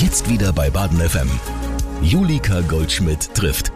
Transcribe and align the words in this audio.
Jetzt 0.00 0.30
wieder 0.30 0.52
bei 0.52 0.70
Baden 0.70 1.00
FM. 1.00 1.28
Julika 2.02 2.60
Goldschmidt 2.60 3.34
trifft. 3.34 3.72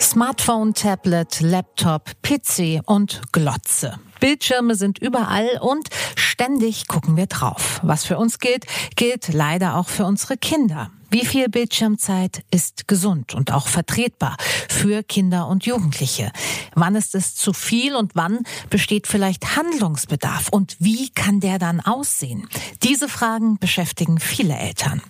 Smartphone, 0.00 0.74
Tablet, 0.74 1.40
Laptop, 1.40 2.10
PC 2.22 2.80
und 2.84 3.22
Glotze. 3.30 3.96
Bildschirme 4.18 4.74
sind 4.74 4.98
überall 4.98 5.60
und 5.60 5.88
ständig 6.16 6.88
gucken 6.88 7.16
wir 7.16 7.26
drauf. 7.26 7.78
Was 7.84 8.04
für 8.04 8.18
uns 8.18 8.40
gilt, 8.40 8.66
gilt 8.96 9.32
leider 9.32 9.76
auch 9.76 9.86
für 9.86 10.04
unsere 10.04 10.36
Kinder. 10.36 10.90
Wie 11.08 11.24
viel 11.24 11.48
Bildschirmzeit 11.48 12.44
ist 12.50 12.88
gesund 12.88 13.34
und 13.34 13.52
auch 13.52 13.68
vertretbar 13.68 14.36
für 14.68 15.04
Kinder 15.04 15.46
und 15.46 15.64
Jugendliche? 15.64 16.32
Wann 16.74 16.96
ist 16.96 17.14
es 17.14 17.36
zu 17.36 17.52
viel 17.52 17.94
und 17.94 18.16
wann 18.16 18.40
besteht 18.70 19.06
vielleicht 19.06 19.56
Handlungsbedarf? 19.56 20.48
Und 20.50 20.76
wie 20.80 21.10
kann 21.10 21.38
der 21.38 21.58
dann 21.58 21.80
aussehen? 21.80 22.48
Diese 22.82 23.08
Fragen 23.08 23.58
beschäftigen 23.58 24.18
viele 24.18 24.56
Eltern. 24.56 25.00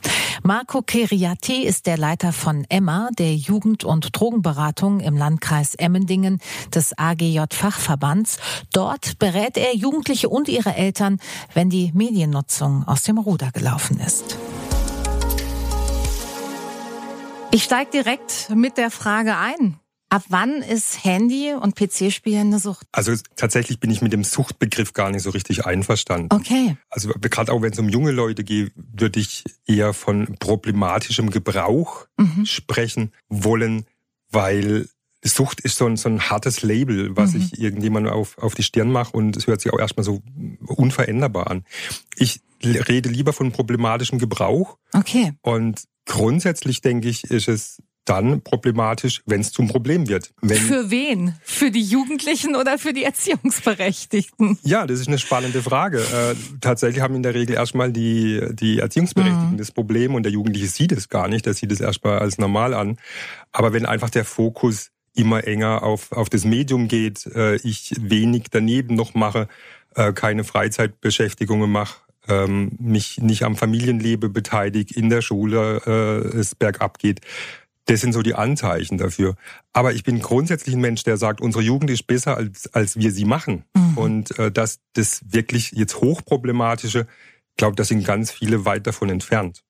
Marco 0.42 0.82
Keriati 0.82 1.62
ist 1.62 1.86
der 1.86 1.96
Leiter 1.96 2.32
von 2.32 2.66
Emma, 2.68 3.08
der 3.18 3.34
Jugend- 3.34 3.84
und 3.84 4.10
Drogenberatung 4.12 5.00
im 5.00 5.16
Landkreis 5.16 5.74
Emmendingen 5.74 6.40
des 6.74 6.96
AGJ 6.98 7.40
Fachverbands. 7.52 8.36
Dort 8.72 9.18
berät 9.18 9.56
er 9.56 9.74
Jugendliche 9.74 10.28
und 10.28 10.48
ihre 10.48 10.74
Eltern, 10.74 11.20
wenn 11.54 11.70
die 11.70 11.90
Mediennutzung 11.94 12.86
aus 12.86 13.02
dem 13.02 13.18
Ruder 13.18 13.50
gelaufen 13.50 13.98
ist. 13.98 14.36
Ich 17.56 17.64
steige 17.64 17.90
direkt 17.90 18.50
mit 18.54 18.76
der 18.76 18.90
Frage 18.90 19.38
ein. 19.38 19.80
Ab 20.10 20.24
wann 20.28 20.60
ist 20.60 21.02
Handy 21.06 21.54
und 21.54 21.74
PC-Spielen 21.74 22.48
eine 22.48 22.58
Sucht? 22.58 22.86
Also 22.92 23.14
tatsächlich 23.34 23.80
bin 23.80 23.90
ich 23.90 24.02
mit 24.02 24.12
dem 24.12 24.24
Suchtbegriff 24.24 24.92
gar 24.92 25.10
nicht 25.10 25.22
so 25.22 25.30
richtig 25.30 25.64
einverstanden. 25.64 26.28
Okay. 26.36 26.76
Also 26.90 27.14
gerade 27.18 27.50
auch 27.50 27.62
wenn 27.62 27.72
es 27.72 27.78
um 27.78 27.88
junge 27.88 28.10
Leute 28.10 28.44
geht, 28.44 28.72
würde 28.76 29.20
ich 29.20 29.42
eher 29.64 29.94
von 29.94 30.36
problematischem 30.38 31.30
Gebrauch 31.30 32.06
mhm. 32.18 32.44
sprechen 32.44 33.14
wollen, 33.30 33.86
weil 34.30 34.86
Sucht 35.24 35.62
ist 35.62 35.78
so 35.78 35.86
ein, 35.86 35.96
so 35.96 36.10
ein 36.10 36.28
hartes 36.28 36.60
Label, 36.60 37.16
was 37.16 37.32
mhm. 37.32 37.40
ich 37.40 37.58
irgendjemand 37.58 38.06
auf, 38.06 38.36
auf 38.36 38.54
die 38.54 38.64
Stirn 38.64 38.92
mache 38.92 39.16
und 39.16 39.34
es 39.34 39.46
hört 39.46 39.62
sich 39.62 39.72
auch 39.72 39.78
erstmal 39.78 40.04
so 40.04 40.22
unveränderbar 40.66 41.50
an. 41.50 41.64
Ich 42.16 42.42
rede 42.62 43.08
lieber 43.08 43.32
von 43.32 43.50
problematischem 43.50 44.18
Gebrauch. 44.18 44.76
Okay. 44.92 45.32
Und 45.40 45.86
Grundsätzlich 46.06 46.80
denke 46.80 47.08
ich, 47.08 47.24
ist 47.24 47.48
es 47.48 47.82
dann 48.06 48.40
problematisch, 48.40 49.22
wenn 49.26 49.40
es 49.40 49.52
zum 49.52 49.68
Problem 49.68 50.08
wird. 50.08 50.32
Wenn 50.40 50.56
für 50.56 50.90
wen? 50.90 51.34
Für 51.42 51.70
die 51.70 51.82
Jugendlichen 51.82 52.56
oder 52.56 52.78
für 52.78 52.92
die 52.92 53.04
Erziehungsberechtigten? 53.04 54.58
Ja, 54.62 54.86
das 54.86 55.00
ist 55.00 55.08
eine 55.08 55.18
spannende 55.18 55.62
Frage. 55.62 55.98
Äh, 55.98 56.36
tatsächlich 56.60 57.02
haben 57.02 57.16
in 57.16 57.22
der 57.22 57.34
Regel 57.34 57.56
erstmal 57.56 57.92
die, 57.92 58.40
die 58.52 58.78
Erziehungsberechtigten 58.78 59.52
mhm. 59.52 59.58
das 59.58 59.72
Problem 59.72 60.14
und 60.14 60.22
der 60.22 60.32
Jugendliche 60.32 60.68
sieht 60.68 60.92
es 60.92 61.08
gar 61.08 61.28
nicht, 61.28 61.46
der 61.46 61.54
sieht 61.54 61.72
es 61.72 61.80
erstmal 61.80 62.20
als 62.20 62.38
normal 62.38 62.74
an. 62.74 62.96
Aber 63.52 63.72
wenn 63.72 63.84
einfach 63.84 64.10
der 64.10 64.24
Fokus 64.24 64.92
immer 65.14 65.44
enger 65.44 65.82
auf, 65.82 66.12
auf 66.12 66.28
das 66.30 66.44
Medium 66.44 66.88
geht, 66.88 67.26
äh, 67.26 67.56
ich 67.56 67.92
wenig 67.98 68.44
daneben 68.50 68.94
noch 68.94 69.14
mache, 69.14 69.48
äh, 69.94 70.12
keine 70.12 70.44
Freizeitbeschäftigungen 70.44 71.70
mache, 71.70 71.96
ähm, 72.28 72.72
mich 72.78 73.18
nicht 73.18 73.42
am 73.44 73.56
Familienleben 73.56 74.32
beteilige, 74.32 74.94
in 74.94 75.10
der 75.10 75.22
Schule 75.22 75.82
äh, 75.86 76.38
es 76.38 76.54
bergab 76.54 76.98
geht. 76.98 77.20
Das 77.86 78.00
sind 78.00 78.12
so 78.12 78.22
die 78.22 78.34
Anzeichen 78.34 78.98
dafür. 78.98 79.36
Aber 79.72 79.92
ich 79.92 80.02
bin 80.02 80.18
grundsätzlich 80.20 80.74
ein 80.74 80.80
Mensch, 80.80 81.04
der 81.04 81.16
sagt, 81.16 81.40
unsere 81.40 81.62
Jugend 81.62 81.90
ist 81.90 82.06
besser, 82.06 82.36
als, 82.36 82.72
als 82.74 82.96
wir 82.96 83.12
sie 83.12 83.24
machen. 83.24 83.64
Mhm. 83.74 83.98
Und 83.98 84.38
äh, 84.38 84.50
dass 84.50 84.80
das 84.94 85.20
wirklich 85.28 85.72
jetzt 85.72 86.00
hochproblematische, 86.00 87.06
ich 87.50 87.56
glaube, 87.56 87.76
da 87.76 87.84
sind 87.84 88.04
ganz 88.04 88.32
viele 88.32 88.64
weit 88.64 88.86
davon 88.86 89.08
entfernt. 89.08 89.62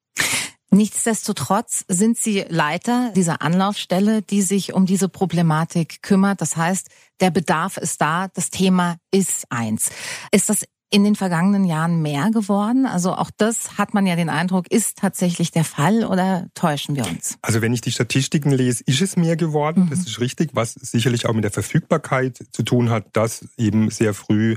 Nichtsdestotrotz 0.70 1.84
sind 1.88 2.18
Sie 2.18 2.44
Leiter 2.48 3.12
dieser 3.14 3.40
Anlaufstelle, 3.40 4.22
die 4.22 4.42
sich 4.42 4.74
um 4.74 4.84
diese 4.84 5.08
Problematik 5.08 6.02
kümmert. 6.02 6.40
Das 6.40 6.56
heißt, 6.56 6.90
der 7.20 7.30
Bedarf 7.30 7.76
ist 7.76 8.00
da, 8.00 8.28
das 8.34 8.50
Thema 8.50 8.96
ist 9.12 9.46
eins. 9.48 9.90
Ist 10.32 10.48
das 10.48 10.66
in 10.90 11.04
den 11.04 11.14
vergangenen 11.14 11.64
Jahren 11.64 12.00
mehr 12.02 12.30
geworden? 12.30 12.86
Also 12.86 13.12
auch 13.12 13.30
das 13.36 13.78
hat 13.78 13.94
man 13.94 14.06
ja 14.06 14.16
den 14.16 14.28
Eindruck, 14.28 14.70
ist 14.70 14.98
tatsächlich 14.98 15.50
der 15.50 15.64
Fall 15.64 16.04
oder 16.04 16.46
täuschen 16.54 16.96
wir 16.96 17.06
uns? 17.06 17.38
Also 17.42 17.60
wenn 17.62 17.72
ich 17.72 17.80
die 17.80 17.92
Statistiken 17.92 18.50
lese, 18.50 18.82
ist 18.86 19.00
es 19.00 19.16
mehr 19.16 19.36
geworden. 19.36 19.84
Mhm. 19.84 19.90
Das 19.90 20.00
ist 20.00 20.20
richtig, 20.20 20.50
was 20.54 20.74
sicherlich 20.74 21.26
auch 21.26 21.34
mit 21.34 21.44
der 21.44 21.52
Verfügbarkeit 21.52 22.38
zu 22.50 22.62
tun 22.62 22.90
hat, 22.90 23.04
dass 23.12 23.46
eben 23.56 23.90
sehr 23.90 24.14
früh 24.14 24.56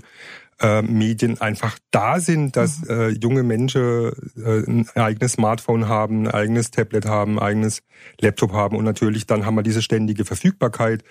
äh, 0.62 0.82
Medien 0.82 1.40
einfach 1.40 1.80
da 1.92 2.20
sind, 2.20 2.58
dass 2.58 2.82
mhm. 2.82 2.90
äh, 2.90 3.08
junge 3.10 3.44
Menschen 3.44 4.12
äh, 4.36 4.64
ein 4.68 4.90
eigenes 4.96 5.34
Smartphone 5.34 5.88
haben, 5.88 6.28
ein 6.28 6.32
eigenes 6.34 6.72
Tablet 6.72 7.06
haben, 7.06 7.40
ein 7.40 7.46
eigenes 7.46 7.82
Laptop 8.20 8.52
haben 8.52 8.76
und 8.76 8.84
natürlich 8.84 9.26
dann 9.26 9.46
haben 9.46 9.56
wir 9.56 9.64
diese 9.64 9.82
ständige 9.82 10.26
Verfügbarkeit. 10.26 11.04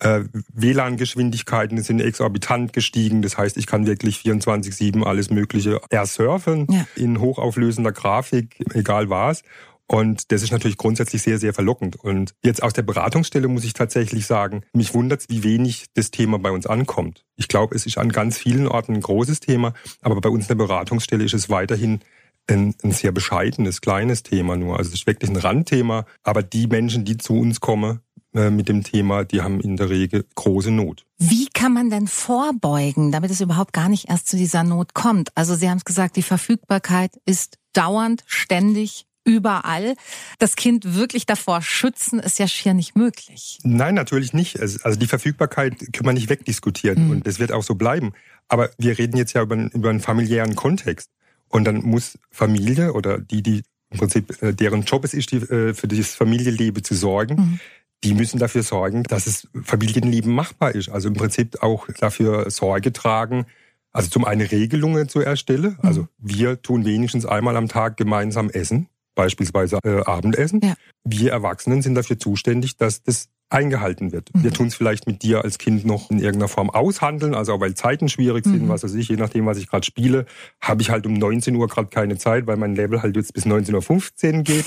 Äh, 0.00 0.24
WLAN-Geschwindigkeiten 0.52 1.82
sind 1.82 2.00
exorbitant 2.00 2.72
gestiegen. 2.72 3.22
Das 3.22 3.38
heißt, 3.38 3.56
ich 3.56 3.66
kann 3.66 3.86
wirklich 3.86 4.18
24-7 4.18 5.02
alles 5.04 5.30
Mögliche 5.30 5.80
ersurfen 5.90 6.66
ja. 6.70 6.86
in 6.96 7.20
hochauflösender 7.20 7.92
Grafik, 7.92 8.64
egal 8.74 9.08
was. 9.08 9.42
Und 9.86 10.32
das 10.32 10.42
ist 10.42 10.50
natürlich 10.50 10.78
grundsätzlich 10.78 11.22
sehr, 11.22 11.38
sehr 11.38 11.52
verlockend. 11.52 11.96
Und 11.96 12.34
jetzt 12.42 12.62
aus 12.62 12.72
der 12.72 12.82
Beratungsstelle 12.82 13.48
muss 13.48 13.64
ich 13.64 13.74
tatsächlich 13.74 14.26
sagen, 14.26 14.62
mich 14.72 14.94
wundert 14.94 15.26
wie 15.28 15.42
wenig 15.44 15.86
das 15.94 16.10
Thema 16.10 16.38
bei 16.38 16.50
uns 16.50 16.66
ankommt. 16.66 17.24
Ich 17.36 17.48
glaube, 17.48 17.74
es 17.74 17.84
ist 17.84 17.98
an 17.98 18.08
ganz 18.08 18.38
vielen 18.38 18.66
Orten 18.66 18.94
ein 18.94 19.00
großes 19.02 19.40
Thema, 19.40 19.74
aber 20.00 20.20
bei 20.20 20.30
uns 20.30 20.44
in 20.44 20.48
der 20.48 20.64
Beratungsstelle 20.64 21.24
ist 21.24 21.34
es 21.34 21.50
weiterhin 21.50 22.00
ein, 22.46 22.74
ein 22.82 22.92
sehr 22.92 23.12
bescheidenes, 23.12 23.80
kleines 23.80 24.22
Thema 24.22 24.56
nur. 24.56 24.78
Also 24.78 24.88
es 24.88 25.00
ist 25.00 25.06
wirklich 25.06 25.30
ein 25.30 25.36
Randthema, 25.36 26.06
aber 26.22 26.42
die 26.42 26.66
Menschen, 26.66 27.04
die 27.04 27.16
zu 27.16 27.38
uns 27.38 27.60
kommen, 27.60 28.00
mit 28.34 28.68
dem 28.68 28.82
Thema, 28.82 29.24
die 29.24 29.42
haben 29.42 29.60
in 29.60 29.76
der 29.76 29.90
Regel 29.90 30.24
große 30.34 30.70
Not. 30.70 31.06
Wie 31.18 31.46
kann 31.46 31.72
man 31.72 31.90
denn 31.90 32.08
vorbeugen, 32.08 33.12
damit 33.12 33.30
es 33.30 33.40
überhaupt 33.40 33.72
gar 33.72 33.88
nicht 33.88 34.08
erst 34.08 34.28
zu 34.28 34.36
dieser 34.36 34.64
Not 34.64 34.94
kommt? 34.94 35.30
Also 35.36 35.54
Sie 35.54 35.70
haben 35.70 35.78
es 35.78 35.84
gesagt, 35.84 36.16
die 36.16 36.22
Verfügbarkeit 36.22 37.12
ist 37.24 37.58
dauernd, 37.72 38.24
ständig 38.26 39.06
überall. 39.24 39.94
Das 40.38 40.56
Kind 40.56 40.94
wirklich 40.94 41.26
davor 41.26 41.62
schützen, 41.62 42.18
ist 42.18 42.38
ja 42.38 42.46
schier 42.46 42.74
nicht 42.74 42.96
möglich. 42.96 43.58
Nein, 43.62 43.94
natürlich 43.94 44.32
nicht. 44.32 44.60
Also 44.60 44.98
die 44.98 45.06
Verfügbarkeit 45.06 45.78
können 45.92 46.06
wir 46.06 46.12
nicht 46.12 46.28
wegdiskutieren 46.28 47.06
mhm. 47.06 47.10
und 47.10 47.26
das 47.26 47.38
wird 47.38 47.52
auch 47.52 47.62
so 47.62 47.74
bleiben. 47.74 48.12
Aber 48.48 48.70
wir 48.78 48.98
reden 48.98 49.16
jetzt 49.16 49.32
ja 49.32 49.42
über, 49.42 49.56
über 49.56 49.90
einen 49.90 50.00
familiären 50.00 50.54
Kontext. 50.54 51.10
Und 51.48 51.64
dann 51.64 51.82
muss 51.82 52.18
Familie 52.30 52.92
oder 52.92 53.18
die, 53.18 53.42
die 53.42 53.62
im 53.90 53.98
Prinzip 53.98 54.42
äh, 54.42 54.52
deren 54.52 54.82
Job 54.82 55.04
es 55.04 55.14
ist, 55.14 55.30
die, 55.30 55.36
äh, 55.36 55.72
für 55.72 55.88
das 55.88 56.14
Familienleben 56.14 56.82
zu 56.82 56.94
sorgen, 56.94 57.34
mhm. 57.36 57.60
Die 58.04 58.14
müssen 58.14 58.38
dafür 58.38 58.62
sorgen, 58.62 59.02
dass 59.04 59.26
es 59.26 59.48
Familienleben 59.62 60.32
machbar 60.32 60.74
ist. 60.74 60.88
Also 60.88 61.08
im 61.08 61.14
Prinzip 61.14 61.62
auch 61.62 61.88
dafür 61.98 62.50
Sorge 62.50 62.92
tragen, 62.92 63.46
also 63.92 64.10
zum 64.10 64.24
einen 64.24 64.46
Regelungen 64.46 65.08
zu 65.08 65.20
erstellen. 65.20 65.78
Also 65.82 66.02
mhm. 66.02 66.08
wir 66.18 66.62
tun 66.62 66.84
wenigstens 66.84 67.26
einmal 67.26 67.56
am 67.56 67.68
Tag 67.68 67.96
gemeinsam 67.96 68.50
essen 68.50 68.88
beispielsweise 69.14 69.78
äh, 69.84 70.02
Abendessen. 70.04 70.60
Ja. 70.62 70.74
Wir 71.04 71.32
Erwachsenen 71.32 71.82
sind 71.82 71.94
dafür 71.94 72.18
zuständig, 72.18 72.76
dass 72.76 73.02
das 73.02 73.28
eingehalten 73.50 74.10
wird. 74.12 74.34
Mhm. 74.34 74.42
Wir 74.42 74.52
tun 74.52 74.66
es 74.66 74.74
vielleicht 74.74 75.06
mit 75.06 75.22
dir 75.22 75.44
als 75.44 75.58
Kind 75.58 75.84
noch 75.84 76.10
in 76.10 76.18
irgendeiner 76.18 76.48
Form 76.48 76.70
aushandeln, 76.70 77.34
also 77.34 77.52
auch 77.54 77.60
weil 77.60 77.74
Zeiten 77.74 78.08
schwierig 78.08 78.44
sind, 78.44 78.64
mhm. 78.64 78.68
was 78.68 78.82
weiß 78.82 78.94
ich, 78.94 79.08
je 79.08 79.16
nachdem, 79.16 79.46
was 79.46 79.58
ich 79.58 79.68
gerade 79.68 79.86
spiele, 79.86 80.26
habe 80.60 80.82
ich 80.82 80.90
halt 80.90 81.06
um 81.06 81.14
19 81.14 81.54
Uhr 81.54 81.68
gerade 81.68 81.88
keine 81.88 82.18
Zeit, 82.18 82.46
weil 82.46 82.56
mein 82.56 82.74
Level 82.74 83.02
halt 83.02 83.16
jetzt 83.16 83.32
bis 83.32 83.46
19.15 83.46 84.38
Uhr 84.38 84.42
geht. 84.42 84.64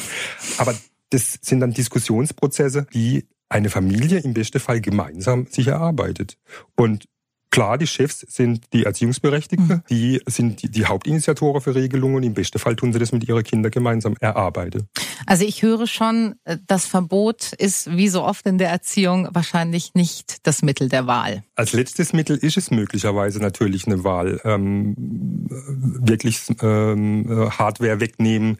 Aber 0.57 0.73
das 1.09 1.39
sind 1.41 1.59
dann 1.59 1.71
Diskussionsprozesse, 1.73 2.87
die 2.93 3.27
eine 3.49 3.69
Familie 3.69 4.19
im 4.19 4.33
besten 4.33 4.59
Fall 4.59 4.81
gemeinsam 4.81 5.47
sich 5.47 5.67
erarbeitet. 5.67 6.37
Und 6.75 7.07
Klar, 7.49 7.77
die 7.77 7.87
Chefs 7.87 8.19
sind 8.19 8.65
die 8.73 8.83
Erziehungsberechtigten, 8.83 9.67
mhm. 9.67 9.83
die 9.89 10.21
sind 10.25 10.61
die, 10.61 10.69
die 10.69 10.85
Hauptinitiatoren 10.85 11.61
für 11.61 11.75
Regelungen. 11.75 12.23
Im 12.23 12.33
besten 12.33 12.59
Fall 12.59 12.75
tun 12.75 12.93
sie 12.93 12.99
das 12.99 13.11
mit 13.11 13.27
ihren 13.27 13.43
Kindern 13.43 13.71
gemeinsam 13.71 14.15
erarbeiten. 14.19 14.87
Also 15.25 15.45
ich 15.45 15.63
höre 15.63 15.87
schon, 15.87 16.35
äh, 16.43 16.57
das 16.67 16.85
Verbot 16.85 17.53
ist 17.53 17.95
wie 17.95 18.09
so 18.09 18.23
oft 18.23 18.45
in 18.45 18.57
der 18.57 18.69
Erziehung 18.69 19.29
wahrscheinlich 19.31 19.93
nicht 19.93 20.45
das 20.45 20.61
Mittel 20.61 20.89
der 20.89 21.07
Wahl. 21.07 21.43
Als 21.55 21.73
letztes 21.73 22.13
Mittel 22.13 22.37
ist 22.37 22.57
es 22.57 22.69
möglicherweise 22.69 23.39
natürlich 23.39 23.87
eine 23.87 24.03
Wahl. 24.03 24.39
Ähm, 24.43 24.95
wirklich 24.97 26.41
ähm, 26.61 27.49
Hardware 27.57 27.99
wegnehmen, 27.99 28.57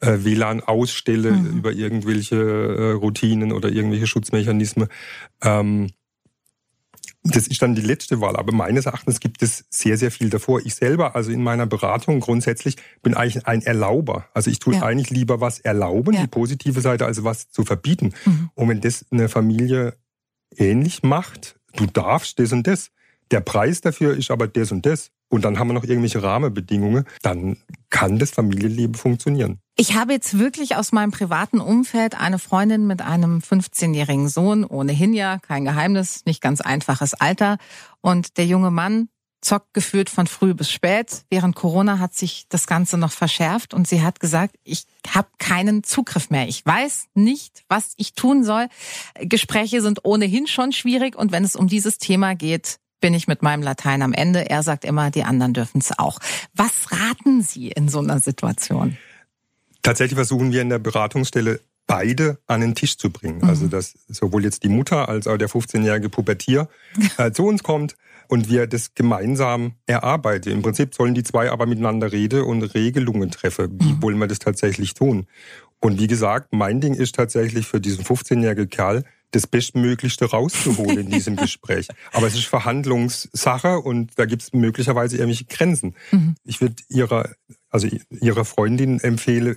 äh, 0.00 0.18
WLAN 0.20 0.60
ausstelle 0.60 1.32
mhm. 1.32 1.58
über 1.58 1.72
irgendwelche 1.72 2.36
äh, 2.36 2.90
Routinen 2.92 3.52
oder 3.52 3.70
irgendwelche 3.70 4.06
Schutzmechanismen. 4.06 4.88
Ähm, 5.42 5.90
das 7.24 7.46
ist 7.46 7.62
dann 7.62 7.74
die 7.74 7.82
letzte 7.82 8.20
Wahl. 8.20 8.36
Aber 8.36 8.52
meines 8.52 8.86
Erachtens 8.86 9.18
gibt 9.18 9.42
es 9.42 9.64
sehr, 9.70 9.96
sehr 9.96 10.10
viel 10.10 10.28
davor. 10.28 10.60
Ich 10.64 10.74
selber, 10.74 11.16
also 11.16 11.30
in 11.30 11.42
meiner 11.42 11.66
Beratung 11.66 12.20
grundsätzlich, 12.20 12.76
bin 13.02 13.14
eigentlich 13.14 13.46
ein 13.46 13.62
Erlauber. 13.62 14.28
Also 14.34 14.50
ich 14.50 14.58
tue 14.58 14.74
ja. 14.74 14.82
eigentlich 14.82 15.10
lieber 15.10 15.40
was 15.40 15.58
erlauben, 15.58 16.14
ja. 16.14 16.20
die 16.20 16.26
positive 16.26 16.80
Seite, 16.82 17.06
als 17.06 17.24
was 17.24 17.50
zu 17.50 17.64
verbieten. 17.64 18.12
Mhm. 18.26 18.50
Und 18.54 18.68
wenn 18.68 18.80
das 18.82 19.06
eine 19.10 19.30
Familie 19.30 19.96
ähnlich 20.54 21.02
macht, 21.02 21.56
du 21.76 21.86
darfst 21.86 22.38
das 22.38 22.52
und 22.52 22.66
das. 22.66 22.90
Der 23.30 23.40
Preis 23.40 23.80
dafür 23.80 24.16
ist 24.16 24.30
aber 24.30 24.46
das 24.46 24.70
und 24.70 24.84
das. 24.84 25.10
Und 25.28 25.44
dann 25.44 25.58
haben 25.58 25.68
wir 25.68 25.74
noch 25.74 25.84
irgendwelche 25.84 26.22
Rahmenbedingungen, 26.22 27.04
dann 27.22 27.56
kann 27.88 28.18
das 28.18 28.30
Familienleben 28.30 28.94
funktionieren. 28.94 29.60
Ich 29.76 29.96
habe 29.96 30.12
jetzt 30.12 30.38
wirklich 30.38 30.76
aus 30.76 30.92
meinem 30.92 31.10
privaten 31.10 31.58
Umfeld 31.58 32.14
eine 32.14 32.38
Freundin 32.38 32.86
mit 32.86 33.02
einem 33.02 33.38
15-jährigen 33.40 34.28
Sohn, 34.28 34.64
ohnehin 34.64 35.12
ja, 35.14 35.38
kein 35.40 35.64
Geheimnis, 35.64 36.24
nicht 36.26 36.40
ganz 36.40 36.60
einfaches 36.60 37.14
Alter. 37.14 37.58
Und 38.00 38.36
der 38.36 38.46
junge 38.46 38.70
Mann 38.70 39.08
zockt 39.40 39.74
gefühlt 39.74 40.10
von 40.10 40.28
früh 40.28 40.54
bis 40.54 40.70
spät. 40.70 41.24
Während 41.28 41.56
Corona 41.56 41.98
hat 41.98 42.14
sich 42.14 42.46
das 42.48 42.68
Ganze 42.68 42.98
noch 42.98 43.10
verschärft 43.10 43.74
und 43.74 43.88
sie 43.88 44.00
hat 44.00 44.20
gesagt, 44.20 44.54
ich 44.62 44.86
habe 45.08 45.28
keinen 45.38 45.82
Zugriff 45.82 46.30
mehr. 46.30 46.46
Ich 46.46 46.64
weiß 46.64 47.06
nicht, 47.14 47.64
was 47.68 47.94
ich 47.96 48.14
tun 48.14 48.44
soll. 48.44 48.68
Gespräche 49.18 49.82
sind 49.82 50.04
ohnehin 50.04 50.46
schon 50.46 50.70
schwierig 50.70 51.16
und 51.16 51.32
wenn 51.32 51.42
es 51.42 51.56
um 51.56 51.66
dieses 51.66 51.98
Thema 51.98 52.36
geht, 52.36 52.78
bin 53.00 53.12
ich 53.12 53.26
mit 53.26 53.42
meinem 53.42 53.62
Latein 53.62 54.02
am 54.02 54.12
Ende. 54.12 54.48
Er 54.48 54.62
sagt 54.62 54.84
immer, 54.84 55.10
die 55.10 55.24
anderen 55.24 55.52
dürfen 55.52 55.80
es 55.80 55.98
auch. 55.98 56.20
Was 56.54 56.92
raten 56.92 57.42
Sie 57.42 57.68
in 57.68 57.88
so 57.88 57.98
einer 57.98 58.20
Situation? 58.20 58.96
Tatsächlich 59.84 60.16
versuchen 60.16 60.50
wir 60.50 60.62
in 60.62 60.70
der 60.70 60.80
Beratungsstelle 60.80 61.60
beide 61.86 62.38
an 62.46 62.62
den 62.62 62.74
Tisch 62.74 62.96
zu 62.96 63.10
bringen. 63.10 63.38
Mhm. 63.38 63.48
Also 63.48 63.68
dass 63.68 63.94
sowohl 64.08 64.42
jetzt 64.42 64.64
die 64.64 64.68
Mutter 64.68 65.08
als 65.08 65.26
auch 65.26 65.36
der 65.36 65.48
15-jährige 65.48 66.08
Pubertier 66.08 66.68
äh, 67.18 67.30
zu 67.30 67.46
uns 67.46 67.62
kommt 67.62 67.94
und 68.28 68.48
wir 68.48 68.66
das 68.66 68.94
gemeinsam 68.94 69.74
erarbeiten. 69.86 70.50
Im 70.50 70.62
Prinzip 70.62 70.94
sollen 70.94 71.14
die 71.14 71.22
zwei 71.22 71.50
aber 71.50 71.66
miteinander 71.66 72.10
reden 72.10 72.42
und 72.42 72.62
Regelungen 72.74 73.30
treffen. 73.30 73.78
Wie 73.80 73.92
mhm. 73.92 74.02
wollen 74.02 74.18
wir 74.18 74.26
das 74.26 74.38
tatsächlich 74.38 74.94
tun? 74.94 75.26
Und 75.80 76.00
wie 76.00 76.06
gesagt, 76.06 76.48
mein 76.52 76.80
Ding 76.80 76.94
ist 76.94 77.14
tatsächlich 77.14 77.66
für 77.66 77.80
diesen 77.80 78.04
15-jährigen 78.04 78.70
Kerl 78.70 79.04
das 79.32 79.46
Bestmöglichste 79.46 80.26
rauszuholen 80.30 81.00
in 81.00 81.10
diesem 81.10 81.36
Gespräch. 81.44 81.88
Aber 82.12 82.26
es 82.26 82.34
ist 82.34 82.46
Verhandlungssache 82.46 83.80
und 83.80 84.12
da 84.16 84.24
gibt 84.24 84.42
es 84.42 84.52
möglicherweise 84.54 85.16
irgendwelche 85.16 85.44
Grenzen. 85.44 85.94
Mhm. 86.10 86.36
Ich 86.44 86.62
würde 86.62 86.76
ihrer, 86.88 87.30
also 87.68 87.88
ihrer 88.08 88.44
Freundin 88.46 89.00
empfehlen, 89.00 89.56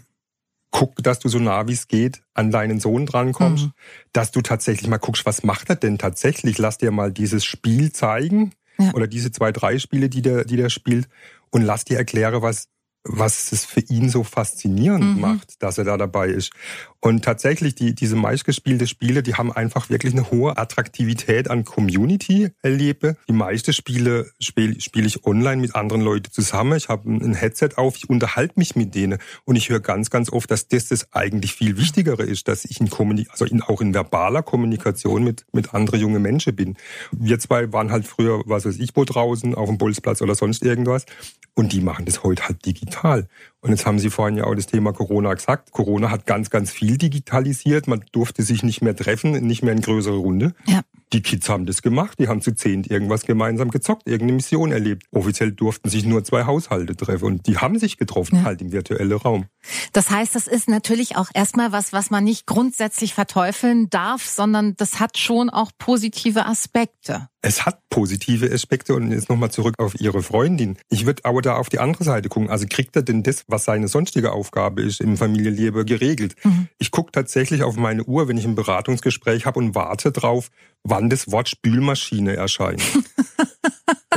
guck, 0.71 1.01
dass 1.03 1.19
du 1.19 1.29
so 1.29 1.39
nah 1.39 1.67
wie 1.67 1.73
es 1.73 1.87
geht 1.87 2.23
an 2.33 2.51
deinen 2.51 2.79
Sohn 2.79 3.05
drankommst, 3.05 3.65
mhm. 3.65 3.71
dass 4.13 4.31
du 4.31 4.41
tatsächlich 4.41 4.89
mal 4.89 4.97
guckst, 4.97 5.25
was 5.25 5.43
macht 5.43 5.69
er 5.69 5.75
denn 5.75 5.97
tatsächlich? 5.97 6.57
Lass 6.57 6.77
dir 6.77 6.91
mal 6.91 7.11
dieses 7.11 7.45
Spiel 7.45 7.91
zeigen 7.91 8.51
ja. 8.77 8.91
oder 8.93 9.07
diese 9.07 9.31
zwei, 9.31 9.51
drei 9.51 9.79
Spiele, 9.79 10.09
die 10.09 10.21
der, 10.21 10.45
die 10.45 10.57
der 10.57 10.69
spielt 10.69 11.07
und 11.49 11.61
lass 11.61 11.85
dir 11.85 11.97
erklären, 11.97 12.41
was, 12.41 12.67
was 13.07 13.51
es 13.51 13.65
für 13.65 13.79
ihn 13.81 14.09
so 14.09 14.23
faszinierend 14.23 15.15
mhm. 15.15 15.21
macht, 15.21 15.63
dass 15.63 15.77
er 15.77 15.83
da 15.83 15.97
dabei 15.97 16.29
ist. 16.29 16.51
Und 16.99 17.23
tatsächlich, 17.23 17.75
die, 17.75 17.93
diese 17.93 18.15
meistgespielte 18.15 18.87
Spiele, 18.87 19.21
die 19.21 19.35
haben 19.35 19.51
einfach 19.51 19.89
wirklich 19.89 20.13
eine 20.13 20.31
hohe 20.31 20.57
Attraktivität 20.57 21.49
an 21.49 21.63
Community 21.63 22.49
erlebe. 22.61 23.15
Die 23.29 23.33
meisten 23.33 23.71
Spiele 23.71 24.31
spiele 24.39 24.81
spiel 24.81 25.05
ich 25.05 25.25
online 25.25 25.61
mit 25.61 25.75
anderen 25.75 26.01
Leuten 26.01 26.31
zusammen. 26.31 26.75
Ich 26.75 26.89
habe 26.89 27.09
ein 27.09 27.35
Headset 27.35 27.69
auf, 27.75 27.97
ich 27.97 28.09
unterhalte 28.09 28.55
mich 28.57 28.75
mit 28.75 28.95
denen 28.95 29.19
und 29.45 29.55
ich 29.55 29.69
höre 29.69 29.79
ganz, 29.79 30.09
ganz 30.09 30.31
oft, 30.31 30.49
dass 30.49 30.67
das 30.67 30.87
das 30.87 31.13
eigentlich 31.13 31.53
viel 31.53 31.77
Wichtigere 31.77 32.23
ist, 32.23 32.47
dass 32.47 32.65
ich 32.65 32.81
in 32.81 32.89
Kommunik 32.89 33.29
also 33.29 33.45
in, 33.45 33.61
auch 33.61 33.79
in 33.79 33.93
verbaler 33.93 34.41
Kommunikation 34.41 35.23
mit, 35.23 35.45
mit 35.53 35.73
anderen 35.73 35.99
jungen 35.99 36.21
Menschen 36.21 36.55
bin. 36.55 36.77
Wir 37.11 37.39
zwei 37.39 37.71
waren 37.71 37.91
halt 37.91 38.07
früher, 38.07 38.41
was 38.45 38.65
weiß 38.65 38.79
ich, 38.79 38.95
wo 38.95 39.05
draußen, 39.05 39.53
auf 39.53 39.69
dem 39.69 39.77
Bolzplatz 39.77 40.21
oder 40.21 40.35
sonst 40.35 40.63
irgendwas. 40.63 41.05
Und 41.53 41.73
die 41.73 41.81
machen 41.81 42.05
das 42.05 42.23
heute 42.23 42.47
halt 42.47 42.65
digital. 42.65 42.96
Und 43.03 43.71
jetzt 43.71 43.85
haben 43.85 43.99
Sie 43.99 44.09
vorhin 44.09 44.37
ja 44.37 44.45
auch 44.45 44.55
das 44.55 44.67
Thema 44.67 44.93
Corona 44.93 45.33
gesagt. 45.33 45.71
Corona 45.71 46.09
hat 46.11 46.25
ganz, 46.25 46.49
ganz 46.49 46.71
viel 46.71 46.97
digitalisiert. 46.97 47.87
Man 47.87 48.05
durfte 48.11 48.43
sich 48.43 48.63
nicht 48.63 48.81
mehr 48.81 48.95
treffen, 48.95 49.31
nicht 49.31 49.63
mehr 49.63 49.73
in 49.73 49.81
größere 49.81 50.15
Runde. 50.15 50.53
Ja. 50.65 50.81
Die 51.13 51.21
Kids 51.21 51.47
haben 51.47 51.65
das 51.65 51.81
gemacht, 51.81 52.19
die 52.19 52.27
haben 52.27 52.41
zu 52.41 52.53
zehnt 52.53 52.91
irgendwas 52.91 53.25
gemeinsam 53.25 53.71
gezockt, 53.71 54.07
irgendeine 54.07 54.33
Mission 54.33 54.73
erlebt. 54.73 55.03
Offiziell 55.11 55.53
durften 55.53 55.89
sich 55.89 56.05
nur 56.05 56.23
zwei 56.25 56.45
Haushalte 56.45 56.97
treffen 56.97 57.23
und 57.25 57.47
die 57.47 57.57
haben 57.57 57.79
sich 57.79 57.97
getroffen, 57.97 58.37
ja. 58.37 58.43
halt 58.43 58.61
im 58.61 58.73
virtuellen 58.73 59.13
Raum. 59.13 59.45
Das 59.93 60.11
heißt, 60.11 60.35
das 60.35 60.47
ist 60.47 60.67
natürlich 60.67 61.15
auch 61.15 61.29
erstmal 61.33 61.71
was, 61.71 61.93
was 61.93 62.09
man 62.09 62.25
nicht 62.25 62.45
grundsätzlich 62.45 63.13
verteufeln 63.13 63.89
darf, 63.89 64.25
sondern 64.25 64.75
das 64.75 64.99
hat 64.99 65.17
schon 65.17 65.49
auch 65.49 65.71
positive 65.77 66.45
Aspekte. 66.45 67.29
Es 67.47 67.65
hat 67.65 67.79
positive 67.89 68.51
Aspekte 68.51 68.93
und 68.93 69.09
jetzt 69.09 69.29
nochmal 69.29 69.49
zurück 69.51 69.75
auf 69.77 69.97
Ihre 70.01 70.21
Freundin. 70.21 70.77
Ich 70.89 71.05
würde 71.05 71.23
aber 71.23 71.41
da 71.41 71.55
auf 71.55 71.69
die 71.69 71.79
andere 71.79 72.03
Seite 72.03 72.27
gucken. 72.27 72.49
Also 72.49 72.65
kriegt 72.69 72.93
er 72.97 73.03
denn 73.03 73.23
das, 73.23 73.45
was 73.47 73.63
seine 73.63 73.87
sonstige 73.87 74.33
Aufgabe 74.33 74.81
ist, 74.81 74.99
im 74.99 75.15
Familienleben 75.15 75.85
geregelt? 75.85 76.35
Mhm. 76.43 76.67
Ich 76.77 76.91
gucke 76.91 77.13
tatsächlich 77.13 77.63
auf 77.63 77.77
meine 77.77 78.03
Uhr, 78.03 78.27
wenn 78.27 78.37
ich 78.37 78.43
ein 78.43 78.55
Beratungsgespräch 78.55 79.45
habe 79.45 79.59
und 79.59 79.75
warte 79.75 80.11
drauf, 80.11 80.49
wann 80.83 81.09
das 81.09 81.31
Wort 81.31 81.47
Spülmaschine 81.47 82.35
erscheint. 82.35 82.81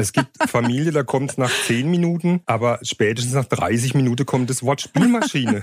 es 0.00 0.12
gibt 0.12 0.31
Familie, 0.49 0.93
da 0.93 1.02
kommt 1.02 1.32
es 1.32 1.38
nach 1.38 1.50
zehn 1.67 1.91
Minuten, 1.91 2.41
aber 2.47 2.79
spätestens 2.82 3.35
nach 3.35 3.44
30 3.44 3.94
Minuten 3.94 4.26
kommt 4.26 4.50
das 4.50 4.62
Wort 4.62 4.81
Spülmaschine. 4.81 5.62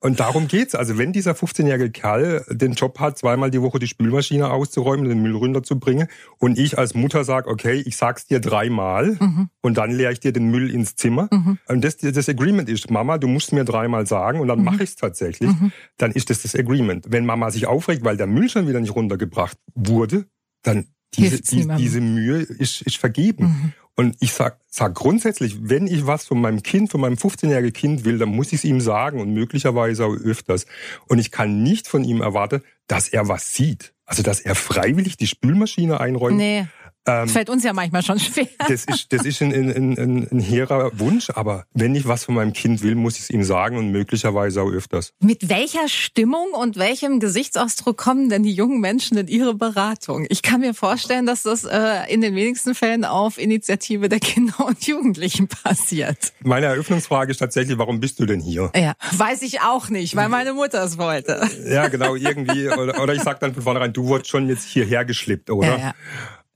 Und 0.00 0.20
darum 0.20 0.48
geht's. 0.48 0.74
Also 0.74 0.98
wenn 0.98 1.12
dieser 1.12 1.32
15-jährige 1.32 1.90
Kerl 1.90 2.44
den 2.50 2.72
Job 2.72 3.00
hat, 3.00 3.16
zweimal 3.16 3.50
die 3.50 3.62
Woche 3.62 3.78
die 3.78 3.86
Spülmaschine 3.86 4.50
auszuräumen, 4.50 5.08
den 5.08 5.22
Müll 5.22 5.34
runterzubringen, 5.34 6.08
und 6.38 6.58
ich 6.58 6.76
als 6.78 6.94
Mutter 6.94 7.24
sage, 7.24 7.48
okay, 7.48 7.82
ich 7.86 7.96
sag's 7.96 8.26
dir 8.26 8.40
dreimal 8.40 9.16
mhm. 9.18 9.48
und 9.62 9.78
dann 9.78 9.90
leere 9.90 10.12
ich 10.12 10.20
dir 10.20 10.32
den 10.32 10.50
Müll 10.50 10.70
ins 10.70 10.96
Zimmer. 10.96 11.28
Mhm. 11.30 11.58
Und 11.68 11.82
das, 11.84 11.96
das 11.96 12.28
Agreement 12.28 12.68
ist, 12.68 12.90
Mama, 12.90 13.16
du 13.16 13.28
musst 13.28 13.52
mir 13.52 13.64
dreimal 13.64 14.06
sagen 14.06 14.40
und 14.40 14.48
dann 14.48 14.58
mhm. 14.58 14.66
mache 14.66 14.82
ich's 14.82 14.96
tatsächlich. 14.96 15.50
Mhm. 15.50 15.72
Dann 15.96 16.12
ist 16.12 16.28
das 16.28 16.42
das 16.42 16.54
Agreement. 16.54 17.06
Wenn 17.08 17.24
Mama 17.24 17.50
sich 17.50 17.66
aufregt, 17.66 18.04
weil 18.04 18.16
der 18.16 18.26
Müll 18.26 18.50
schon 18.50 18.68
wieder 18.68 18.80
nicht 18.80 18.94
runtergebracht 18.94 19.56
wurde, 19.74 20.26
dann 20.62 20.86
diese, 21.16 21.40
die, 21.40 21.68
diese 21.76 22.00
Mühe 22.00 22.38
ist, 22.38 22.82
ist 22.82 22.96
vergeben. 22.96 23.44
Mhm. 23.44 23.72
Und 23.96 24.16
ich 24.20 24.32
sag, 24.32 24.58
sag 24.68 24.94
grundsätzlich, 24.94 25.68
wenn 25.68 25.86
ich 25.86 26.06
was 26.06 26.26
von 26.26 26.40
meinem 26.40 26.62
Kind, 26.62 26.90
von 26.90 27.00
meinem 27.00 27.14
15-jährigen 27.14 27.72
Kind 27.72 28.04
will, 28.04 28.18
dann 28.18 28.28
muss 28.28 28.48
ich 28.48 28.54
es 28.54 28.64
ihm 28.64 28.80
sagen 28.80 29.20
und 29.20 29.32
möglicherweise 29.32 30.04
auch 30.06 30.14
öfters. 30.14 30.66
Und 31.06 31.18
ich 31.18 31.30
kann 31.30 31.62
nicht 31.62 31.86
von 31.86 32.02
ihm 32.02 32.20
erwarten, 32.20 32.62
dass 32.88 33.08
er 33.08 33.28
was 33.28 33.54
sieht. 33.54 33.94
Also, 34.04 34.22
dass 34.22 34.40
er 34.40 34.54
freiwillig 34.54 35.16
die 35.16 35.26
Spülmaschine 35.26 36.00
einräumt. 36.00 36.36
Nee. 36.36 36.66
Ähm, 37.06 37.28
Fällt 37.28 37.50
uns 37.50 37.64
ja 37.64 37.72
manchmal 37.72 38.02
schon 38.02 38.18
schwer. 38.18 38.46
Das 38.66 38.84
ist, 38.84 39.12
das 39.12 39.24
ist 39.24 39.42
ein, 39.42 39.52
ein, 39.52 39.98
ein, 39.98 40.28
ein 40.30 40.40
hehrer 40.40 40.98
Wunsch, 40.98 41.30
aber 41.30 41.66
wenn 41.74 41.94
ich 41.94 42.08
was 42.08 42.24
von 42.24 42.34
meinem 42.34 42.52
Kind 42.52 42.82
will, 42.82 42.94
muss 42.94 43.16
ich 43.16 43.24
es 43.24 43.30
ihm 43.30 43.44
sagen 43.44 43.76
und 43.76 43.90
möglicherweise 43.90 44.62
auch 44.62 44.70
öfters. 44.70 45.12
Mit 45.20 45.48
welcher 45.48 45.88
Stimmung 45.88 46.52
und 46.52 46.78
welchem 46.78 47.20
Gesichtsausdruck 47.20 47.98
kommen 47.98 48.30
denn 48.30 48.42
die 48.42 48.52
jungen 48.52 48.80
Menschen 48.80 49.18
in 49.18 49.28
ihre 49.28 49.54
Beratung? 49.54 50.26
Ich 50.30 50.42
kann 50.42 50.60
mir 50.60 50.72
vorstellen, 50.72 51.26
dass 51.26 51.42
das 51.42 51.64
äh, 51.64 52.12
in 52.12 52.22
den 52.22 52.34
wenigsten 52.34 52.74
Fällen 52.74 53.04
auf 53.04 53.38
Initiative 53.38 54.08
der 54.08 54.20
Kinder 54.20 54.66
und 54.66 54.86
Jugendlichen 54.86 55.48
passiert. 55.48 56.32
Meine 56.40 56.66
Eröffnungsfrage 56.66 57.32
ist 57.32 57.38
tatsächlich, 57.38 57.76
warum 57.76 58.00
bist 58.00 58.18
du 58.18 58.26
denn 58.26 58.40
hier? 58.40 58.70
Ja, 58.74 58.94
weiß 59.12 59.42
ich 59.42 59.60
auch 59.60 59.90
nicht, 59.90 60.16
weil 60.16 60.28
meine 60.28 60.54
Mutter 60.54 60.82
es 60.84 60.96
wollte. 60.96 61.46
Ja, 61.66 61.88
genau, 61.88 62.14
irgendwie. 62.14 62.68
Oder, 62.68 63.02
oder 63.02 63.14
ich 63.14 63.22
sag 63.22 63.40
dann 63.40 63.54
von 63.54 63.62
vornherein, 63.62 63.92
du 63.92 64.06
wurdest 64.06 64.30
schon 64.30 64.48
jetzt 64.48 64.66
hierher 64.68 65.04
geschleppt, 65.04 65.50
oder? 65.50 65.68
Ja, 65.68 65.78
ja. 65.78 65.94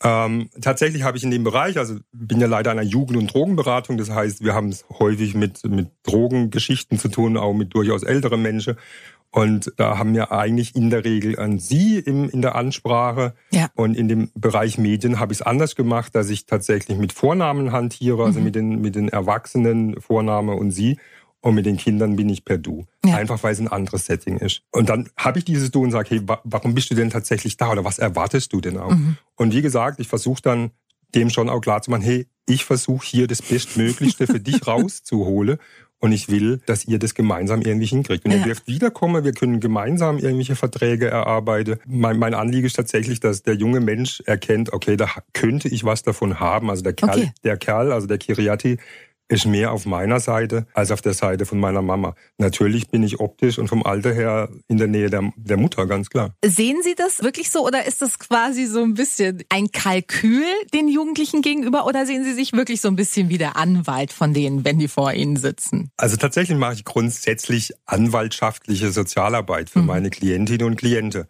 Ähm, 0.03 0.49
tatsächlich 0.61 1.03
habe 1.03 1.17
ich 1.17 1.25
in 1.25 1.31
dem 1.31 1.43
Bereich, 1.43 1.77
also 1.77 1.97
bin 2.13 2.41
ja 2.41 2.47
leider 2.47 2.71
einer 2.71 2.83
Jugend- 2.83 3.17
und 3.17 3.35
Drogenberatung, 3.35 3.99
das 3.99 4.11
heißt, 4.11 4.45
wir 4.45 4.55
haben 4.55 4.69
es 4.69 4.85
häufig 4.99 5.35
mit, 5.35 5.65
mit 5.65 5.91
Drogengeschichten 6.05 6.99
zu 6.99 7.09
tun, 7.09 7.37
auch 7.37 7.53
mit 7.53 7.75
durchaus 7.75 8.05
älteren 8.05 8.41
Menschen. 8.41 8.77
Und 9.31 9.73
da 9.77 9.99
haben 9.99 10.15
wir 10.15 10.33
eigentlich 10.33 10.75
in 10.75 10.89
der 10.89 11.05
Regel 11.05 11.39
an 11.39 11.59
Sie 11.59 11.99
im, 11.99 12.31
in 12.31 12.41
der 12.41 12.55
Ansprache. 12.55 13.35
Ja. 13.51 13.69
Und 13.75 13.95
in 13.95 14.09
dem 14.09 14.31
Bereich 14.35 14.79
Medien 14.79 15.21
habe 15.21 15.33
ich 15.33 15.41
es 15.41 15.47
anders 15.47 15.77
gemacht, 15.77 16.15
dass 16.15 16.31
ich 16.31 16.47
tatsächlich 16.47 16.97
mit 16.97 17.13
Vornamen 17.13 17.73
hantiere, 17.73 18.25
also 18.25 18.39
mhm. 18.39 18.45
mit 18.45 18.55
den, 18.55 18.81
mit 18.81 18.95
den 18.95 19.09
Erwachsenen 19.09 20.01
Vorname 20.01 20.53
und 20.53 20.71
Sie. 20.71 20.99
Und 21.41 21.55
mit 21.55 21.67
den 21.67 21.77
Kindern 21.77 22.17
bin 22.17 22.29
ich 22.29 22.45
per 22.45 22.59
Du. 22.59 22.87
Ja. 23.05 23.17
Einfach 23.17 23.43
weil 23.43 23.53
es 23.53 23.61
ein 23.61 23.69
anderes 23.69 24.07
Setting 24.07 24.39
ist. 24.39 24.63
Und 24.73 24.89
dann 24.89 25.09
habe 25.17 25.39
ich 25.39 25.45
dieses 25.45 25.71
Du 25.71 25.83
und 25.83 25.93
sage, 25.93 26.09
hey, 26.11 26.23
warum 26.45 26.75
bist 26.75 26.91
du 26.91 26.95
denn 26.95 27.11
tatsächlich 27.11 27.57
da? 27.57 27.71
Oder 27.71 27.85
was 27.85 27.99
erwartest 27.99 28.53
du 28.53 28.61
denn 28.61 28.77
auch? 28.77 28.91
Mhm. 28.91 29.17
Und 29.37 29.55
wie 29.55 29.63
gesagt, 29.63 30.01
ich 30.01 30.09
versuche 30.09 30.43
dann 30.43 30.73
dem 31.15 31.31
schon 31.31 31.49
auch 31.49 31.61
klar 31.61 31.81
zu 31.81 31.91
machen, 31.91 32.03
hey, 32.03 32.27
ich 32.47 32.65
versuche 32.65 33.07
hier 33.07 33.27
das 33.27 33.43
Bestmöglichste 33.43 34.27
für 34.27 34.41
dich 34.41 34.67
rauszuholen. 34.67 35.59
Und 36.01 36.13
ich 36.13 36.29
will, 36.29 36.61
dass 36.67 36.85
ihr 36.85 37.01
das 37.01 37.15
gemeinsam 37.15 37.61
irgendwie 37.61 37.87
hinkriegt. 37.87 38.25
Und 38.25 38.31
ja. 38.31 38.39
ihr 38.39 38.45
dürft 38.45 38.69
wiederkommen, 38.69 39.25
wir 39.25 39.33
können 39.33 39.59
gemeinsam 39.59 40.19
irgendwelche 40.19 40.55
Verträge 40.55 41.09
erarbeiten. 41.09 41.81
Mein, 41.87 42.21
mein 42.21 42.35
Anliegen 42.35 42.67
ist 42.67 42.77
tatsächlich, 42.77 43.19
dass 43.19 43.43
der 43.43 43.55
junge 43.55 43.81
Mensch 43.81 44.23
erkennt, 44.25 44.73
okay, 44.73 44.97
da 44.97 45.09
könnte 45.33 45.69
ich 45.69 45.83
was 45.83 46.05
davon 46.05 46.39
haben. 46.39 46.71
Also 46.71 46.85
der 46.85 46.93
Kerl, 46.93 47.11
okay. 47.11 47.33
der 47.43 47.57
Kerl, 47.57 47.91
also 47.91 48.07
der 48.07 48.19
Kiriati, 48.19 48.79
ist 49.29 49.47
mehr 49.47 49.73
auf 49.73 49.87
meiner 49.87 50.21
Seite 50.21 50.67
als 50.73 50.91
auf 50.91 51.03
der 51.03 51.15
Seite 51.15 51.47
von 51.47 51.61
meiner 51.61 51.83
Mama. 51.83 52.15
Natürlich 52.39 52.89
bin 52.89 53.03
ich 53.03 53.21
optisch 53.21 53.59
und 53.59 53.69
vom 53.69 53.85
Alter 53.85 54.13
her 54.13 54.49
in 54.69 54.79
der 54.79 54.89
Nähe 54.89 55.11
der, 55.11 55.33
der 55.37 55.57
Mutter, 55.57 55.87
ganz 55.87 56.09
klar. 56.09 56.35
Sehen 56.45 56.79
Sie 56.83 56.95
das 56.95 57.23
wirklich 57.23 57.51
so 57.51 57.65
oder 57.67 57.87
ist 57.87 58.01
das 58.01 58.19
quasi 58.19 58.67
so 58.67 58.83
ein 58.83 58.95
bisschen 58.95 59.45
ein 59.51 59.71
Kalkül 59.71 60.45
den 60.73 60.89
Jugendlichen 60.89 61.43
gegenüber 61.43 61.87
oder 61.87 62.07
sehen 62.07 62.25
Sie 62.25 62.33
sich 62.33 62.53
wirklich 62.53 62.81
so 62.81 62.89
ein 62.89 62.97
bisschen 62.97 63.29
wie 63.29 63.39
der 63.39 63.57
Anwalt 63.57 64.13
von 64.13 64.33
denen, 64.33 64.65
wenn 64.65 64.79
die 64.79 64.89
vor 64.89 65.13
Ihnen 65.13 65.37
sitzen? 65.37 65.91
Also 65.97 66.17
tatsächlich 66.17 66.57
mache 66.57 66.75
ich 66.75 66.85
grundsätzlich 66.85 67.73
anwaltschaftliche 67.85 68.91
Sozialarbeit 68.91 69.69
für 69.69 69.81
mhm. 69.81 69.87
meine 69.87 70.11
Klientinnen 70.11 70.67
und 70.67 70.77
Klienten. 70.77 71.25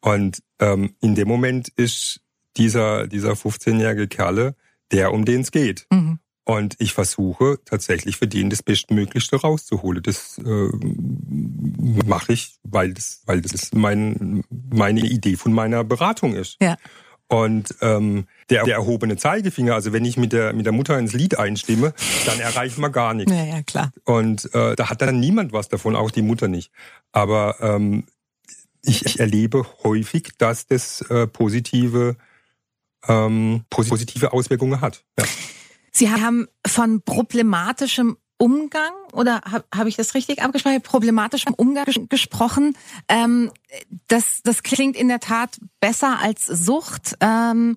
Und 0.00 0.42
ähm, 0.60 0.94
in 1.00 1.14
dem 1.14 1.28
Moment 1.28 1.68
ist 1.68 2.20
dieser, 2.56 3.06
dieser 3.06 3.32
15-jährige 3.32 4.08
Kerle 4.08 4.54
der, 4.92 5.12
um 5.12 5.24
den 5.24 5.42
es 5.42 5.52
geht. 5.52 5.86
Mhm. 5.90 6.18
Und 6.50 6.74
ich 6.80 6.94
versuche 6.94 7.60
tatsächlich 7.64 8.16
für 8.16 8.26
den 8.26 8.50
das 8.50 8.64
Bestmöglichste 8.64 9.36
rauszuholen. 9.36 10.02
Das 10.02 10.36
äh, 10.38 10.68
mache 12.04 12.32
ich, 12.32 12.56
weil 12.64 12.92
das, 12.92 13.22
weil 13.26 13.40
das 13.40 13.72
mein, 13.72 14.42
meine 14.68 14.98
Idee 14.98 15.36
von 15.36 15.52
meiner 15.52 15.84
Beratung 15.84 16.34
ist. 16.34 16.56
Ja. 16.60 16.76
Und 17.28 17.76
ähm, 17.82 18.26
der, 18.50 18.64
der 18.64 18.74
erhobene 18.74 19.16
Zeigefinger, 19.16 19.74
also 19.74 19.92
wenn 19.92 20.04
ich 20.04 20.16
mit 20.16 20.32
der, 20.32 20.52
mit 20.52 20.66
der 20.66 20.72
Mutter 20.72 20.98
ins 20.98 21.12
Lied 21.12 21.38
einstimme, 21.38 21.94
dann 22.26 22.40
erreicht 22.40 22.78
man 22.78 22.90
gar 22.90 23.14
nichts. 23.14 23.30
Ja, 23.30 23.44
ja, 23.44 23.62
klar. 23.62 23.92
Und 24.02 24.52
äh, 24.52 24.74
da 24.74 24.90
hat 24.90 25.02
dann 25.02 25.20
niemand 25.20 25.52
was 25.52 25.68
davon, 25.68 25.94
auch 25.94 26.10
die 26.10 26.22
Mutter 26.22 26.48
nicht. 26.48 26.72
Aber 27.12 27.58
ähm, 27.60 28.06
ich, 28.82 29.06
ich 29.06 29.20
erlebe 29.20 29.64
häufig, 29.84 30.32
dass 30.36 30.66
das 30.66 31.00
äh, 31.02 31.28
positive, 31.28 32.16
ähm, 33.06 33.62
positive 33.70 34.32
Auswirkungen 34.32 34.80
hat. 34.80 35.04
Ja. 35.16 35.26
Sie 35.90 36.10
haben 36.10 36.48
von 36.66 37.02
problematischem 37.02 38.16
Umgang 38.38 38.92
oder 39.12 39.42
habe 39.42 39.64
hab 39.74 39.86
ich 39.86 39.96
das 39.96 40.14
richtig 40.14 40.42
abgesprochen? 40.42 40.80
Problematischem 40.80 41.52
Umgang 41.54 41.84
ges 41.84 42.00
gesprochen. 42.08 42.76
Ähm, 43.08 43.50
das, 44.08 44.40
das 44.42 44.62
klingt 44.62 44.96
in 44.96 45.08
der 45.08 45.20
Tat 45.20 45.60
besser 45.80 46.18
als 46.20 46.46
Sucht. 46.46 47.16
Ähm, 47.20 47.76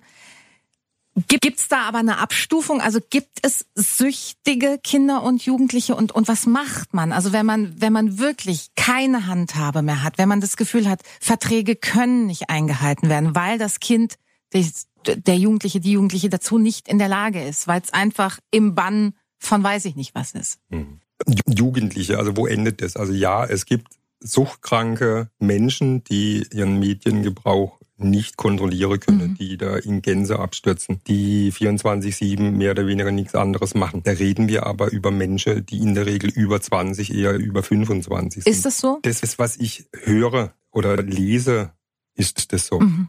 Gibt 1.28 1.60
es 1.60 1.68
da 1.68 1.82
aber 1.82 1.98
eine 1.98 2.18
Abstufung? 2.18 2.80
Also 2.80 2.98
gibt 3.08 3.38
es 3.42 3.66
süchtige 3.76 4.80
Kinder 4.82 5.22
und 5.22 5.44
Jugendliche 5.44 5.94
und 5.94 6.10
und 6.10 6.26
was 6.26 6.46
macht 6.46 6.92
man? 6.92 7.12
Also 7.12 7.32
wenn 7.32 7.46
man 7.46 7.80
wenn 7.80 7.92
man 7.92 8.18
wirklich 8.18 8.70
keine 8.74 9.28
Handhabe 9.28 9.82
mehr 9.82 10.02
hat, 10.02 10.18
wenn 10.18 10.28
man 10.28 10.40
das 10.40 10.56
Gefühl 10.56 10.88
hat, 10.88 11.02
Verträge 11.20 11.76
können 11.76 12.26
nicht 12.26 12.50
eingehalten 12.50 13.08
werden, 13.08 13.36
weil 13.36 13.58
das 13.58 13.78
Kind 13.78 14.16
der 14.54 15.36
Jugendliche, 15.36 15.80
die 15.80 15.92
Jugendliche 15.92 16.28
dazu 16.28 16.58
nicht 16.58 16.88
in 16.88 16.98
der 16.98 17.08
Lage 17.08 17.42
ist, 17.42 17.66
weil 17.66 17.80
es 17.80 17.92
einfach 17.92 18.38
im 18.50 18.74
Bann 18.74 19.14
von 19.38 19.62
weiß 19.62 19.84
ich 19.84 19.96
nicht 19.96 20.14
was 20.14 20.32
ist. 20.32 20.58
Mhm. 20.70 21.00
Jugendliche, 21.46 22.18
also 22.18 22.36
wo 22.36 22.46
endet 22.46 22.82
das? 22.82 22.96
Also 22.96 23.12
ja, 23.12 23.44
es 23.44 23.66
gibt 23.66 23.88
suchtkranke 24.20 25.28
Menschen, 25.38 26.02
die 26.04 26.46
ihren 26.52 26.78
Mediengebrauch 26.78 27.78
nicht 27.96 28.36
kontrollieren 28.36 28.98
können, 28.98 29.30
mhm. 29.30 29.34
die 29.36 29.56
da 29.56 29.76
in 29.76 30.02
Gänse 30.02 30.38
abstürzen, 30.38 31.00
die 31.06 31.52
24-7 31.52 32.50
mehr 32.50 32.72
oder 32.72 32.86
weniger 32.86 33.12
nichts 33.12 33.34
anderes 33.34 33.74
machen. 33.74 34.02
Da 34.02 34.12
reden 34.12 34.48
wir 34.48 34.66
aber 34.66 34.90
über 34.90 35.10
Menschen, 35.10 35.64
die 35.66 35.78
in 35.78 35.94
der 35.94 36.06
Regel 36.06 36.30
über 36.30 36.60
20, 36.60 37.14
eher 37.14 37.34
über 37.34 37.62
25 37.62 38.42
sind. 38.42 38.52
Ist 38.52 38.64
das 38.64 38.78
so? 38.80 38.98
Das 39.02 39.20
ist, 39.20 39.38
was 39.38 39.56
ich 39.56 39.88
höre 39.92 40.54
oder 40.72 41.00
lese, 41.02 41.72
ist 42.14 42.52
das 42.52 42.66
so. 42.66 42.80
Mhm. 42.80 43.08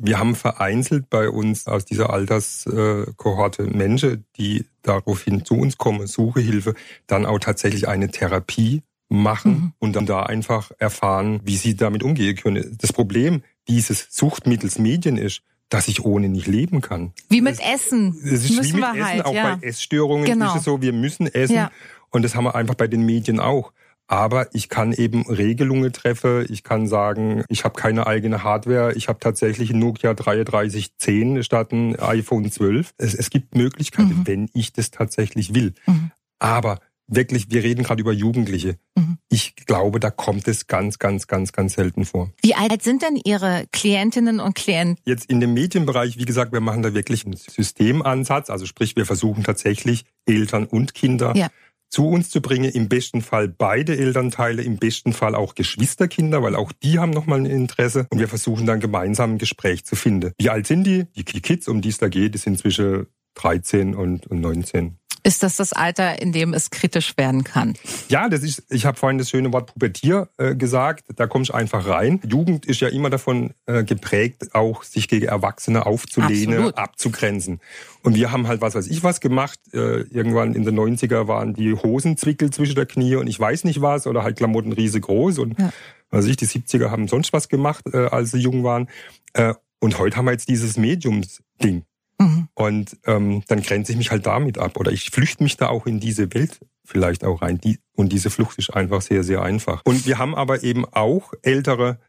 Wir 0.00 0.18
haben 0.18 0.36
vereinzelt 0.36 1.10
bei 1.10 1.28
uns 1.28 1.66
aus 1.66 1.84
dieser 1.84 2.10
Alterskohorte 2.10 3.64
Menschen, 3.64 4.24
die 4.36 4.64
daraufhin 4.82 5.44
zu 5.44 5.54
uns 5.54 5.76
kommen, 5.76 6.06
Suche 6.06 6.40
Hilfe, 6.40 6.74
dann 7.06 7.26
auch 7.26 7.38
tatsächlich 7.40 7.88
eine 7.88 8.08
Therapie 8.08 8.82
machen 9.08 9.52
mhm. 9.52 9.72
und 9.78 9.96
dann 9.96 10.06
da 10.06 10.22
einfach 10.22 10.70
erfahren, 10.78 11.40
wie 11.44 11.56
sie 11.56 11.74
damit 11.74 12.02
umgehen 12.02 12.36
können. 12.36 12.76
Das 12.80 12.92
Problem 12.92 13.42
dieses 13.68 14.06
Suchtmittels 14.10 14.78
Medien 14.78 15.16
ist, 15.16 15.42
dass 15.68 15.88
ich 15.88 16.04
ohne 16.04 16.28
nicht 16.28 16.46
leben 16.46 16.80
kann. 16.80 17.12
Wie 17.28 17.40
mit 17.40 17.58
Essen. 17.60 18.16
Es 18.24 18.44
ist 18.44 18.56
müssen 18.56 18.76
wie 18.76 18.80
mit 18.80 18.90
Essen, 18.90 19.04
halt, 19.04 19.26
auch 19.26 19.34
ja. 19.34 19.56
bei 19.56 19.66
Essstörungen 19.66 20.24
genau. 20.24 20.52
ist 20.52 20.60
es 20.60 20.64
so, 20.64 20.80
wir 20.80 20.92
müssen 20.92 21.26
essen. 21.26 21.56
Ja. 21.56 21.70
Und 22.10 22.22
das 22.22 22.34
haben 22.34 22.44
wir 22.44 22.54
einfach 22.54 22.74
bei 22.74 22.86
den 22.86 23.04
Medien 23.04 23.40
auch. 23.40 23.72
Aber 24.08 24.48
ich 24.54 24.70
kann 24.70 24.92
eben 24.92 25.26
Regelungen 25.26 25.92
treffen. 25.92 26.46
Ich 26.48 26.64
kann 26.64 26.86
sagen, 26.88 27.44
ich 27.48 27.64
habe 27.64 27.78
keine 27.78 28.06
eigene 28.06 28.42
Hardware. 28.42 28.94
Ich 28.94 29.08
habe 29.08 29.20
tatsächlich 29.20 29.70
ein 29.70 29.78
Nokia 29.78 30.14
3310 30.14 31.44
statt 31.44 31.72
ein 31.72 31.94
iPhone 32.00 32.50
12. 32.50 32.94
Es, 32.96 33.14
es 33.14 33.28
gibt 33.28 33.54
Möglichkeiten, 33.54 34.20
mhm. 34.20 34.26
wenn 34.26 34.50
ich 34.54 34.72
das 34.72 34.90
tatsächlich 34.90 35.54
will. 35.54 35.74
Mhm. 35.86 36.10
Aber 36.38 36.78
wirklich, 37.06 37.50
wir 37.50 37.62
reden 37.62 37.82
gerade 37.82 38.00
über 38.00 38.12
Jugendliche. 38.12 38.78
Mhm. 38.96 39.18
Ich 39.28 39.56
glaube, 39.56 40.00
da 40.00 40.10
kommt 40.10 40.48
es 40.48 40.66
ganz, 40.66 40.98
ganz, 40.98 41.26
ganz, 41.26 41.52
ganz 41.52 41.74
selten 41.74 42.06
vor. 42.06 42.32
Wie 42.40 42.54
alt 42.54 42.82
sind 42.82 43.02
denn 43.02 43.20
Ihre 43.22 43.66
Klientinnen 43.72 44.40
und 44.40 44.54
Klienten? 44.54 44.96
Jetzt 45.04 45.26
in 45.26 45.40
dem 45.40 45.52
Medienbereich, 45.52 46.16
wie 46.16 46.24
gesagt, 46.24 46.52
wir 46.52 46.60
machen 46.60 46.82
da 46.82 46.94
wirklich 46.94 47.26
einen 47.26 47.36
Systemansatz. 47.36 48.48
Also 48.48 48.64
sprich, 48.64 48.96
wir 48.96 49.04
versuchen 49.04 49.44
tatsächlich 49.44 50.06
Eltern 50.24 50.64
und 50.64 50.94
Kinder 50.94 51.36
ja 51.36 51.48
zu 51.90 52.08
uns 52.08 52.30
zu 52.30 52.40
bringen, 52.40 52.70
im 52.70 52.88
besten 52.88 53.22
Fall 53.22 53.48
beide 53.48 53.96
Elternteile, 53.96 54.62
im 54.62 54.76
besten 54.76 55.12
Fall 55.12 55.34
auch 55.34 55.54
Geschwisterkinder, 55.54 56.42
weil 56.42 56.54
auch 56.54 56.72
die 56.72 56.98
haben 56.98 57.10
nochmal 57.10 57.40
ein 57.40 57.46
Interesse 57.46 58.06
und 58.10 58.18
wir 58.18 58.28
versuchen 58.28 58.66
dann 58.66 58.80
gemeinsam 58.80 59.34
ein 59.34 59.38
Gespräch 59.38 59.84
zu 59.84 59.96
finden. 59.96 60.32
Wie 60.38 60.50
alt 60.50 60.66
sind 60.66 60.84
die? 60.84 61.06
Die 61.14 61.24
Kids, 61.40 61.68
um 61.68 61.80
die 61.80 61.88
es 61.88 61.98
da 61.98 62.08
geht, 62.08 62.34
die 62.34 62.38
sind 62.38 62.58
zwischen 62.58 63.06
13 63.34 63.94
und 63.94 64.30
19. 64.30 64.98
Ist 65.22 65.42
das 65.42 65.56
das 65.56 65.72
Alter, 65.72 66.20
in 66.22 66.32
dem 66.32 66.54
es 66.54 66.70
kritisch 66.70 67.16
werden 67.16 67.44
kann? 67.44 67.74
Ja, 68.08 68.28
das 68.28 68.42
ist, 68.42 68.64
ich 68.70 68.86
habe 68.86 68.96
vorhin 68.98 69.18
das 69.18 69.30
schöne 69.30 69.52
Wort 69.52 69.72
Pubertier 69.72 70.28
äh, 70.38 70.54
gesagt, 70.54 71.04
da 71.16 71.26
kommst 71.26 71.50
du 71.50 71.54
einfach 71.54 71.86
rein. 71.86 72.20
Jugend 72.28 72.66
ist 72.66 72.80
ja 72.80 72.88
immer 72.88 73.10
davon 73.10 73.54
äh, 73.66 73.84
geprägt, 73.84 74.54
auch 74.54 74.82
sich 74.82 75.08
gegen 75.08 75.26
Erwachsene 75.26 75.86
aufzulehnen, 75.86 76.54
Absolut. 76.54 76.78
abzugrenzen. 76.78 77.60
Und 78.02 78.14
wir 78.14 78.30
haben 78.30 78.46
halt 78.46 78.60
was 78.60 78.74
weiß 78.74 78.86
ich 78.86 79.02
was 79.02 79.20
gemacht. 79.20 79.58
Äh, 79.72 80.02
irgendwann 80.10 80.54
in 80.54 80.64
den 80.64 80.78
90er 80.78 81.26
waren 81.26 81.54
die 81.54 81.74
Hosenzwickel 81.74 82.50
zwischen 82.50 82.74
der 82.74 82.86
Knie 82.86 83.16
und 83.16 83.26
ich 83.26 83.38
weiß 83.38 83.64
nicht 83.64 83.80
was 83.80 84.06
oder 84.06 84.22
halt 84.22 84.36
Klamotten 84.36 84.72
riesengroß 84.72 85.38
und 85.38 85.58
ja. 85.58 85.70
also 86.10 86.28
ich, 86.28 86.36
die 86.36 86.46
70er 86.46 86.90
haben 86.90 87.08
sonst 87.08 87.32
was 87.32 87.48
gemacht, 87.48 87.84
äh, 87.92 88.06
als 88.06 88.30
sie 88.30 88.38
jung 88.38 88.64
waren. 88.64 88.88
Äh, 89.32 89.54
und 89.80 89.98
heute 89.98 90.16
haben 90.16 90.24
wir 90.26 90.32
jetzt 90.32 90.48
dieses 90.48 90.76
Mediums-Ding. 90.76 91.84
Mhm. 92.18 92.48
Und 92.54 92.96
ähm, 93.06 93.42
dann 93.48 93.62
grenze 93.62 93.92
ich 93.92 93.98
mich 93.98 94.10
halt 94.10 94.26
damit 94.26 94.58
ab. 94.58 94.76
Oder 94.76 94.92
ich 94.92 95.10
flüchte 95.10 95.42
mich 95.42 95.56
da 95.56 95.68
auch 95.68 95.86
in 95.86 96.00
diese 96.00 96.32
Welt 96.34 96.60
vielleicht 96.84 97.24
auch 97.24 97.42
rein. 97.42 97.58
Die, 97.58 97.78
und 97.94 98.12
diese 98.12 98.30
Flucht 98.30 98.58
ist 98.58 98.70
einfach 98.70 99.02
sehr, 99.02 99.22
sehr 99.22 99.42
einfach. 99.42 99.82
Und 99.84 100.06
wir 100.06 100.18
haben 100.18 100.34
aber 100.34 100.62
eben 100.62 100.84
auch 100.86 101.32
Ältere, 101.42 102.00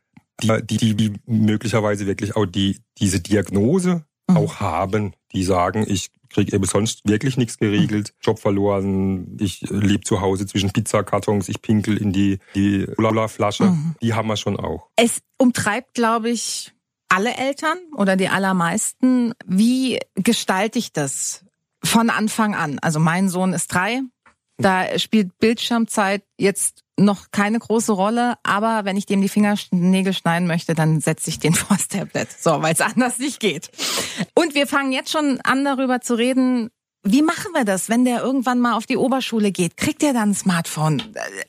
die, 0.41 0.77
die, 0.77 0.95
die 0.95 1.13
möglicherweise 1.25 2.07
wirklich 2.07 2.35
auch 2.35 2.45
die, 2.45 2.79
diese 2.97 3.19
Diagnose 3.19 4.05
mhm. 4.27 4.37
auch 4.37 4.59
haben, 4.59 5.13
die 5.33 5.43
sagen, 5.43 5.85
ich 5.87 6.11
kriege 6.29 6.55
eben 6.55 6.65
sonst 6.65 7.01
wirklich 7.05 7.37
nichts 7.37 7.57
geregelt, 7.57 8.13
mhm. 8.13 8.21
Job 8.21 8.39
verloren, 8.39 9.37
ich 9.39 9.61
lebe 9.69 10.03
zu 10.03 10.21
Hause 10.21 10.45
zwischen 10.45 10.71
Pizzakartons, 10.71 11.49
ich 11.49 11.61
pinkel 11.61 11.97
in 11.97 12.13
die, 12.13 12.39
die 12.55 12.87
Flasche. 13.27 13.65
Mhm. 13.65 13.95
Die 14.01 14.13
haben 14.13 14.27
wir 14.27 14.37
schon 14.37 14.57
auch. 14.57 14.87
Es 14.95 15.21
umtreibt, 15.37 15.93
glaube 15.93 16.29
ich, 16.29 16.73
alle 17.09 17.35
Eltern 17.35 17.77
oder 17.95 18.15
die 18.15 18.29
allermeisten. 18.29 19.33
Wie 19.45 19.99
gestalte 20.15 20.79
ich 20.79 20.93
das 20.93 21.43
von 21.83 22.09
Anfang 22.09 22.55
an? 22.55 22.79
Also 22.79 22.99
mein 22.99 23.29
Sohn 23.29 23.53
ist 23.53 23.73
drei. 23.73 24.01
Da 24.57 24.99
spielt 24.99 25.37
Bildschirmzeit 25.39 26.23
jetzt 26.37 26.83
noch 26.97 27.31
keine 27.31 27.59
große 27.59 27.93
Rolle, 27.93 28.35
aber 28.43 28.83
wenn 28.83 28.97
ich 28.97 29.05
dem 29.05 29.21
die 29.21 29.29
Fingernägel 29.29 30.13
schneiden 30.13 30.47
möchte, 30.47 30.73
dann 30.73 30.99
setze 30.99 31.29
ich 31.29 31.39
den 31.39 31.53
vors 31.55 31.87
Tablet. 31.87 32.29
So, 32.31 32.61
weil 32.61 32.73
es 32.73 32.81
anders 32.81 33.19
nicht 33.19 33.39
geht. 33.39 33.71
Und 34.35 34.55
wir 34.55 34.67
fangen 34.67 34.91
jetzt 34.91 35.11
schon 35.11 35.39
an, 35.41 35.63
darüber 35.63 36.01
zu 36.01 36.15
reden, 36.15 36.69
wie 37.11 37.23
machen 37.23 37.51
wir 37.53 37.65
das, 37.65 37.89
wenn 37.89 38.05
der 38.05 38.21
irgendwann 38.21 38.59
mal 38.59 38.73
auf 38.73 38.85
die 38.85 38.97
Oberschule 38.97 39.51
geht? 39.51 39.77
Kriegt 39.77 40.03
er 40.03 40.13
dann 40.13 40.29
ein 40.29 40.35
Smartphone? 40.35 41.01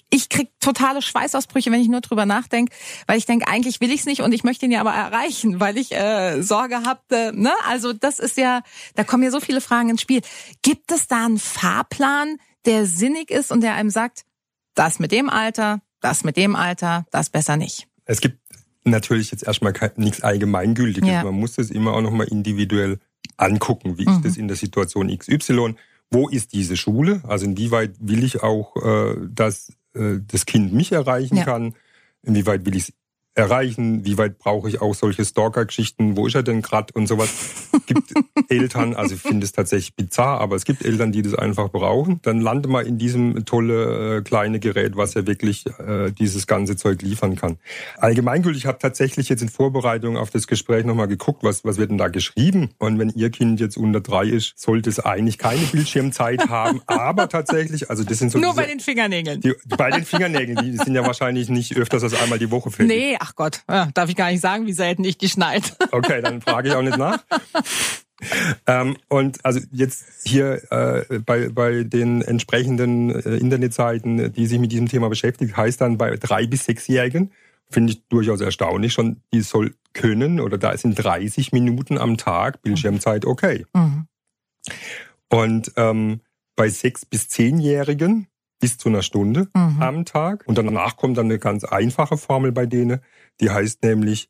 Ich 0.08 0.30
krieg 0.30 0.48
totale 0.58 1.02
Schweißausbrüche, 1.02 1.70
wenn 1.70 1.80
ich 1.80 1.88
nur 1.88 2.00
drüber 2.00 2.24
nachdenke, 2.24 2.74
weil 3.06 3.18
ich 3.18 3.26
denke, 3.26 3.46
eigentlich 3.46 3.80
will 3.80 3.90
ich 3.90 4.00
es 4.00 4.06
nicht 4.06 4.22
und 4.22 4.32
ich 4.32 4.42
möchte 4.42 4.64
ihn 4.64 4.72
ja 4.72 4.80
aber 4.80 4.92
erreichen, 4.92 5.60
weil 5.60 5.76
ich 5.76 5.92
äh, 5.92 6.40
Sorge 6.40 6.84
habe. 6.84 7.00
Äh, 7.10 7.32
ne? 7.32 7.52
Also 7.68 7.92
das 7.92 8.18
ist 8.18 8.38
ja, 8.38 8.62
da 8.94 9.04
kommen 9.04 9.22
ja 9.22 9.30
so 9.30 9.40
viele 9.40 9.60
Fragen 9.60 9.90
ins 9.90 10.00
Spiel. 10.00 10.22
Gibt 10.62 10.92
es 10.92 11.08
da 11.08 11.26
einen 11.26 11.38
Fahrplan, 11.38 12.36
der 12.64 12.86
sinnig 12.86 13.30
ist 13.30 13.52
und 13.52 13.60
der 13.60 13.74
einem 13.74 13.90
sagt, 13.90 14.24
das 14.74 14.98
mit 14.98 15.12
dem 15.12 15.28
Alter, 15.28 15.82
das 16.00 16.24
mit 16.24 16.38
dem 16.38 16.56
Alter, 16.56 17.04
das 17.10 17.28
besser 17.28 17.58
nicht? 17.58 17.86
Es 18.06 18.22
gibt 18.22 18.38
natürlich 18.84 19.30
jetzt 19.30 19.44
erstmal 19.44 19.74
nichts 19.96 20.22
Allgemeingültiges. 20.22 21.08
Ja. 21.08 21.24
Man 21.24 21.34
muss 21.34 21.56
das 21.56 21.70
immer 21.70 21.92
auch 21.92 22.00
nochmal 22.00 22.28
individuell 22.28 22.98
angucken, 23.36 23.98
wie 23.98 24.06
mhm. 24.06 24.16
ist 24.16 24.24
das 24.24 24.36
in 24.36 24.48
der 24.48 24.56
Situation 24.56 25.16
XY, 25.16 25.74
wo 26.10 26.28
ist 26.28 26.52
diese 26.52 26.76
Schule, 26.76 27.22
also 27.26 27.46
inwieweit 27.46 27.92
will 28.00 28.24
ich 28.24 28.42
auch, 28.42 28.76
äh, 28.76 29.16
dass 29.28 29.72
äh, 29.94 30.18
das 30.26 30.46
Kind 30.46 30.72
mich 30.72 30.92
erreichen 30.92 31.36
ja. 31.36 31.44
kann, 31.44 31.74
inwieweit 32.22 32.66
will 32.66 32.76
ich 32.76 32.88
es 32.88 32.92
erreichen, 33.34 34.04
wie 34.04 34.18
weit 34.18 34.38
brauche 34.38 34.68
ich 34.68 34.80
auch 34.80 34.94
solche 34.94 35.24
Stalker-Geschichten, 35.24 36.16
wo 36.16 36.26
ist 36.26 36.34
er 36.34 36.42
denn 36.42 36.62
gerade 36.62 36.92
und 36.94 37.06
sowas. 37.06 37.69
Es 37.90 37.94
gibt 37.94 38.50
Eltern, 38.50 38.94
also 38.94 39.14
ich 39.14 39.20
finde 39.20 39.44
es 39.44 39.52
tatsächlich 39.52 39.94
bizarr, 39.94 40.40
aber 40.40 40.54
es 40.54 40.64
gibt 40.64 40.84
Eltern, 40.84 41.10
die 41.10 41.22
das 41.22 41.34
einfach 41.34 41.70
brauchen. 41.70 42.20
Dann 42.22 42.40
lande 42.40 42.68
mal 42.68 42.86
in 42.86 42.98
diesem 42.98 43.44
tolle 43.44 44.18
äh, 44.18 44.22
kleine 44.22 44.60
Gerät, 44.60 44.96
was 44.96 45.14
ja 45.14 45.26
wirklich 45.26 45.66
äh, 45.66 46.12
dieses 46.12 46.46
ganze 46.46 46.76
Zeug 46.76 47.02
liefern 47.02 47.34
kann. 47.34 47.58
Allgemeingültig, 47.98 48.62
ich 48.62 48.66
habe 48.66 48.78
tatsächlich 48.78 49.28
jetzt 49.28 49.42
in 49.42 49.48
Vorbereitung 49.48 50.16
auf 50.16 50.30
das 50.30 50.46
Gespräch 50.46 50.84
nochmal 50.84 51.08
geguckt, 51.08 51.42
was, 51.42 51.64
was 51.64 51.78
wird 51.78 51.90
denn 51.90 51.98
da 51.98 52.08
geschrieben. 52.08 52.70
Und 52.78 52.98
wenn 52.98 53.10
Ihr 53.10 53.30
Kind 53.30 53.58
jetzt 53.60 53.76
unter 53.76 54.00
drei 54.00 54.24
ist, 54.26 54.52
sollte 54.56 54.88
es 54.88 55.00
eigentlich 55.00 55.38
keine 55.38 55.62
Bildschirmzeit 55.62 56.48
haben, 56.48 56.82
aber 56.86 57.28
tatsächlich, 57.28 57.90
also 57.90 58.04
das 58.04 58.18
sind 58.18 58.30
so... 58.30 58.38
Nur 58.38 58.50
diese, 58.52 58.62
bei 58.62 58.68
den 58.68 58.80
Fingernägeln. 58.80 59.40
Die, 59.40 59.54
bei 59.66 59.90
den 59.90 60.04
Fingernägeln, 60.04 60.58
die 60.64 60.76
sind 60.76 60.94
ja 60.94 61.04
wahrscheinlich 61.04 61.48
nicht 61.48 61.76
öfters 61.76 62.04
als 62.04 62.14
einmal 62.20 62.38
die 62.38 62.50
Woche 62.50 62.70
fällig. 62.70 62.96
Nee, 62.96 63.16
ach 63.18 63.34
Gott, 63.34 63.62
darf 63.66 64.08
ich 64.08 64.16
gar 64.16 64.30
nicht 64.30 64.40
sagen, 64.40 64.66
wie 64.66 64.72
selten 64.72 65.02
ich 65.02 65.18
die 65.18 65.28
schneide. 65.28 65.66
Okay, 65.90 66.20
dann 66.22 66.40
frage 66.40 66.68
ich 66.68 66.74
auch 66.74 66.82
nicht 66.82 66.98
nach. 66.98 67.18
ähm, 68.66 68.96
und 69.08 69.44
also 69.44 69.60
jetzt 69.72 70.04
hier 70.24 70.60
äh, 70.70 71.18
bei, 71.20 71.48
bei 71.48 71.84
den 71.84 72.22
entsprechenden 72.22 73.10
äh, 73.10 73.36
Internetseiten, 73.36 74.32
die 74.32 74.46
sich 74.46 74.58
mit 74.58 74.72
diesem 74.72 74.88
Thema 74.88 75.08
beschäftigen, 75.08 75.56
heißt 75.56 75.80
dann 75.80 75.98
bei 75.98 76.16
drei 76.16 76.46
bis 76.46 76.64
sechsjährigen, 76.64 77.32
finde 77.70 77.92
ich 77.92 78.02
durchaus 78.08 78.40
erstaunlich 78.40 78.92
schon, 78.92 79.22
die 79.32 79.40
soll 79.40 79.74
können 79.92 80.40
oder 80.40 80.58
da 80.58 80.76
sind 80.76 80.94
30 80.94 81.52
Minuten 81.52 81.98
am 81.98 82.16
Tag 82.16 82.62
Bildschirmzeit 82.62 83.24
okay. 83.24 83.64
Mhm. 83.74 84.06
Und 85.28 85.72
ähm, 85.76 86.20
bei 86.56 86.68
sechs 86.68 87.04
bis 87.06 87.28
zehnjährigen 87.28 88.26
bis 88.60 88.76
zu 88.76 88.88
einer 88.88 89.02
Stunde 89.02 89.48
mhm. 89.54 89.82
am 89.82 90.04
Tag. 90.04 90.44
Und 90.46 90.58
danach 90.58 90.96
kommt 90.96 91.16
dann 91.16 91.26
eine 91.26 91.38
ganz 91.38 91.64
einfache 91.64 92.16
Formel 92.16 92.52
bei 92.52 92.66
denen, 92.66 93.00
die 93.40 93.50
heißt 93.50 93.82
nämlich 93.82 94.28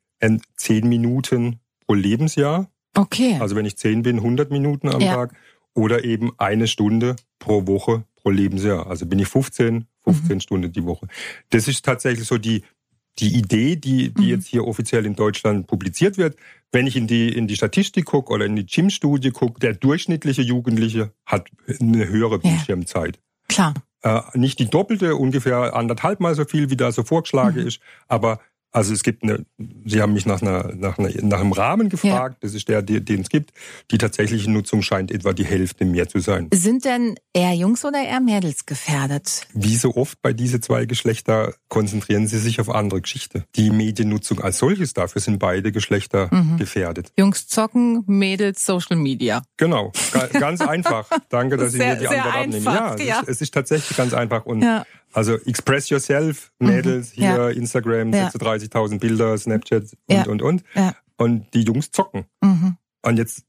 zehn 0.56 0.88
Minuten 0.88 1.60
pro 1.86 1.94
Lebensjahr. 1.94 2.70
Okay. 2.94 3.38
Also 3.40 3.56
wenn 3.56 3.66
ich 3.66 3.76
zehn 3.76 4.02
bin, 4.02 4.16
100 4.16 4.50
Minuten 4.50 4.88
am 4.88 5.00
ja. 5.00 5.14
Tag 5.14 5.34
oder 5.74 6.04
eben 6.04 6.32
eine 6.38 6.66
Stunde 6.66 7.16
pro 7.38 7.66
Woche 7.66 8.04
pro 8.16 8.30
Lebensjahr. 8.30 8.86
Also 8.86 9.06
bin 9.06 9.18
ich 9.18 9.28
15, 9.28 9.86
15 10.04 10.34
mhm. 10.34 10.40
Stunden 10.40 10.72
die 10.72 10.84
Woche. 10.84 11.06
Das 11.50 11.68
ist 11.68 11.84
tatsächlich 11.84 12.26
so 12.26 12.38
die, 12.38 12.62
die 13.18 13.34
Idee, 13.34 13.76
die, 13.76 14.12
die 14.12 14.22
mhm. 14.22 14.28
jetzt 14.28 14.46
hier 14.46 14.66
offiziell 14.66 15.06
in 15.06 15.14
Deutschland 15.14 15.66
publiziert 15.66 16.18
wird. 16.18 16.36
Wenn 16.72 16.86
ich 16.86 16.96
in 16.96 17.06
die, 17.06 17.28
in 17.28 17.48
die 17.48 17.56
Statistik 17.56 18.06
gucke 18.06 18.32
oder 18.32 18.46
in 18.46 18.56
die 18.56 18.66
Gym-Studie 18.66 19.30
gucke, 19.30 19.60
der 19.60 19.74
durchschnittliche 19.74 20.42
Jugendliche 20.42 21.12
hat 21.26 21.48
eine 21.80 22.08
höhere 22.08 22.38
Bildschirmzeit. 22.38 23.16
Ja, 23.16 23.22
klar. 23.48 23.74
Äh, 24.02 24.38
nicht 24.38 24.58
die 24.58 24.70
doppelte, 24.70 25.16
ungefähr 25.16 25.74
anderthalb 25.74 26.20
Mal 26.20 26.34
so 26.34 26.44
viel, 26.44 26.70
wie 26.70 26.76
da 26.76 26.90
so 26.90 27.02
vorgeschlagen 27.02 27.60
mhm. 27.60 27.66
ist, 27.66 27.80
aber 28.08 28.40
also 28.72 28.92
es 28.92 29.02
gibt 29.02 29.22
eine, 29.22 29.44
Sie 29.84 30.00
haben 30.00 30.12
mich 30.12 30.26
nach, 30.26 30.42
einer, 30.42 30.72
nach, 30.74 30.98
einer, 30.98 31.10
nach 31.22 31.40
einem 31.40 31.52
Rahmen 31.52 31.88
gefragt, 31.88 32.34
ja. 32.34 32.38
das 32.40 32.54
ist 32.54 32.68
der, 32.68 32.82
den 32.82 33.20
es 33.20 33.28
gibt. 33.28 33.50
Die 33.90 33.98
tatsächliche 33.98 34.50
Nutzung 34.50 34.82
scheint 34.82 35.10
etwa 35.10 35.32
die 35.32 35.44
Hälfte 35.44 35.84
mehr 35.84 36.08
zu 36.08 36.20
sein. 36.20 36.48
Sind 36.54 36.84
denn 36.84 37.16
eher 37.32 37.52
Jungs 37.54 37.84
oder 37.84 38.02
eher 38.02 38.20
Mädels 38.20 38.66
gefährdet? 38.66 39.46
Wie 39.52 39.76
so 39.76 39.96
oft 39.96 40.22
bei 40.22 40.32
diese 40.32 40.60
zwei 40.60 40.86
Geschlechter 40.86 41.54
konzentrieren 41.68 42.26
sie 42.26 42.38
sich 42.38 42.60
auf 42.60 42.70
andere 42.70 43.00
Geschichte. 43.00 43.44
Die 43.56 43.70
Mediennutzung 43.70 44.40
als 44.40 44.58
solches, 44.58 44.94
dafür 44.94 45.20
sind 45.20 45.38
beide 45.38 45.72
Geschlechter 45.72 46.28
mhm. 46.30 46.58
gefährdet. 46.58 47.12
Jungs 47.18 47.48
zocken, 47.48 48.04
Mädels 48.06 48.64
Social 48.64 48.96
Media. 48.96 49.42
Genau, 49.56 49.92
ganz 50.32 50.60
einfach. 50.60 51.08
Danke, 51.28 51.56
dass 51.56 51.72
sehr, 51.72 51.96
Sie 51.96 52.04
mir 52.04 52.08
die 52.08 52.16
Antwort 52.16 52.34
abnehmen. 52.34 52.64
Ja, 52.64 52.96
ja. 52.96 53.14
Es, 53.16 53.22
ist, 53.22 53.28
es, 53.28 53.40
ist, 53.42 53.54
tatsächlich 53.54 53.96
ganz 53.96 54.14
einfach 54.14 54.46
und 54.46 54.62
ja. 54.62 54.84
Also 55.12 55.34
express 55.46 55.88
yourself, 55.88 56.52
mhm. 56.58 56.68
Mädels, 56.68 57.10
mhm. 57.10 57.20
hier 57.20 57.28
ja. 57.28 57.48
Instagram, 57.50 58.12
ja. 58.12 58.28
36.000 58.28 58.98
Bilder, 58.98 59.36
Snapchat 59.36 59.82
und, 60.06 60.16
ja. 60.16 60.24
und, 60.24 60.42
und. 60.42 60.64
Und 61.16 61.52
die 61.52 61.62
Jungs 61.62 61.90
zocken. 61.90 62.24
Mhm. 62.40 62.76
Und 63.02 63.16
jetzt 63.16 63.44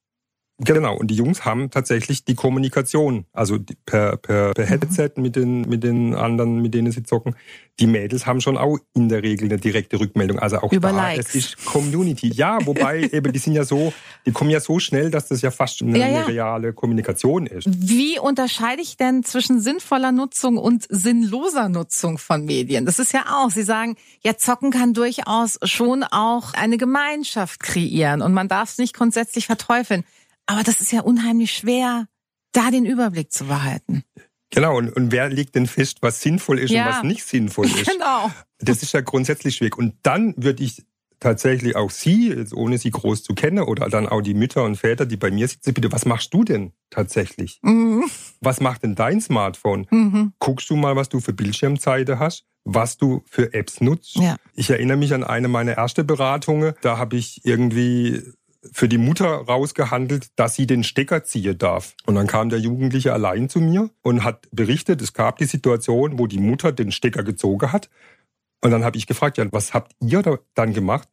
Genau, 0.64 0.96
und 0.96 1.08
die 1.08 1.16
Jungs 1.16 1.44
haben 1.44 1.72
tatsächlich 1.72 2.24
die 2.24 2.36
Kommunikation, 2.36 3.26
also 3.34 3.58
per, 3.86 4.18
per, 4.18 4.54
per 4.54 4.66
mhm. 4.66 4.70
Headset 4.70 5.12
mit 5.16 5.36
den, 5.36 5.62
mit 5.62 5.84
den 5.84 6.14
anderen, 6.14 6.62
mit 6.62 6.74
denen 6.74 6.92
sie 6.92 7.04
zocken. 7.04 7.36
Die 7.80 7.88
Mädels 7.88 8.28
haben 8.28 8.42
schon 8.42 8.58
auch 8.58 8.78
in 8.94 9.10
der 9.10 9.24
Regel 9.24 9.46
eine 9.46 9.58
direkte 9.58 10.00
Rückmeldung. 10.00 10.38
Also 10.38 10.60
auch 10.60 10.72
Über 10.72 10.90
da, 10.90 10.98
Likes. 10.98 11.30
es 11.30 11.36
ist 11.36 11.66
Community. 11.66 12.32
Ja, 12.32 12.60
wobei 12.66 13.02
eben, 13.12 13.34
die 13.34 13.40
sind 13.40 13.54
ja 13.54 13.64
so, 13.64 13.92
die 14.26 14.32
kommen 14.32 14.52
ja 14.52 14.60
so 14.60 14.78
schnell, 14.78 15.10
dass 15.10 15.30
das 15.30 15.42
ja 15.42 15.50
fast 15.50 15.82
eine, 15.82 15.98
ja, 15.98 16.08
ja. 16.08 16.18
eine 16.18 16.28
reale 16.28 16.74
Kommunikation 16.74 17.48
ist. 17.48 17.68
Wie 17.68 18.20
unterscheide 18.20 18.84
ich 18.84 18.98
denn 18.98 19.24
zwischen 19.24 19.62
sinnvoller 19.62 20.12
Nutzung 20.12 20.58
und 20.58 20.86
sinnloser 20.90 21.70
Nutzung 21.70 22.20
von 22.20 22.46
Medien? 22.46 22.86
Das 22.86 23.00
ist 23.00 23.14
ja 23.14 23.26
auch, 23.32 23.50
Sie 23.50 23.64
sagen, 23.64 23.96
ja, 24.22 24.38
zocken 24.38 24.70
kann 24.70 24.94
durchaus 24.94 25.58
schon 25.64 26.04
auch 26.04 26.54
eine 26.54 26.78
Gemeinschaft 26.78 27.62
kreieren 27.62 28.22
und 28.22 28.34
man 28.34 28.48
darf 28.48 28.70
es 28.70 28.78
nicht 28.78 28.94
grundsätzlich 28.94 29.48
verteufeln. 29.48 30.04
Aber 30.52 30.64
das 30.64 30.82
ist 30.82 30.92
ja 30.92 31.00
unheimlich 31.00 31.54
schwer, 31.54 32.08
da 32.52 32.72
den 32.72 32.86
Überblick 32.86 33.32
zu 33.32 33.46
behalten. 33.46 34.04
Genau, 34.50 34.78
und, 34.78 34.90
und 34.90 35.14
wer 35.14 35.30
legt 35.30 35.56
denn 35.56 35.66
fest, 35.66 36.00
was 36.02 36.20
sinnvoll 36.20 36.60
ist 36.60 36.72
ja. 36.72 36.86
und 36.86 36.94
was 36.94 37.04
nicht 37.04 37.24
sinnvoll 37.24 37.66
ist? 37.68 37.90
Genau. 37.90 38.30
Das 38.60 38.84
ist 38.84 38.92
ja 38.92 39.00
grundsätzlich 39.00 39.56
schwierig. 39.56 39.78
Und 39.78 39.96
dann 40.04 40.34
würde 40.36 40.62
ich 40.62 40.84
tatsächlich 41.22 41.78
auch 41.78 41.90
Sie, 41.90 42.36
ohne 42.54 42.78
Sie 42.78 42.92
groß 42.92 43.24
zu 43.24 43.34
kennen, 43.34 43.64
oder 43.64 43.88
dann 43.88 44.10
auch 44.10 44.20
die 44.20 44.34
Mütter 44.34 44.66
und 44.66 44.76
Väter, 44.76 45.06
die 45.06 45.16
bei 45.16 45.32
mir 45.32 45.48
sitzen, 45.48 45.74
bitte, 45.74 45.90
was 45.94 46.06
machst 46.06 46.34
du 46.34 46.44
denn 46.44 46.74
tatsächlich? 46.90 47.60
Mhm. 47.62 48.04
Was 48.42 48.60
macht 48.60 48.84
denn 48.84 48.96
dein 48.96 49.22
Smartphone? 49.22 49.88
Mhm. 49.90 50.34
Guckst 50.40 50.70
du 50.70 50.76
mal, 50.76 50.98
was 50.98 51.08
du 51.08 51.22
für 51.22 51.32
Bildschirmzeiten 51.32 52.20
hast? 52.20 52.46
was 52.64 52.98
du 52.98 53.24
für 53.26 53.54
Apps 53.54 53.82
nutzt. 53.82 54.16
Ja. 54.16 54.36
Ich 54.54 54.70
erinnere 54.70 54.98
mich 54.98 55.14
an 55.14 55.24
eine 55.24 55.48
meiner 55.48 55.74
ersten 55.74 56.06
Beratungen. 56.06 56.74
Da 56.82 56.98
habe 56.98 57.18
ich 57.18 57.42
irgendwie 57.44 58.22
für 58.72 58.88
die 58.88 58.98
Mutter 58.98 59.28
rausgehandelt, 59.28 60.28
dass 60.36 60.56
sie 60.56 60.68
den 60.68 60.84
Stecker 60.84 61.24
ziehen 61.24 61.58
darf. 61.58 61.96
Und 62.06 62.16
dann 62.16 62.28
kam 62.28 62.50
der 62.50 62.60
Jugendliche 62.60 63.14
allein 63.14 63.50
zu 63.50 63.60
mir 63.60 63.90
und 64.02 64.24
hat 64.24 64.48
berichtet, 64.52 65.02
es 65.02 65.14
gab 65.14 65.38
die 65.38 65.46
Situation, 65.46 66.20
wo 66.20 66.28
die 66.28 66.40
Mutter 66.40 66.72
den 66.72 66.92
Stecker 66.92 67.24
gezogen 67.24 67.72
hat. 67.72 67.90
Und 68.64 68.72
dann 68.72 68.84
habe 68.84 68.98
ich 68.98 69.08
gefragt, 69.08 69.38
ja, 69.38 69.46
was 69.52 69.74
habt 69.74 69.94
ihr 70.00 70.22
da 70.22 70.38
dann 70.54 70.74
gemacht? 70.74 71.10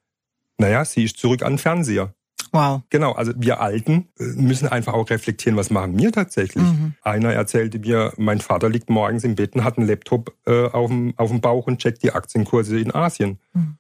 Naja, 0.58 0.84
sie 0.84 1.04
ist 1.04 1.16
zurück 1.16 1.42
an 1.42 1.54
den 1.54 1.58
Fernseher. 1.58 2.14
Wow. 2.52 2.82
Genau, 2.90 3.12
also 3.12 3.32
wir 3.36 3.60
Alten 3.60 4.08
äh, 4.18 4.24
müssen 4.24 4.68
einfach 4.68 4.94
auch 4.94 5.10
reflektieren, 5.10 5.56
was 5.56 5.70
machen 5.70 5.98
wir 5.98 6.12
tatsächlich. 6.12 6.64
Mhm. 6.64 6.94
Einer 7.02 7.32
erzählte 7.32 7.78
mir, 7.78 8.12
mein 8.16 8.40
Vater 8.40 8.68
liegt 8.68 8.88
morgens 8.90 9.24
im 9.24 9.34
Bett 9.34 9.54
und 9.54 9.64
hat 9.64 9.78
einen 9.78 9.86
Laptop 9.86 10.34
äh, 10.46 10.66
auf, 10.66 10.88
dem, 10.88 11.14
auf 11.16 11.30
dem 11.30 11.40
Bauch 11.40 11.66
und 11.66 11.78
checkt 11.78 12.02
die 12.02 12.12
Aktienkurse 12.12 12.78
in 12.78 12.94
Asien. 12.94 13.38
Mhm. 13.52 13.78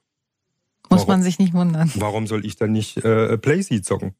Muss 0.90 1.00
warum, 1.00 1.08
man 1.08 1.22
sich 1.22 1.38
nicht 1.38 1.54
wundern. 1.54 1.90
Warum 1.96 2.26
soll 2.26 2.44
ich 2.44 2.56
dann 2.56 2.72
nicht 2.72 2.96
äh, 2.98 3.36
Playseed 3.38 3.84
zocken? 3.84 4.14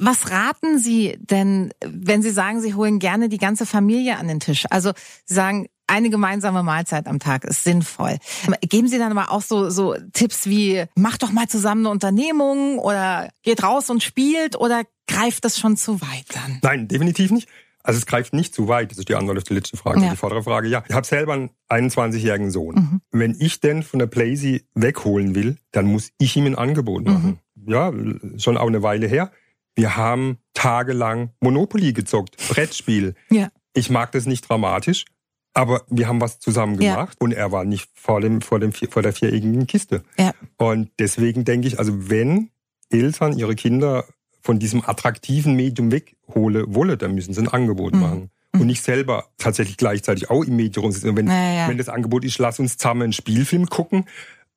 Was 0.00 0.30
raten 0.30 0.78
Sie 0.78 1.18
denn, 1.20 1.72
wenn 1.84 2.22
Sie 2.22 2.30
sagen, 2.30 2.60
Sie 2.60 2.74
holen 2.74 3.00
gerne 3.00 3.28
die 3.28 3.38
ganze 3.38 3.66
Familie 3.66 4.16
an 4.16 4.28
den 4.28 4.38
Tisch? 4.38 4.64
Also 4.70 4.92
Sie 5.26 5.34
sagen, 5.34 5.68
eine 5.88 6.10
gemeinsame 6.10 6.62
Mahlzeit 6.62 7.06
am 7.06 7.18
Tag 7.18 7.44
ist 7.44 7.64
sinnvoll. 7.64 8.18
Geben 8.60 8.88
Sie 8.88 8.98
dann 8.98 9.16
aber 9.16 9.32
auch 9.32 9.42
so, 9.42 9.70
so 9.70 9.96
Tipps 10.12 10.46
wie, 10.46 10.84
macht 10.94 11.22
doch 11.22 11.32
mal 11.32 11.48
zusammen 11.48 11.86
eine 11.86 11.90
Unternehmung 11.90 12.78
oder 12.78 13.30
geht 13.42 13.62
raus 13.62 13.90
und 13.90 14.02
spielt 14.02 14.54
oder 14.54 14.82
greift 15.08 15.44
das 15.44 15.58
schon 15.58 15.76
zu 15.76 16.00
weit 16.00 16.26
dann? 16.32 16.58
Nein, 16.62 16.88
definitiv 16.88 17.30
nicht. 17.30 17.48
Also 17.88 17.96
es 17.96 18.04
greift 18.04 18.34
nicht 18.34 18.54
zu 18.54 18.68
weit, 18.68 18.90
das 18.90 18.98
ist 18.98 19.08
die 19.08 19.14
Antwort 19.14 19.38
auf 19.38 19.44
die 19.44 19.54
letzte 19.54 19.78
Frage. 19.78 20.02
Ja. 20.02 20.10
Die 20.10 20.16
vordere 20.16 20.42
Frage, 20.42 20.68
ja. 20.68 20.84
Ich 20.90 20.94
habe 20.94 21.06
selber 21.06 21.32
einen 21.32 21.48
21-jährigen 21.70 22.50
Sohn. 22.50 22.74
Mhm. 22.74 23.00
Wenn 23.10 23.34
ich 23.40 23.60
den 23.60 23.82
von 23.82 23.98
der 23.98 24.08
Playsee 24.08 24.66
wegholen 24.74 25.34
will, 25.34 25.56
dann 25.72 25.86
muss 25.86 26.10
ich 26.18 26.36
ihm 26.36 26.44
ein 26.44 26.54
Angebot 26.54 27.06
mhm. 27.06 27.12
machen. 27.14 27.40
Mhm. 27.54 27.72
Ja, 27.72 27.90
schon 28.36 28.58
auch 28.58 28.66
eine 28.66 28.82
Weile 28.82 29.06
her. 29.06 29.32
Wir 29.74 29.96
haben 29.96 30.36
tagelang 30.52 31.30
Monopoly 31.40 31.94
gezockt, 31.94 32.36
Brettspiel. 32.50 33.14
Ja. 33.30 33.48
Ich 33.72 33.88
mag 33.88 34.12
das 34.12 34.26
nicht 34.26 34.46
dramatisch, 34.46 35.06
aber 35.54 35.80
wir 35.88 36.08
haben 36.08 36.20
was 36.20 36.40
zusammen 36.40 36.76
gemacht 36.76 37.16
ja. 37.18 37.24
und 37.24 37.32
er 37.32 37.52
war 37.52 37.64
nicht 37.64 37.88
vor 37.94 38.20
dem 38.20 38.42
vor 38.42 38.60
dem 38.60 38.74
vor 38.74 39.00
der 39.00 39.14
viereckigen 39.14 39.66
Kiste. 39.66 40.02
Ja. 40.18 40.32
Und 40.58 40.90
deswegen 40.98 41.46
denke 41.46 41.68
ich, 41.68 41.78
also 41.78 42.10
wenn 42.10 42.50
Eltern 42.90 43.38
ihre 43.38 43.54
Kinder 43.54 44.04
von 44.40 44.58
diesem 44.58 44.84
attraktiven 44.84 45.54
Medium 45.54 45.90
weghole 45.92 46.64
wolle, 46.74 46.96
dann 46.96 47.14
müssen 47.14 47.34
sie 47.34 47.40
ein 47.40 47.48
Angebot 47.48 47.94
mhm. 47.94 48.00
machen. 48.00 48.30
Und 48.52 48.66
nicht 48.66 48.82
selber 48.82 49.26
tatsächlich 49.36 49.76
gleichzeitig 49.76 50.30
auch 50.30 50.42
im 50.42 50.56
Medium 50.56 50.90
sitzen. 50.90 51.16
Wenn, 51.16 51.28
ja, 51.28 51.68
wenn 51.68 51.78
das 51.78 51.88
Angebot 51.88 52.24
ist, 52.24 52.38
lass 52.38 52.58
uns 52.58 52.76
zusammen 52.76 53.02
einen 53.02 53.12
Spielfilm 53.12 53.66
gucken, 53.66 54.06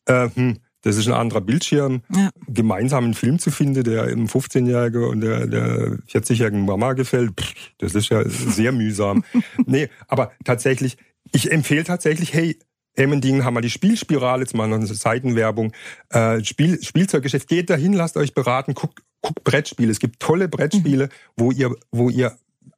äh, 0.06 0.30
hm, 0.34 0.58
das 0.82 0.98
ist 0.98 1.08
ein 1.08 1.14
anderer 1.14 1.42
Bildschirm, 1.42 2.02
ja. 2.10 2.30
gemeinsam 2.48 3.04
einen 3.04 3.14
Film 3.14 3.38
zu 3.38 3.52
finden, 3.52 3.84
der 3.84 4.08
im 4.08 4.28
15-Jährigen 4.28 5.04
und 5.04 5.22
der, 5.22 5.46
der 5.46 6.00
40-jährigen 6.10 6.66
Mama 6.66 6.94
gefällt, 6.94 7.40
pff, 7.40 7.54
das 7.78 7.94
ist 7.94 8.10
ja 8.10 8.24
sehr 8.28 8.72
mühsam. 8.72 9.24
nee, 9.66 9.90
aber 10.08 10.32
tatsächlich, 10.44 10.98
ich 11.32 11.52
empfehle 11.52 11.84
tatsächlich, 11.84 12.34
hey, 12.34 12.58
Emmendingen 12.96 13.46
haben 13.46 13.54
wir 13.54 13.62
die 13.62 13.70
Spielspirale, 13.70 14.42
jetzt 14.42 14.56
mal 14.56 14.68
noch 14.68 14.78
eine 14.78 14.86
Seitenwerbung. 14.88 15.72
Äh, 16.10 16.44
Spiel, 16.44 16.84
Spielzeuggeschäft, 16.84 17.48
geht 17.48 17.70
dahin, 17.70 17.94
lasst 17.94 18.18
euch 18.18 18.34
beraten, 18.34 18.74
guckt, 18.74 19.02
guckt 19.22 19.44
Brettspiele. 19.44 19.92
Es 19.92 20.00
gibt 20.00 20.20
tolle 20.20 20.48
Brettspiele, 20.48 21.06
mhm. 21.06 21.10
wo 21.38 21.52
ihr, 21.52 21.76
wo 21.92 22.10
ihr, 22.10 22.38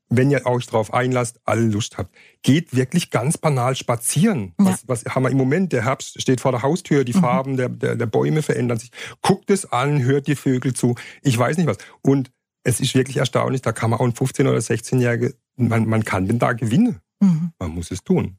wenn 0.09 0.29
ihr 0.29 0.45
euch 0.45 0.65
drauf 0.67 0.93
einlasst, 0.93 1.39
alle 1.45 1.61
Lust 1.61 1.97
habt. 1.97 2.13
Geht 2.41 2.75
wirklich 2.75 3.09
ganz 3.09 3.37
banal 3.37 3.75
spazieren. 3.75 4.53
Ja. 4.59 4.65
Was, 4.65 4.87
was 4.87 5.05
haben 5.05 5.23
wir 5.23 5.31
im 5.31 5.37
Moment? 5.37 5.73
Der 5.73 5.85
Herbst 5.85 6.21
steht 6.21 6.41
vor 6.41 6.51
der 6.51 6.61
Haustür, 6.61 7.03
die 7.03 7.13
mhm. 7.13 7.21
Farben 7.21 7.57
der, 7.57 7.69
der, 7.69 7.95
der 7.95 8.05
Bäume 8.05 8.41
verändern 8.41 8.77
sich. 8.77 8.91
Guckt 9.21 9.49
es 9.49 9.71
an, 9.71 10.03
hört 10.03 10.27
die 10.27 10.35
Vögel 10.35 10.73
zu. 10.73 10.95
Ich 11.21 11.37
weiß 11.37 11.57
nicht 11.57 11.67
was. 11.67 11.77
Und 12.01 12.31
es 12.63 12.79
ist 12.79 12.95
wirklich 12.95 13.17
erstaunlich, 13.17 13.61
da 13.61 13.71
kann 13.73 13.89
man 13.89 13.99
auch 13.99 14.05
ein 14.05 14.13
15- 14.13 14.41
oder 14.41 14.59
16-Jährige, 14.59 15.35
man, 15.57 15.87
man 15.87 16.05
kann 16.05 16.27
den 16.27 16.39
da 16.39 16.53
gewinnen. 16.53 16.99
Mhm. 17.19 17.51
Man 17.59 17.71
muss 17.71 17.91
es 17.91 18.03
tun. 18.03 18.37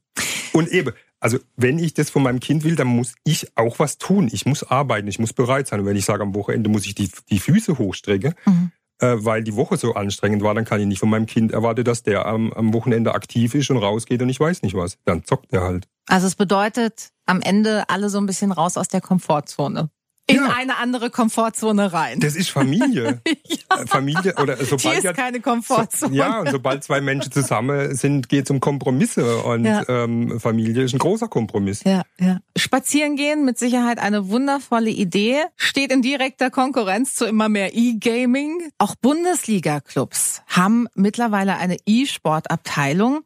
Und 0.53 0.69
eben, 0.69 0.93
also 1.25 1.39
wenn 1.57 1.79
ich 1.79 1.95
das 1.95 2.11
von 2.11 2.23
meinem 2.23 2.39
Kind 2.39 2.65
will, 2.65 2.77
dann 2.77 2.87
muss 2.87 3.15
ich 3.25 3.57
auch 3.57 3.79
was 3.79 3.97
tun. 3.97 4.29
Ich 4.31 4.45
muss 4.45 4.63
arbeiten, 4.63 5.09
ich 5.09 5.19
muss 5.19 5.33
bereit 5.33 5.67
sein. 5.67 5.81
Und 5.81 5.87
wenn 5.87 5.97
ich 5.97 6.05
sage, 6.05 6.23
am 6.23 6.35
Wochenende 6.35 6.69
muss 6.69 6.85
ich 6.85 6.95
die, 6.95 7.11
die 7.31 7.39
Füße 7.39 7.79
hochstrecken, 7.79 8.35
mhm. 8.45 8.73
äh, 8.99 9.17
weil 9.25 9.43
die 9.43 9.57
Woche 9.57 9.79
so 9.79 9.95
anstrengend 9.95 10.43
war, 10.43 10.55
dann 10.55 10.67
kann 10.67 10.83
ich 10.83 10.87
nicht 10.87 10.99
von 10.99 11.09
meinem 11.09 11.25
Kind 11.25 11.53
erwarten, 11.53 11.83
dass 11.83 12.03
der 12.03 12.27
am, 12.27 12.53
am 12.53 12.75
Wochenende 12.75 13.15
aktiv 13.15 13.55
ist 13.55 13.71
und 13.71 13.79
rausgeht 13.79 14.21
und 14.21 14.29
ich 14.29 14.39
weiß 14.39 14.61
nicht 14.61 14.75
was. 14.75 14.99
Dann 15.07 15.25
zockt 15.25 15.51
er 15.55 15.63
halt. 15.63 15.89
Also 16.09 16.27
es 16.27 16.35
bedeutet 16.35 17.09
am 17.25 17.41
Ende 17.41 17.89
alle 17.89 18.11
so 18.11 18.19
ein 18.19 18.27
bisschen 18.27 18.53
raus 18.53 18.77
aus 18.77 18.89
der 18.89 19.01
Komfortzone. 19.01 19.89
In 20.27 20.37
ja. 20.37 20.55
eine 20.57 20.79
andere 20.79 21.11
Komfortzone 21.11 21.93
rein. 21.93 22.21
Das 22.21 22.35
ist 22.35 22.49
Familie. 22.51 23.21
ja. 23.47 23.87
Familie 23.87 24.35
oder 24.41 24.57
sobald 24.57 25.03
Die 25.03 25.07
ist 25.07 25.15
keine 25.15 25.41
Komfortzone. 25.41 26.13
So, 26.13 26.17
ja, 26.19 26.41
und 26.41 26.51
sobald 26.51 26.83
zwei 26.83 27.01
Menschen 27.03 27.31
zusammen 27.31 27.95
sind, 27.95 28.29
geht 28.31 28.45
es 28.45 28.51
um 28.51 28.61
Kompromisse 28.61 29.39
und 29.39 29.67
ja. 29.67 29.87
ähm, 29.89 30.41
Familie 30.41 30.85
ist 30.85 30.95
ein 30.95 30.99
großer 30.99 31.29
Kompromiss. 31.29 31.85
Ja, 31.85 32.03
ja. 32.19 32.39
Spazieren 32.57 33.17
gehen 33.17 33.45
mit 33.45 33.59
Sicherheit 33.59 33.99
eine 33.99 34.29
wundervolle 34.29 34.91
Idee, 34.91 35.43
steht 35.57 35.93
in 35.93 36.01
direkter 36.01 36.51
Konkurrenz 36.51 37.15
zu 37.15 37.27
immer 37.27 37.51
mehr 37.51 37.75
E-Gaming. 37.75 38.71
Auch 38.79 38.95
Bundesliga-Clubs 38.95 40.43
haben 40.49 40.87
mittlerweile 40.95 41.57
eine 41.57 41.77
E-Sport-Abteilung, 41.85 43.25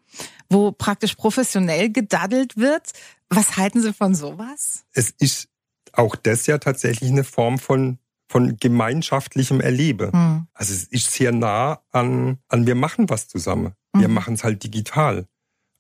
wo 0.51 0.73
praktisch 0.73 1.15
professionell 1.15 1.93
gedaddelt 1.93 2.57
wird. 2.57 2.91
Was 3.31 3.57
halten 3.57 3.83
Sie 3.83 3.93
von 3.93 4.15
sowas? 4.15 4.85
Es 4.93 5.11
ist 5.11 5.49
auch 5.95 6.17
das 6.17 6.47
ja 6.47 6.59
tatsächlich 6.59 7.11
eine 7.11 7.25
Form 7.25 7.59
von 7.59 7.99
von 8.31 8.59
gemeinschaftlichem 8.59 9.61
Erlebe. 9.61 10.11
Mhm. 10.13 10.47
Also 10.53 10.75
es 10.75 10.85
ist 10.85 11.13
sehr 11.13 11.33
nah 11.33 11.81
an, 11.91 12.39
an 12.49 12.67
wir 12.67 12.75
machen 12.75 13.09
was 13.09 13.27
zusammen. 13.27 13.73
Wir 13.95 14.09
mhm. 14.09 14.15
machen 14.15 14.35
es 14.35 14.45
halt 14.45 14.63
digital. 14.63 15.27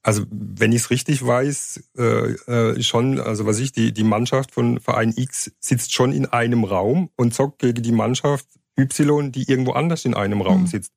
Also 0.02 0.24
wenn 0.30 0.72
ich 0.72 0.82
es 0.82 0.90
richtig 0.90 1.26
weiß, 1.26 1.90
äh, 1.98 2.02
äh, 2.02 2.82
schon, 2.82 3.20
also 3.20 3.46
was 3.46 3.58
ich, 3.58 3.72
die, 3.72 3.92
die 3.92 4.04
Mannschaft 4.04 4.52
von 4.52 4.80
Verein 4.80 5.12
X 5.14 5.52
sitzt 5.60 5.92
schon 5.92 6.12
in 6.12 6.26
einem 6.26 6.64
Raum 6.64 7.10
und 7.16 7.34
zockt 7.34 7.58
gegen 7.58 7.82
die 7.82 7.92
Mannschaft 7.92 8.46
Y, 8.78 9.32
die 9.32 9.50
irgendwo 9.50 9.72
anders 9.72 10.04
in 10.04 10.14
einem 10.14 10.40
Raum 10.40 10.62
mhm. 10.62 10.66
sitzt. 10.68 10.94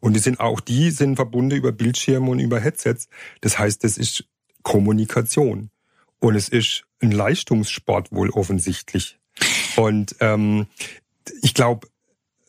Und 0.00 0.14
die 0.14 0.20
sind 0.20 0.38
auch 0.38 0.60
die 0.60 0.90
sind 0.90 1.16
verbunden 1.16 1.56
über 1.56 1.72
Bildschirme 1.72 2.30
und 2.30 2.38
über 2.38 2.60
Headsets. 2.60 3.08
Das 3.40 3.58
heißt, 3.58 3.82
das 3.82 3.96
ist 3.96 4.24
Kommunikation. 4.62 5.70
Und 6.22 6.36
es 6.36 6.48
ist 6.48 6.84
ein 7.00 7.10
Leistungssport 7.10 8.12
wohl 8.12 8.30
offensichtlich. 8.30 9.18
Und 9.74 10.14
ähm, 10.20 10.68
ich 11.42 11.52
glaube, 11.52 11.88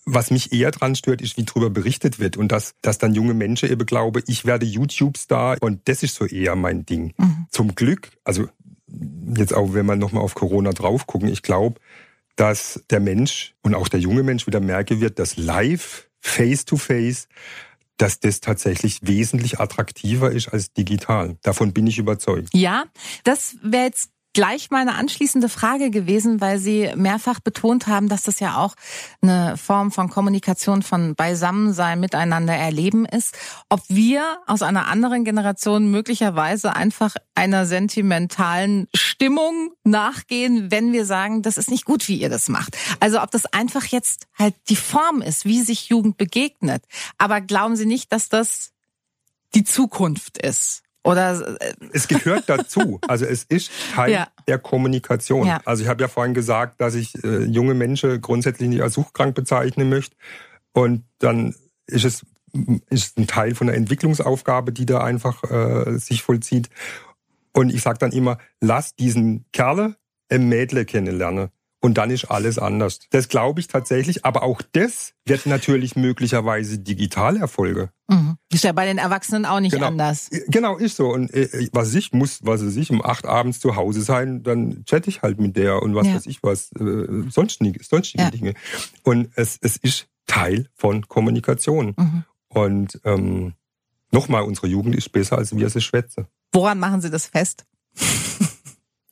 was 0.06 0.30
mich 0.30 0.54
eher 0.54 0.70
dran 0.70 0.96
stört, 0.96 1.22
ist, 1.24 1.38
wie 1.38 1.44
darüber 1.44 1.72
berichtet 1.72 2.20
wird 2.20 2.38
und 2.38 2.52
dass, 2.52 2.76
dass 2.82 3.00
dann 3.00 3.16
junge 3.16 3.34
Menschen 3.34 3.72
eben 3.72 3.86
glauben, 3.88 4.22
ich 4.28 4.46
werde 4.46 4.68
YouTube-Star 4.68 5.58
und 5.62 5.82
das 5.86 6.04
ist 6.04 6.14
so 6.14 6.26
eher 6.26 6.56
mein 6.56 6.86
Ding. 6.86 7.14
Mhm. 7.18 7.48
Zum 7.50 7.74
Glück, 7.74 8.12
also 8.24 8.48
jetzt 9.36 9.56
auch, 9.56 9.74
wenn 9.74 9.88
wir 9.88 9.96
nochmal 9.96 10.24
auf 10.24 10.36
Corona 10.36 10.72
drauf 10.72 11.08
gucken, 11.08 11.30
ich 11.30 11.42
glaube, 11.42 11.80
dass 12.36 12.84
der 12.92 13.00
Mensch 13.00 13.56
und 13.64 13.74
auch 13.74 13.88
der 13.88 14.02
junge 14.02 14.22
Mensch 14.22 14.46
wieder 14.46 14.60
merken 14.60 15.02
wird, 15.02 15.18
dass 15.18 15.36
live, 15.36 16.08
face-to-face, 16.20 17.24
-face, 17.24 17.28
dass 17.97 18.19
das 18.19 18.39
tatsächlich 18.39 18.99
wesentlich 19.01 19.60
attraktiver 19.60 20.32
ist 20.32 20.49
als 20.49 20.73
digital. 20.73 21.38
Davon 21.43 21.73
bin 21.73 21.88
ich 21.88 21.97
überzeugt. 21.97 22.49
Ja, 22.53 22.86
das 23.23 23.56
wäre 23.62 23.86
jetzt 23.86 24.10
gleich 24.34 24.72
meine 24.72 24.96
anschließende 24.96 25.48
Frage 25.48 25.91
gewesen, 25.91 26.41
weil 26.41 26.60
Sie 26.60 26.91
mehrfach 26.96 27.39
betont 27.39 27.88
haben, 27.88 28.10
dass 28.10 28.24
das 28.24 28.39
ja 28.39 28.58
auch 28.58 28.76
eine 29.22 29.58
Form 29.58 29.91
von 29.91 30.10
Kommunikation, 30.10 30.82
von 30.82 31.15
Beisammensein, 31.15 32.00
miteinander 32.00 32.54
erleben 32.54 33.06
ist. 33.06 33.38
Ob 33.69 33.82
wir 33.88 34.39
aus 34.48 34.62
einer 34.62 34.88
anderen 34.88 35.24
Generation 35.24 35.89
möglicherweise 35.91 36.76
einfach 36.76 37.15
einer 37.36 37.65
sentimentalen 37.65 38.88
Stimmung 38.93 39.72
nachgehen, 39.84 40.72
wenn 40.72 40.91
wir 40.91 41.06
sagen, 41.06 41.41
das 41.41 41.58
ist 41.58 41.69
nicht 41.69 41.86
gut, 41.86 42.08
wie 42.08 42.19
ihr 42.19 42.30
das 42.30 42.50
macht. 42.50 42.78
Also 43.00 43.22
ob 43.22 43.32
das 43.32 43.46
einfach 43.46 43.86
jetzt 43.86 44.28
halt 44.38 44.56
die 44.69 44.76
Form 44.76 45.22
ist, 45.22 45.46
wie 45.46 45.62
sich 45.62 45.89
Jugend 45.89 46.17
begegnet. 46.17 46.84
Aber 47.17 47.41
glauben 47.41 47.76
Sie 47.76 47.86
nicht, 47.86 48.12
dass 48.12 48.30
das 48.30 48.72
die 49.54 49.63
Zukunft 49.63 50.38
ist? 50.38 50.83
Oder 51.04 51.58
äh, 51.60 51.74
es 51.92 52.08
gehört 52.08 52.48
dazu. 52.48 53.00
Also 53.08 53.26
es 53.26 53.44
ist 53.44 53.72
Teil 53.94 54.12
ja. 54.12 54.28
der 54.48 54.58
Kommunikation. 54.58 55.48
Ja. 55.48 55.62
Also 55.66 55.84
ich 55.84 55.89
habe 55.89 56.02
ja 56.02 56.08
vorhin 56.08 56.34
gesagt, 56.34 56.80
dass 56.80 56.96
ich 56.96 57.22
äh, 57.24 57.44
junge 57.44 57.74
Menschen 57.74 58.22
grundsätzlich 58.22 58.70
nicht 58.70 58.82
als 58.82 58.94
suchkrank 58.94 59.36
bezeichnen 59.36 59.89
möchte. 59.89 60.16
Und 60.72 61.04
dann 61.20 61.54
ist 61.86 62.06
es 62.06 62.26
ist 62.89 63.18
ein 63.18 63.28
Teil 63.28 63.56
von 63.56 63.68
der 63.68 63.76
Entwicklungsaufgabe, 63.76 64.72
die 64.72 64.86
da 64.86 65.04
einfach 65.04 65.44
äh, 65.44 65.98
sich 65.98 66.22
vollzieht. 66.22 66.70
Und 67.52 67.74
ich 67.74 67.82
sage 67.82 67.98
dann 67.98 68.12
immer, 68.12 68.38
lass 68.62 68.96
diesen 68.96 69.46
Kerle 69.52 69.96
ein 70.30 70.48
Mädle 70.50 70.86
kennenlernen 70.86 71.50
und 71.84 71.96
dann 71.96 72.12
ist 72.12 72.26
alles 72.26 72.58
anders. 72.58 73.00
Das 73.10 73.28
glaube 73.28 73.60
ich 73.60 73.67
tatsächlich, 73.67 74.24
aber 74.24 74.43
auch 74.43 74.62
das 74.72 75.15
wird 75.26 75.46
natürlich 75.46 75.98
möglicherweise 75.98 76.80
digital 76.80 77.36
Erfolge. 77.36 77.89
Mhm. 78.08 78.38
Ist 78.54 78.63
ja 78.63 78.72
bei 78.72 78.86
den 78.86 78.98
Erwachsenen 78.98 79.46
auch 79.46 79.60
nicht 79.60 79.74
genau. 79.74 79.88
anders. 79.88 80.30
Genau, 80.48 80.78
ist 80.78 80.96
so. 80.96 81.10
Und 81.10 81.34
äh, 81.34 81.67
was 81.74 81.93
ich 81.93 82.13
muss, 82.13 82.39
was 82.41 82.65
weiß 82.65 82.78
ich, 82.78 82.89
um 82.89 83.04
acht 83.04 83.26
abends 83.26 83.60
zu 83.60 83.76
Hause 83.76 84.02
sein, 84.02 84.43
dann 84.43 84.86
chatte 84.86 85.10
ich 85.10 85.24
halt 85.24 85.41
mit 85.41 85.58
der 85.58 85.84
und 85.84 85.93
was 85.93 86.08
ja. 86.08 86.15
weiß 86.15 86.26
ich 86.28 86.41
was, 86.41 86.72
äh, 86.72 87.30
sonstige, 87.30 87.84
sonstige 87.84 88.24
ja. 88.24 88.32
Dinge. 88.32 88.54
Und 89.04 89.28
es, 89.36 89.58
es 89.60 89.76
ist 89.76 90.08
Teil 90.26 90.69
von 90.76 91.10
Kommunikation. 91.10 91.96
Mhm. 91.98 92.24
Und 92.48 93.02
ähm, 93.04 93.56
nochmal, 94.10 94.43
unsere 94.43 94.67
Jugend 94.67 94.96
ist 94.96 95.12
besser, 95.12 95.38
als 95.38 95.54
wir 95.54 95.69
sie 95.69 95.82
schwätzen. 95.82 96.28
Woran 96.54 96.80
machen 96.80 97.02
Sie 97.02 97.10
das 97.10 97.26
fest? 97.26 97.65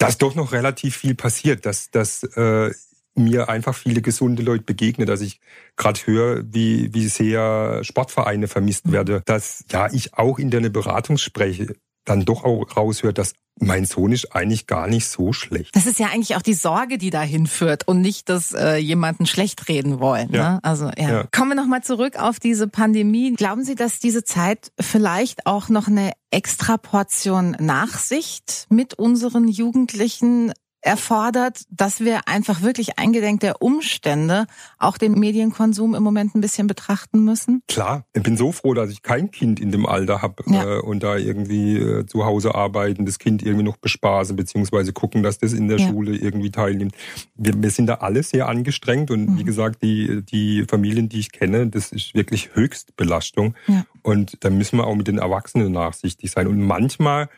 Dass 0.02 0.18
doch 0.18 0.36
noch 0.36 0.52
relativ 0.52 0.98
viel 0.98 1.16
passiert, 1.16 1.66
dass, 1.66 1.92
dass 1.92 2.24
äh, 2.24 2.72
mir 3.16 3.50
einfach 3.50 3.76
viele 3.76 4.02
gesunde 4.02 4.42
Leute 4.42 4.64
begegnen, 4.64 5.06
dass 5.06 5.22
ich 5.22 5.40
gerade 5.76 6.00
höre, 6.06 6.44
wie, 6.46 6.94
wie 6.94 7.08
sehr 7.08 7.84
Sportvereine 7.84 8.48
vermisst 8.48 8.88
mhm. 8.88 8.94
werde, 8.94 9.22
dass 9.26 9.66
ja 9.72 9.92
ich 9.92 10.14
auch 10.14 10.40
in 10.40 10.50
der 10.50 10.62
Beratung 10.70 11.18
spreche, 11.18 11.76
dann 12.06 12.26
doch 12.26 12.44
auch 12.44 12.66
raushört, 12.76 13.18
dass 13.18 13.34
mein 13.60 13.86
Sohn 13.86 14.12
ist 14.12 14.34
eigentlich 14.36 14.66
gar 14.66 14.88
nicht 14.88 15.08
so 15.08 15.34
schlecht. 15.34 15.76
Das 15.76 15.86
ist 15.86 16.00
ja 16.00 16.08
eigentlich 16.08 16.36
auch 16.36 16.42
die 16.42 16.54
Sorge, 16.54 16.98
die 16.98 17.10
dahin 17.10 17.48
führt 17.48 17.88
und 17.88 18.02
nicht, 18.02 18.30
dass 18.30 18.54
äh, 18.54 18.78
jemanden 18.78 19.26
schlecht 19.26 19.68
reden 19.68 20.00
wollen. 20.00 20.30
Ja. 20.32 20.54
Ne? 20.54 20.60
Also 20.64 20.86
ja. 20.98 21.10
ja. 21.10 21.24
Kommen 21.32 21.52
wir 21.52 21.56
nochmal 21.56 21.84
zurück 21.84 22.18
auf 22.18 22.40
diese 22.40 22.68
Pandemie. 22.68 23.34
Glauben 23.34 23.64
Sie, 23.64 23.76
dass 23.76 24.00
diese 24.00 24.24
Zeit 24.24 24.72
vielleicht 24.80 25.46
auch 25.46 25.70
noch 25.70 25.88
eine 25.88 26.12
extra 26.32 26.78
Portion 26.78 27.52
Nachsicht 27.60 28.66
mit 28.70 28.96
unseren 28.96 29.48
Jugendlichen 29.48 30.54
erfordert, 30.82 31.62
dass 31.70 32.00
wir 32.00 32.28
einfach 32.28 32.62
wirklich 32.62 32.98
eingedenk 32.98 33.40
der 33.42 33.62
Umstände 33.62 34.48
auch 34.80 34.98
den 34.98 35.14
Medienkonsum 35.14 35.96
im 35.96 36.04
Moment 36.04 36.36
ein 36.36 36.42
bisschen 36.42 36.68
betrachten 36.68 37.24
müssen? 37.24 37.62
Klar, 37.68 38.06
ich 38.14 38.24
bin 38.24 38.36
so 38.36 38.52
froh, 38.52 38.74
dass 38.74 38.90
ich 38.90 39.04
kein 39.04 39.32
Kind 39.32 39.60
in 39.60 39.72
dem 39.72 39.86
Alter 39.86 40.22
habe 40.22 40.44
ja. 40.48 40.78
äh, 40.78 40.80
und 40.80 41.04
da 41.04 41.18
irgendwie 41.18 41.78
äh, 41.78 42.06
zu 42.06 42.26
Hause 42.26 42.56
arbeiten, 42.56 43.06
das 43.06 43.20
Kind 43.20 43.44
irgendwie 43.44 43.64
noch 43.64 43.78
bespaßen, 43.78 44.36
beziehungsweise 44.36 44.92
gucken, 44.92 45.22
dass 45.24 45.38
das 45.38 45.54
in 45.54 45.68
der 45.68 45.78
ja. 45.78 45.88
Schule 45.88 46.16
irgendwie 46.16 46.52
teilnimmt. 46.52 46.96
Wir, 47.36 47.54
wir, 47.62 47.70
sind 47.70 47.88
da 47.88 47.96
alle 47.96 48.24
sehr 48.24 48.50
angestrengt 48.50 49.12
und 49.12 49.30
mhm. 49.30 49.40
wie 49.40 49.44
gesagt, 49.44 49.84
die, 49.84 50.24
die 50.26 50.66
Familien, 50.68 51.10
die 51.10 51.20
ich 51.20 51.32
kenne, 51.32 51.68
das 51.68 51.92
ist 51.92 52.16
wirklich 52.16 52.56
Höchstbelastung. 52.56 53.56
Ja. 53.68 53.86
Und 54.02 54.44
da 54.44 54.50
müssen 54.50 54.78
wir 54.78 54.88
auch 54.88 54.96
mit 54.96 55.08
den 55.08 55.20
Erwachsenen 55.20 55.72
nachsichtig 55.72 56.32
sein. 56.32 56.48
Und 56.48 56.62
manchmal 56.62 57.30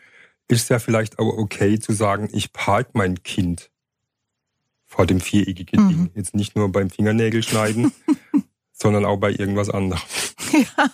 ist 0.48 0.70
ja 0.70 0.78
vielleicht 0.78 1.18
auch 1.18 1.36
okay 1.38 1.78
zu 1.78 1.92
sagen, 1.92 2.28
ich 2.32 2.52
park 2.52 2.90
mein 2.92 3.22
Kind 3.22 3.70
vor 4.86 5.06
dem 5.06 5.20
viereckigen 5.20 5.84
mhm. 5.84 5.88
Ding. 5.88 6.10
Jetzt 6.14 6.34
nicht 6.34 6.56
nur 6.56 6.70
beim 6.70 6.90
Fingernägel 6.90 7.42
schneiden, 7.42 7.92
sondern 8.72 9.04
auch 9.04 9.16
bei 9.16 9.30
irgendwas 9.30 9.70
anderem. 9.70 10.02
Ja, 10.52 10.90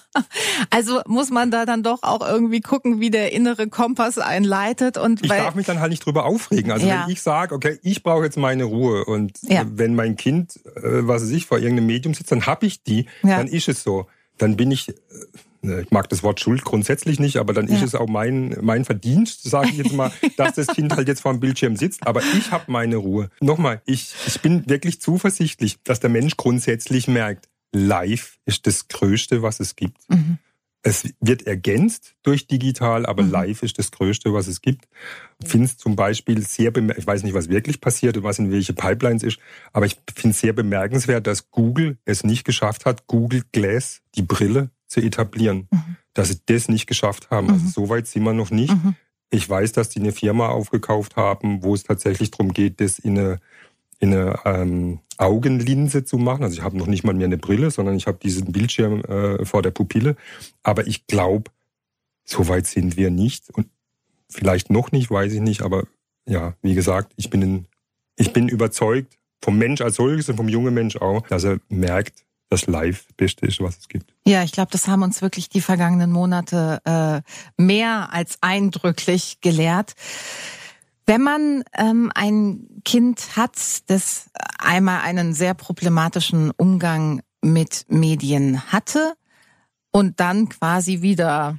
also 0.70 1.00
muss 1.06 1.30
man 1.30 1.50
da 1.50 1.66
dann 1.66 1.82
doch 1.82 2.02
auch 2.02 2.26
irgendwie 2.26 2.60
gucken, 2.60 3.00
wie 3.00 3.10
der 3.10 3.32
innere 3.32 3.68
Kompass 3.68 4.16
einleitet 4.16 4.96
und 4.96 5.22
ich 5.22 5.28
darf 5.28 5.54
mich 5.54 5.66
dann 5.66 5.80
halt 5.80 5.90
nicht 5.90 6.04
drüber 6.06 6.24
aufregen. 6.24 6.70
Also 6.72 6.86
ja. 6.86 7.04
wenn 7.04 7.12
ich 7.12 7.20
sage, 7.20 7.54
okay, 7.54 7.78
ich 7.82 8.02
brauche 8.02 8.24
jetzt 8.24 8.38
meine 8.38 8.64
Ruhe 8.64 9.04
und 9.04 9.38
ja. 9.42 9.66
wenn 9.68 9.94
mein 9.94 10.16
Kind, 10.16 10.56
äh, 10.76 11.06
was 11.06 11.22
weiß 11.22 11.30
ich, 11.30 11.44
vor 11.44 11.58
irgendeinem 11.58 11.86
Medium 11.86 12.14
sitzt, 12.14 12.32
dann 12.32 12.46
hab 12.46 12.62
ich 12.62 12.82
die, 12.82 13.06
ja. 13.22 13.36
dann 13.36 13.48
ist 13.48 13.68
es 13.68 13.82
so. 13.82 14.06
Dann 14.38 14.56
bin 14.56 14.70
ich 14.70 14.88
äh, 14.88 14.94
ich 15.62 15.90
mag 15.90 16.08
das 16.08 16.22
Wort 16.22 16.40
Schuld 16.40 16.64
grundsätzlich 16.64 17.20
nicht, 17.20 17.36
aber 17.36 17.52
dann 17.52 17.68
ja. 17.68 17.76
ist 17.76 17.82
es 17.82 17.94
auch 17.94 18.08
mein, 18.08 18.56
mein 18.62 18.84
Verdienst, 18.84 19.42
sage 19.42 19.68
ich 19.70 19.76
jetzt 19.78 19.92
mal, 19.92 20.10
dass 20.36 20.54
das 20.54 20.68
Kind 20.68 20.96
halt 20.96 21.08
jetzt 21.08 21.20
vor 21.20 21.32
dem 21.32 21.40
Bildschirm 21.40 21.76
sitzt. 21.76 22.06
Aber 22.06 22.22
ich 22.22 22.50
habe 22.50 22.64
meine 22.68 22.96
Ruhe. 22.96 23.30
Nochmal, 23.40 23.82
ich, 23.84 24.14
ich 24.26 24.40
bin 24.40 24.68
wirklich 24.68 25.00
zuversichtlich, 25.00 25.82
dass 25.84 26.00
der 26.00 26.10
Mensch 26.10 26.36
grundsätzlich 26.36 27.08
merkt, 27.08 27.48
live 27.72 28.38
ist 28.46 28.66
das 28.66 28.88
Größte, 28.88 29.42
was 29.42 29.60
es 29.60 29.76
gibt. 29.76 29.98
Mhm. 30.08 30.38
Es 30.82 31.12
wird 31.20 31.46
ergänzt 31.46 32.14
durch 32.22 32.46
digital, 32.46 33.04
aber 33.04 33.22
mhm. 33.22 33.30
live 33.30 33.62
ist 33.62 33.78
das 33.78 33.90
Größte, 33.90 34.32
was 34.32 34.46
es 34.46 34.62
gibt. 34.62 34.88
Ich 35.42 35.48
finde 35.48 35.66
es 35.66 35.76
zum 35.76 35.94
Beispiel 35.94 36.40
sehr, 36.40 36.74
ich 36.74 37.06
weiß 37.06 37.22
nicht, 37.22 37.34
was 37.34 37.50
wirklich 37.50 37.82
passiert 37.82 38.16
und 38.16 38.22
was 38.22 38.38
in 38.38 38.50
welche 38.50 38.72
Pipelines 38.72 39.22
ist, 39.22 39.38
aber 39.74 39.84
ich 39.84 39.98
finde 40.14 40.34
es 40.34 40.40
sehr 40.40 40.54
bemerkenswert, 40.54 41.26
dass 41.26 41.50
Google 41.50 41.98
es 42.06 42.24
nicht 42.24 42.44
geschafft 42.44 42.86
hat, 42.86 43.06
Google 43.06 43.42
Glass, 43.52 44.00
die 44.14 44.22
Brille, 44.22 44.70
zu 44.90 45.00
etablieren. 45.00 45.68
Mhm. 45.70 45.96
Dass 46.12 46.28
sie 46.28 46.40
das 46.44 46.68
nicht 46.68 46.86
geschafft 46.86 47.30
haben. 47.30 47.48
Also 47.48 47.60
mhm. 47.60 47.66
Also 47.66 47.80
so 47.80 47.88
weit 47.88 48.06
sind 48.06 48.24
wir 48.24 48.34
noch 48.34 48.50
nicht. 48.50 48.74
Mhm. 48.74 48.96
Ich 49.30 49.48
weiß, 49.48 49.72
dass 49.72 49.88
die 49.88 50.00
eine 50.00 50.12
Firma 50.12 50.48
aufgekauft 50.48 51.16
haben, 51.16 51.62
wo 51.62 51.74
es 51.74 51.84
tatsächlich 51.84 52.32
darum 52.32 52.52
geht, 52.52 52.80
das 52.80 52.98
in 52.98 53.16
eine, 53.16 53.38
in 54.00 54.12
eine 54.12 54.38
ähm, 54.44 54.98
Augenlinse 55.16 56.04
zu 56.04 56.18
machen. 56.18 56.42
Also 56.42 56.58
ich 56.58 56.64
habe 56.64 56.76
noch 56.76 56.88
nicht 56.88 57.04
mal 57.04 57.14
mehr 57.14 57.26
eine 57.26 57.38
Brille, 57.38 57.70
sondern 57.70 57.94
ich 57.94 58.08
habe 58.08 58.18
diesen 58.18 58.50
Bildschirm 58.50 59.02
äh, 59.04 59.44
vor 59.44 59.62
der 59.62 59.70
Pupille. 59.70 60.16
Aber 60.64 60.86
ich 60.88 61.06
glaube, 61.06 61.52
so 62.24 62.48
weit 62.48 62.66
sind 62.66 62.96
wir 62.96 63.10
nicht. 63.10 63.50
Und 63.50 63.68
vielleicht 64.28 64.70
noch 64.70 64.90
nicht, 64.90 65.10
weiß 65.10 65.32
ich 65.32 65.40
nicht. 65.40 65.62
Aber 65.62 65.84
ja, 66.26 66.54
wie 66.62 66.74
gesagt, 66.74 67.12
ich 67.16 67.30
bin, 67.30 67.42
in, 67.42 67.66
ich 68.16 68.32
bin 68.32 68.48
überzeugt, 68.48 69.16
vom 69.40 69.56
Mensch 69.56 69.80
als 69.80 69.96
solches 69.96 70.28
und 70.28 70.36
vom 70.36 70.48
jungen 70.48 70.74
Mensch 70.74 70.96
auch, 70.96 71.26
dass 71.28 71.44
er 71.44 71.60
merkt, 71.68 72.24
das 72.50 72.66
live 72.66 73.06
Beste 73.16 73.46
ist, 73.46 73.60
was 73.60 73.78
es 73.78 73.88
gibt. 73.88 74.12
Ja, 74.26 74.42
ich 74.42 74.52
glaube, 74.52 74.70
das 74.72 74.88
haben 74.88 75.02
uns 75.02 75.22
wirklich 75.22 75.48
die 75.48 75.60
vergangenen 75.60 76.12
Monate 76.12 76.80
äh, 76.84 77.62
mehr 77.62 78.12
als 78.12 78.38
eindrücklich 78.42 79.40
gelehrt. 79.40 79.94
Wenn 81.06 81.22
man 81.22 81.64
ähm, 81.76 82.12
ein 82.14 82.68
Kind 82.84 83.36
hat, 83.36 83.56
das 83.86 84.30
einmal 84.58 85.00
einen 85.00 85.32
sehr 85.32 85.54
problematischen 85.54 86.50
Umgang 86.56 87.22
mit 87.40 87.86
Medien 87.88 88.72
hatte 88.72 89.14
und 89.92 90.20
dann 90.20 90.48
quasi 90.48 91.02
wieder 91.02 91.58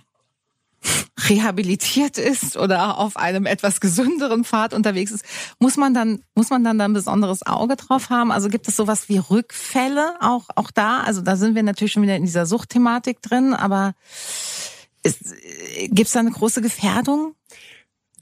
rehabilitiert 1.20 2.18
ist 2.18 2.58
oder 2.58 2.98
auf 2.98 3.18
einem 3.18 3.46
etwas 3.46 3.80
gesünderen 3.82 4.44
Pfad 4.44 4.74
unterwegs 4.74 5.12
ist, 5.12 5.26
muss 5.60 5.78
man 5.78 5.94
dann 5.94 6.24
muss 6.36 6.50
man 6.50 6.64
dann 6.64 6.80
ein 6.80 6.94
besonderes 6.94 7.46
Auge 7.46 7.76
drauf 7.76 8.10
haben? 8.10 8.32
Also 8.32 8.50
gibt 8.50 8.68
es 8.68 8.76
sowas 8.76 9.10
wie 9.10 9.18
Rückfälle 9.18 10.16
auch 10.22 10.48
auch 10.56 10.72
da? 10.72 11.02
Also 11.02 11.22
da 11.22 11.36
sind 11.36 11.56
wir 11.56 11.64
natürlich 11.64 11.94
schon 11.94 12.04
wieder 12.04 12.16
in 12.16 12.26
dieser 12.26 12.46
Suchtthematik 12.46 13.22
drin, 13.22 13.54
aber 13.54 13.94
gibt 15.04 16.08
es 16.08 16.12
da 16.12 16.20
eine 16.20 16.32
große 16.32 16.62
Gefährdung? 16.62 17.36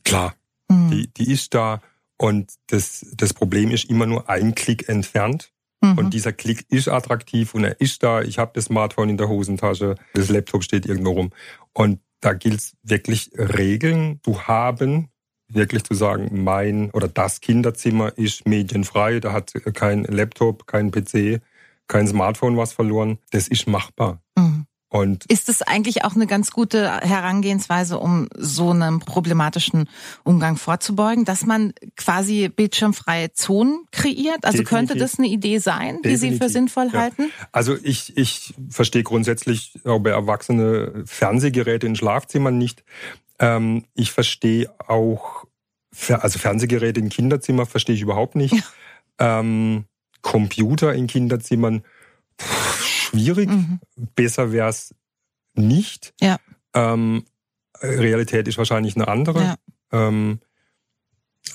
Klar, 0.04 0.36
mhm. 0.68 0.90
die 0.90 1.14
die 1.14 1.32
ist 1.32 1.54
da 1.54 1.82
und 2.18 2.52
das 2.68 3.06
das 3.14 3.34
Problem 3.34 3.72
ist 3.72 3.90
immer 3.90 4.08
nur 4.08 4.30
ein 4.30 4.56
Klick 4.56 4.90
entfernt. 4.90 5.52
Mhm. 5.82 5.98
Und 5.98 6.14
dieser 6.14 6.34
Klick 6.34 6.66
ist 6.70 6.90
attraktiv 6.90 7.54
und 7.54 7.64
er 7.64 7.80
ist 7.80 8.04
da. 8.04 8.22
Ich 8.22 8.38
habe 8.38 8.52
das 8.54 8.66
Smartphone 8.66 9.10
in 9.10 9.18
der 9.18 9.30
Hosentasche, 9.30 9.96
das 10.14 10.30
Laptop 10.30 10.64
steht 10.64 10.86
irgendwo 10.86 11.12
rum. 11.12 11.30
Und 11.72 12.02
da 12.22 12.34
gilt 12.34 12.60
es 12.60 12.78
wirklich 12.84 13.32
Regeln 13.36 14.20
zu 14.24 14.48
haben, 14.48 15.10
wirklich 15.48 15.84
zu 15.84 15.94
sagen, 15.94 16.44
mein 16.44 16.92
oder 16.92 17.08
das 17.08 17.42
Kinderzimmer 17.42 18.18
ist 18.18 18.48
medienfrei, 18.48 19.20
da 19.20 19.34
hat 19.34 19.54
kein 19.74 20.04
Laptop, 20.04 20.68
kein 20.68 20.92
PC, 20.92 21.42
kein 21.88 22.08
Smartphone 22.08 22.58
was 22.58 22.74
verloren. 22.74 23.18
Das 23.32 23.48
ist 23.48 23.68
machbar. 23.68 24.22
Mhm. 24.38 24.66
Und 24.90 25.26
ist 25.26 25.50
es 25.50 25.62
eigentlich 25.62 26.04
auch 26.04 26.16
eine 26.16 26.26
ganz 26.26 26.50
gute 26.50 26.92
Herangehensweise, 27.02 28.00
um 28.00 28.28
so 28.36 28.72
einem 28.72 29.00
problematischen 29.00 29.88
Umgang 30.24 30.58
vorzubeugen, 30.58 31.26
dass 31.26 31.46
man 31.46 31.74
quasi 31.96 32.50
bildschirmfreie 32.50 33.32
Zonen 33.34 33.86
kreiert? 33.92 34.46
Also 34.46 34.60
Definitiv. 34.60 34.70
könnte 34.70 34.96
das 34.96 35.20
eine 35.20 35.28
Idee 35.28 35.60
sein, 35.60 36.00
die 36.04 36.16
Sie 36.16 36.36
für 36.38 36.50
sinnvoll 36.50 36.90
ja. 36.92 37.02
halten? 37.02 37.32
Also 37.52 37.78
ich, 37.84 38.18
ich 38.18 38.56
verstehe 38.70 39.04
grundsätzlich 39.04 39.74
auch 39.86 40.00
bei 40.00 40.10
Erwachsene 40.10 41.04
Fernsehgeräte 41.06 41.86
in 41.86 41.96
Schlafzimmern 41.96 42.58
nicht. 42.58 42.84
Ähm, 43.38 43.86
ich 43.94 44.12
verstehe 44.12 44.72
auch, 44.88 45.46
also 46.10 46.40
Fernsehgeräte 46.40 47.00
in 47.00 47.10
Kinderzimmer 47.10 47.68
verstehe 47.68 47.96
ich 47.96 48.02
überhaupt 48.02 48.36
nicht. 48.36 48.56
Ja. 49.20 49.40
Ähm, 49.40 49.86
Computer 50.22 50.94
in 50.94 51.06
Kinderzimmern 51.06 51.84
schwierig. 53.10 53.50
Mhm. 53.50 53.80
Besser 54.16 54.52
wäre 54.52 54.70
es 54.70 54.96
nicht. 55.54 56.14
Ja. 56.22 56.38
Ähm, 56.74 57.26
Realität 57.82 58.48
ist 58.48 58.58
wahrscheinlich 58.58 58.96
eine 58.96 59.08
andere. 59.08 59.42
Ja. 59.42 59.56
Ähm, 59.92 60.40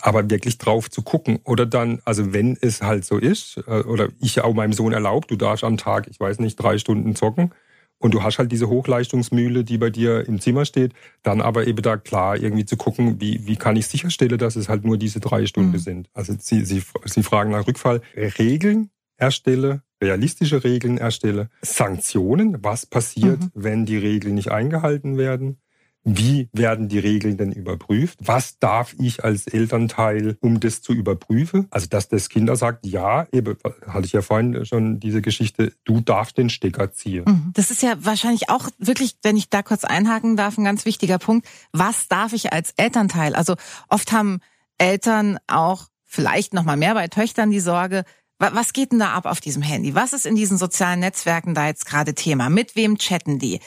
aber 0.00 0.28
wirklich 0.28 0.58
drauf 0.58 0.90
zu 0.90 1.02
gucken. 1.02 1.38
Oder 1.44 1.66
dann, 1.66 2.00
also 2.04 2.32
wenn 2.32 2.56
es 2.60 2.82
halt 2.82 3.04
so 3.04 3.18
ist, 3.18 3.58
äh, 3.66 3.82
oder 3.82 4.08
ich 4.20 4.40
auch 4.40 4.54
meinem 4.54 4.72
Sohn 4.72 4.92
erlaubt, 4.92 5.30
du 5.30 5.36
darfst 5.36 5.64
am 5.64 5.76
Tag, 5.76 6.08
ich 6.08 6.20
weiß 6.20 6.40
nicht, 6.40 6.56
drei 6.56 6.78
Stunden 6.78 7.14
zocken 7.14 7.52
und 7.98 8.12
du 8.12 8.22
hast 8.22 8.38
halt 8.38 8.52
diese 8.52 8.68
Hochleistungsmühle, 8.68 9.64
die 9.64 9.78
bei 9.78 9.90
dir 9.90 10.26
im 10.26 10.40
Zimmer 10.40 10.64
steht, 10.64 10.92
dann 11.22 11.40
aber 11.40 11.66
eben 11.66 11.80
da 11.80 11.96
klar 11.96 12.36
irgendwie 12.36 12.66
zu 12.66 12.76
gucken, 12.76 13.20
wie, 13.20 13.46
wie 13.46 13.56
kann 13.56 13.76
ich 13.76 13.86
sicherstellen, 13.86 14.38
dass 14.38 14.56
es 14.56 14.68
halt 14.68 14.84
nur 14.84 14.98
diese 14.98 15.20
drei 15.20 15.46
Stunden 15.46 15.72
mhm. 15.72 15.78
sind. 15.78 16.10
Also 16.12 16.34
sie, 16.38 16.64
sie, 16.64 16.82
sie 17.04 17.22
fragen 17.22 17.52
nach 17.52 17.66
Rückfall. 17.66 18.02
Regeln 18.14 18.90
erstelle, 19.16 19.82
realistische 20.02 20.64
Regeln 20.64 20.98
erstelle, 20.98 21.48
Sanktionen, 21.62 22.62
was 22.62 22.86
passiert, 22.86 23.40
mhm. 23.40 23.50
wenn 23.54 23.86
die 23.86 23.98
Regeln 23.98 24.34
nicht 24.34 24.50
eingehalten 24.50 25.16
werden, 25.16 25.58
wie 26.04 26.50
werden 26.52 26.88
die 26.88 26.98
Regeln 26.98 27.38
denn 27.38 27.50
überprüft? 27.50 28.18
Was 28.20 28.58
darf 28.58 28.94
ich 29.00 29.24
als 29.24 29.46
Elternteil, 29.46 30.36
um 30.40 30.60
das 30.60 30.82
zu 30.82 30.92
überprüfen? 30.92 31.66
Also, 31.70 31.86
dass 31.88 32.08
das 32.08 32.28
Kinder 32.28 32.56
sagt, 32.56 32.84
ja, 32.84 33.26
eben, 33.32 33.56
hatte 33.86 34.04
ich 34.04 34.12
ja 34.12 34.20
vorhin 34.20 34.66
schon 34.66 35.00
diese 35.00 35.22
Geschichte, 35.22 35.72
du 35.84 36.02
darfst 36.02 36.36
den 36.36 36.50
Stecker 36.50 36.92
ziehen. 36.92 37.24
Mhm. 37.26 37.50
Das 37.54 37.70
ist 37.70 37.82
ja 37.82 37.94
wahrscheinlich 38.00 38.50
auch 38.50 38.68
wirklich, 38.78 39.16
wenn 39.22 39.38
ich 39.38 39.48
da 39.48 39.62
kurz 39.62 39.84
einhaken 39.84 40.36
darf, 40.36 40.58
ein 40.58 40.64
ganz 40.64 40.84
wichtiger 40.84 41.18
Punkt. 41.18 41.48
Was 41.72 42.06
darf 42.08 42.34
ich 42.34 42.52
als 42.52 42.74
Elternteil? 42.76 43.34
Also, 43.34 43.54
oft 43.88 44.12
haben 44.12 44.40
Eltern 44.76 45.38
auch 45.46 45.86
vielleicht 46.04 46.52
noch 46.52 46.64
mal 46.64 46.76
mehr 46.76 46.92
bei 46.92 47.08
Töchtern 47.08 47.50
die 47.50 47.60
Sorge, 47.60 48.04
was 48.52 48.72
geht 48.72 48.92
denn 48.92 48.98
da 48.98 49.12
ab 49.12 49.26
auf 49.26 49.40
diesem 49.40 49.62
Handy? 49.62 49.94
Was 49.94 50.12
ist 50.12 50.26
in 50.26 50.34
diesen 50.34 50.58
sozialen 50.58 51.00
Netzwerken 51.00 51.54
da 51.54 51.66
jetzt 51.66 51.86
gerade 51.86 52.14
Thema? 52.14 52.50
Mit 52.50 52.76
wem 52.76 52.98
chatten 52.98 53.38
die? 53.38 53.60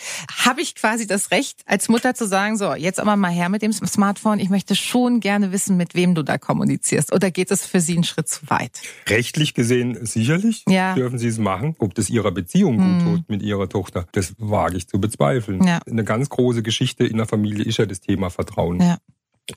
Habe 0.46 0.62
ich 0.62 0.76
quasi 0.76 1.08
das 1.08 1.32
Recht, 1.32 1.62
als 1.66 1.90
Mutter 1.90 2.14
zu 2.14 2.28
sagen, 2.28 2.58
so, 2.58 2.74
jetzt 2.74 3.00
aber 3.00 3.16
mal 3.16 3.32
her 3.32 3.50
mit 3.50 3.62
dem 3.62 3.74
Smartphone. 3.74 4.40
Ich 4.40 4.50
möchte 4.50 4.76
schon 4.76 5.20
gerne 5.20 5.52
wissen, 5.52 5.78
mit 5.78 5.96
wem 5.96 6.16
du 6.16 6.24
da 6.24 6.38
kommunizierst. 6.38 7.14
Oder 7.14 7.32
geht 7.32 7.52
es 7.52 7.66
für 7.66 7.80
Sie 7.80 7.94
einen 7.94 8.04
Schritt 8.04 8.30
zu 8.30 8.50
weit? 8.50 8.82
Rechtlich 9.08 9.54
gesehen 9.54 10.06
sicherlich 10.06 10.64
ja. 10.68 10.94
dürfen 10.96 11.18
Sie 11.18 11.28
es 11.28 11.38
machen. 11.38 11.76
Ob 11.80 11.96
das 11.96 12.10
Ihrer 12.10 12.32
Beziehung 12.32 12.78
gut 12.78 12.86
hm. 12.86 13.04
tut 13.04 13.30
mit 13.30 13.42
Ihrer 13.42 13.70
Tochter, 13.70 14.06
das 14.12 14.34
wage 14.38 14.78
ich 14.78 14.88
zu 14.88 15.00
bezweifeln. 15.00 15.64
Ja. 15.64 15.80
Eine 15.90 16.04
ganz 16.04 16.30
große 16.30 16.64
Geschichte 16.64 17.06
in 17.06 17.18
der 17.18 17.26
Familie 17.26 17.66
ist 17.66 17.78
ja 17.78 17.86
das 17.86 18.02
Thema 18.02 18.30
Vertrauen. 18.30 18.82
Ja. 18.82 18.98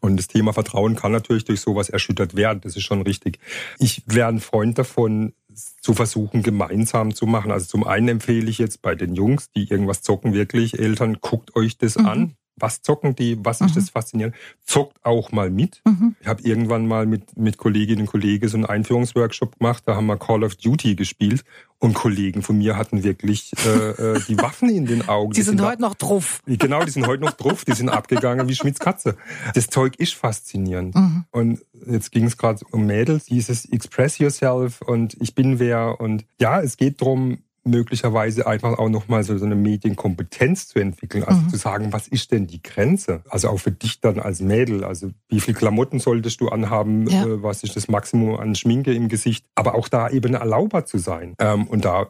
Und 0.00 0.16
das 0.16 0.28
Thema 0.28 0.52
Vertrauen 0.52 0.94
kann 0.94 1.12
natürlich 1.12 1.44
durch 1.44 1.60
sowas 1.60 1.88
erschüttert 1.88 2.36
werden. 2.36 2.60
Das 2.62 2.76
ist 2.76 2.84
schon 2.84 3.02
richtig. 3.02 3.38
Ich 3.78 4.02
wäre 4.06 4.28
ein 4.28 4.40
Freund 4.40 4.78
davon, 4.78 5.32
zu 5.80 5.94
versuchen, 5.94 6.42
gemeinsam 6.42 7.14
zu 7.14 7.26
machen. 7.26 7.50
Also 7.50 7.66
zum 7.66 7.84
einen 7.84 8.08
empfehle 8.08 8.48
ich 8.48 8.58
jetzt 8.58 8.82
bei 8.82 8.94
den 8.94 9.14
Jungs, 9.14 9.50
die 9.50 9.68
irgendwas 9.68 10.02
zocken, 10.02 10.32
wirklich, 10.32 10.78
Eltern, 10.78 11.18
guckt 11.20 11.56
euch 11.56 11.76
das 11.76 11.98
mhm. 11.98 12.06
an 12.06 12.36
was 12.60 12.82
zocken 12.82 13.14
die, 13.16 13.38
was 13.42 13.60
ist 13.60 13.70
mhm. 13.70 13.74
das 13.74 13.90
faszinierend, 13.90 14.34
zockt 14.64 15.04
auch 15.04 15.32
mal 15.32 15.50
mit. 15.50 15.82
Mhm. 15.84 16.16
Ich 16.20 16.26
habe 16.26 16.42
irgendwann 16.42 16.86
mal 16.86 17.06
mit, 17.06 17.36
mit 17.36 17.58
Kolleginnen 17.58 18.02
und 18.02 18.06
Kollegen 18.06 18.48
so 18.48 18.56
einen 18.56 18.66
Einführungsworkshop 18.66 19.58
gemacht, 19.58 19.84
da 19.86 19.96
haben 19.96 20.06
wir 20.06 20.16
Call 20.16 20.44
of 20.44 20.56
Duty 20.56 20.94
gespielt 20.94 21.44
und 21.78 21.94
Kollegen 21.94 22.42
von 22.42 22.58
mir 22.58 22.76
hatten 22.76 23.02
wirklich 23.02 23.52
äh, 23.64 23.90
äh 23.90 24.20
die 24.28 24.36
Waffen 24.42 24.68
in 24.68 24.86
den 24.86 25.08
Augen. 25.08 25.32
Die, 25.32 25.36
die 25.36 25.42
sind, 25.42 25.58
sind 25.58 25.66
heute 25.66 25.80
noch 25.80 25.94
drauf. 25.94 26.42
Genau, 26.46 26.84
die 26.84 26.90
sind 26.90 27.06
heute 27.06 27.24
noch 27.24 27.32
drauf, 27.32 27.64
die 27.64 27.72
sind 27.72 27.88
abgegangen 27.90 28.48
wie 28.48 28.54
Schmidts 28.54 28.80
Katze. 28.80 29.16
Das 29.54 29.68
Zeug 29.68 29.96
ist 29.98 30.14
faszinierend. 30.14 30.94
Mhm. 30.94 31.24
Und 31.30 31.64
jetzt 31.86 32.12
ging 32.12 32.26
es 32.26 32.36
gerade 32.36 32.64
um 32.70 32.86
Mädels, 32.86 33.24
dieses 33.24 33.64
Express 33.64 34.18
Yourself 34.18 34.82
und 34.82 35.16
ich 35.20 35.34
bin 35.34 35.58
wer 35.58 36.00
und 36.00 36.26
ja, 36.38 36.60
es 36.60 36.76
geht 36.76 37.00
drum 37.00 37.38
möglicherweise 37.64 38.46
einfach 38.46 38.78
auch 38.78 38.88
nochmal 38.88 39.22
so, 39.22 39.36
so 39.36 39.44
eine 39.44 39.54
Medienkompetenz 39.54 40.68
zu 40.68 40.78
entwickeln. 40.78 41.24
Also 41.24 41.40
mhm. 41.40 41.48
zu 41.50 41.56
sagen, 41.56 41.92
was 41.92 42.08
ist 42.08 42.32
denn 42.32 42.46
die 42.46 42.62
Grenze? 42.62 43.22
Also 43.28 43.48
auch 43.48 43.58
für 43.58 43.72
dich 43.72 44.00
dann 44.00 44.18
als 44.18 44.40
Mädel. 44.40 44.84
Also 44.84 45.10
wie 45.28 45.40
viel 45.40 45.54
Klamotten 45.54 46.00
solltest 46.00 46.40
du 46.40 46.48
anhaben? 46.48 47.08
Ja. 47.08 47.24
Äh, 47.24 47.42
was 47.42 47.62
ist 47.62 47.76
das 47.76 47.88
Maximum 47.88 48.36
an 48.36 48.54
Schminke 48.54 48.94
im 48.94 49.08
Gesicht? 49.08 49.44
Aber 49.54 49.74
auch 49.74 49.88
da 49.88 50.08
eben 50.08 50.34
erlaubbar 50.34 50.86
zu 50.86 50.98
sein. 50.98 51.34
Ähm, 51.38 51.66
und 51.66 51.84
da 51.84 52.08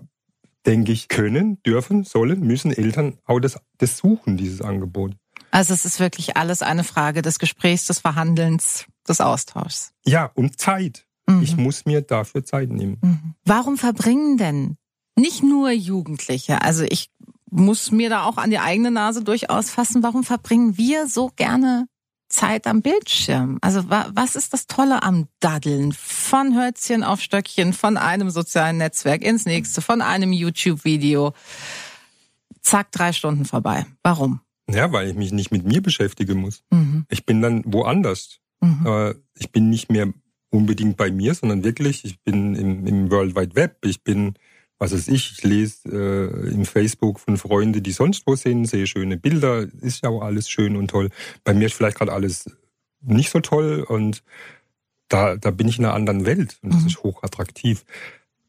denke 0.66 0.92
ich, 0.92 1.08
können, 1.08 1.60
dürfen, 1.62 2.04
sollen, 2.04 2.40
müssen 2.40 2.72
Eltern 2.72 3.18
auch 3.24 3.40
das, 3.40 3.58
das 3.78 3.96
suchen, 3.96 4.36
dieses 4.36 4.60
Angebot. 4.60 5.16
Also 5.50 5.74
es 5.74 5.84
ist 5.84 5.98
wirklich 5.98 6.36
alles 6.36 6.62
eine 6.62 6.84
Frage 6.84 7.22
des 7.22 7.38
Gesprächs, 7.38 7.86
des 7.86 7.98
Verhandelns, 7.98 8.86
des 9.08 9.20
Austauschs. 9.20 9.92
Ja, 10.04 10.30
und 10.34 10.58
Zeit. 10.60 11.06
Mhm. 11.26 11.42
Ich 11.42 11.56
muss 11.56 11.86
mir 11.86 12.02
dafür 12.02 12.44
Zeit 12.44 12.70
nehmen. 12.70 12.98
Mhm. 13.02 13.34
Warum 13.44 13.78
verbringen 13.78 14.36
denn 14.36 14.76
nicht 15.20 15.42
nur 15.42 15.70
Jugendliche. 15.70 16.62
Also 16.62 16.84
ich 16.84 17.10
muss 17.50 17.90
mir 17.90 18.10
da 18.10 18.24
auch 18.24 18.36
an 18.36 18.50
die 18.50 18.58
eigene 18.58 18.90
Nase 18.90 19.24
durchaus 19.24 19.70
fassen. 19.70 20.02
Warum 20.02 20.24
verbringen 20.24 20.76
wir 20.78 21.08
so 21.08 21.30
gerne 21.34 21.86
Zeit 22.28 22.66
am 22.66 22.80
Bildschirm? 22.80 23.58
Also 23.60 23.88
was 23.88 24.36
ist 24.36 24.52
das 24.52 24.66
Tolle 24.66 25.02
am 25.02 25.26
Daddeln? 25.40 25.92
Von 25.92 26.56
Hölzchen 26.56 27.02
auf 27.02 27.20
Stöckchen, 27.20 27.72
von 27.72 27.96
einem 27.96 28.30
sozialen 28.30 28.78
Netzwerk 28.78 29.22
ins 29.22 29.46
nächste, 29.46 29.82
von 29.82 30.00
einem 30.00 30.32
YouTube-Video. 30.32 31.32
Zack, 32.62 32.92
drei 32.92 33.12
Stunden 33.12 33.44
vorbei. 33.44 33.86
Warum? 34.02 34.40
Ja, 34.70 34.92
weil 34.92 35.08
ich 35.08 35.16
mich 35.16 35.32
nicht 35.32 35.50
mit 35.50 35.64
mir 35.64 35.82
beschäftigen 35.82 36.40
muss. 36.40 36.62
Mhm. 36.70 37.04
Ich 37.08 37.26
bin 37.26 37.42
dann 37.42 37.64
woanders. 37.66 38.38
Mhm. 38.60 39.14
Ich 39.34 39.50
bin 39.50 39.70
nicht 39.70 39.90
mehr 39.90 40.12
unbedingt 40.50 40.96
bei 40.96 41.10
mir, 41.10 41.34
sondern 41.34 41.64
wirklich, 41.64 42.04
ich 42.04 42.22
bin 42.22 42.54
im, 42.54 42.86
im 42.86 43.10
World 43.10 43.34
Wide 43.34 43.56
Web, 43.56 43.78
ich 43.84 44.04
bin 44.04 44.34
was 44.80 44.92
weiß 44.92 45.08
ich, 45.08 45.32
ich 45.32 45.44
lese 45.44 45.88
äh, 45.88 46.52
im 46.52 46.64
Facebook 46.64 47.20
von 47.20 47.36
Freunden, 47.36 47.82
die 47.82 47.92
sonst 47.92 48.26
wo 48.26 48.34
sind, 48.34 48.64
sehe 48.64 48.86
schöne 48.86 49.18
Bilder, 49.18 49.66
ist 49.82 50.02
ja 50.02 50.08
auch 50.08 50.22
alles 50.22 50.48
schön 50.48 50.74
und 50.74 50.88
toll. 50.88 51.10
Bei 51.44 51.52
mir 51.52 51.66
ist 51.66 51.74
vielleicht 51.74 51.98
gerade 51.98 52.12
alles 52.12 52.50
nicht 53.02 53.30
so 53.30 53.40
toll 53.40 53.84
und 53.86 54.24
da, 55.08 55.36
da 55.36 55.50
bin 55.50 55.68
ich 55.68 55.78
in 55.78 55.84
einer 55.84 55.94
anderen 55.94 56.24
Welt 56.24 56.58
und 56.62 56.72
das 56.72 56.80
mhm. 56.80 56.86
ist 56.86 57.02
hochattraktiv. 57.02 57.84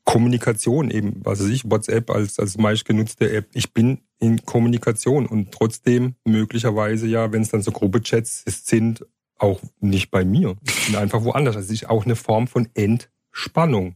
Kommunikation 0.06 0.90
eben, 0.90 1.20
was 1.24 1.42
weiß 1.42 1.50
ich, 1.50 1.70
WhatsApp 1.70 2.10
als, 2.10 2.40
als 2.40 2.58
meistgenutzte 2.58 3.32
App. 3.32 3.50
Ich 3.54 3.74
bin 3.74 4.00
in 4.20 4.46
Kommunikation 4.46 5.26
und 5.26 5.52
trotzdem 5.52 6.16
möglicherweise 6.24 7.08
ja, 7.08 7.32
wenn 7.34 7.42
es 7.42 7.50
dann 7.50 7.62
so 7.62 7.72
Gruppe-Chats 7.72 8.44
sind, 8.46 9.06
auch 9.38 9.60
nicht 9.80 10.12
bei 10.12 10.24
mir. 10.24 10.56
Ich 10.64 10.88
bin 10.88 10.96
einfach 10.96 11.24
woanders. 11.24 11.56
Das 11.56 11.70
ist 11.70 11.90
auch 11.90 12.06
eine 12.06 12.16
Form 12.16 12.48
von 12.48 12.70
Entspannung. 12.74 13.96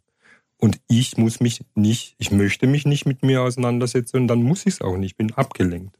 Und 0.57 0.79
ich 0.87 1.17
muss 1.17 1.39
mich 1.39 1.65
nicht, 1.75 2.15
ich 2.17 2.31
möchte 2.31 2.67
mich 2.67 2.85
nicht 2.85 3.05
mit 3.05 3.23
mir 3.23 3.41
auseinandersetzen 3.41 4.17
und 4.17 4.27
dann 4.27 4.41
muss 4.41 4.65
ich 4.65 4.75
es 4.75 4.81
auch 4.81 4.97
nicht. 4.97 5.11
Ich 5.11 5.17
bin 5.17 5.33
abgelenkt. 5.33 5.99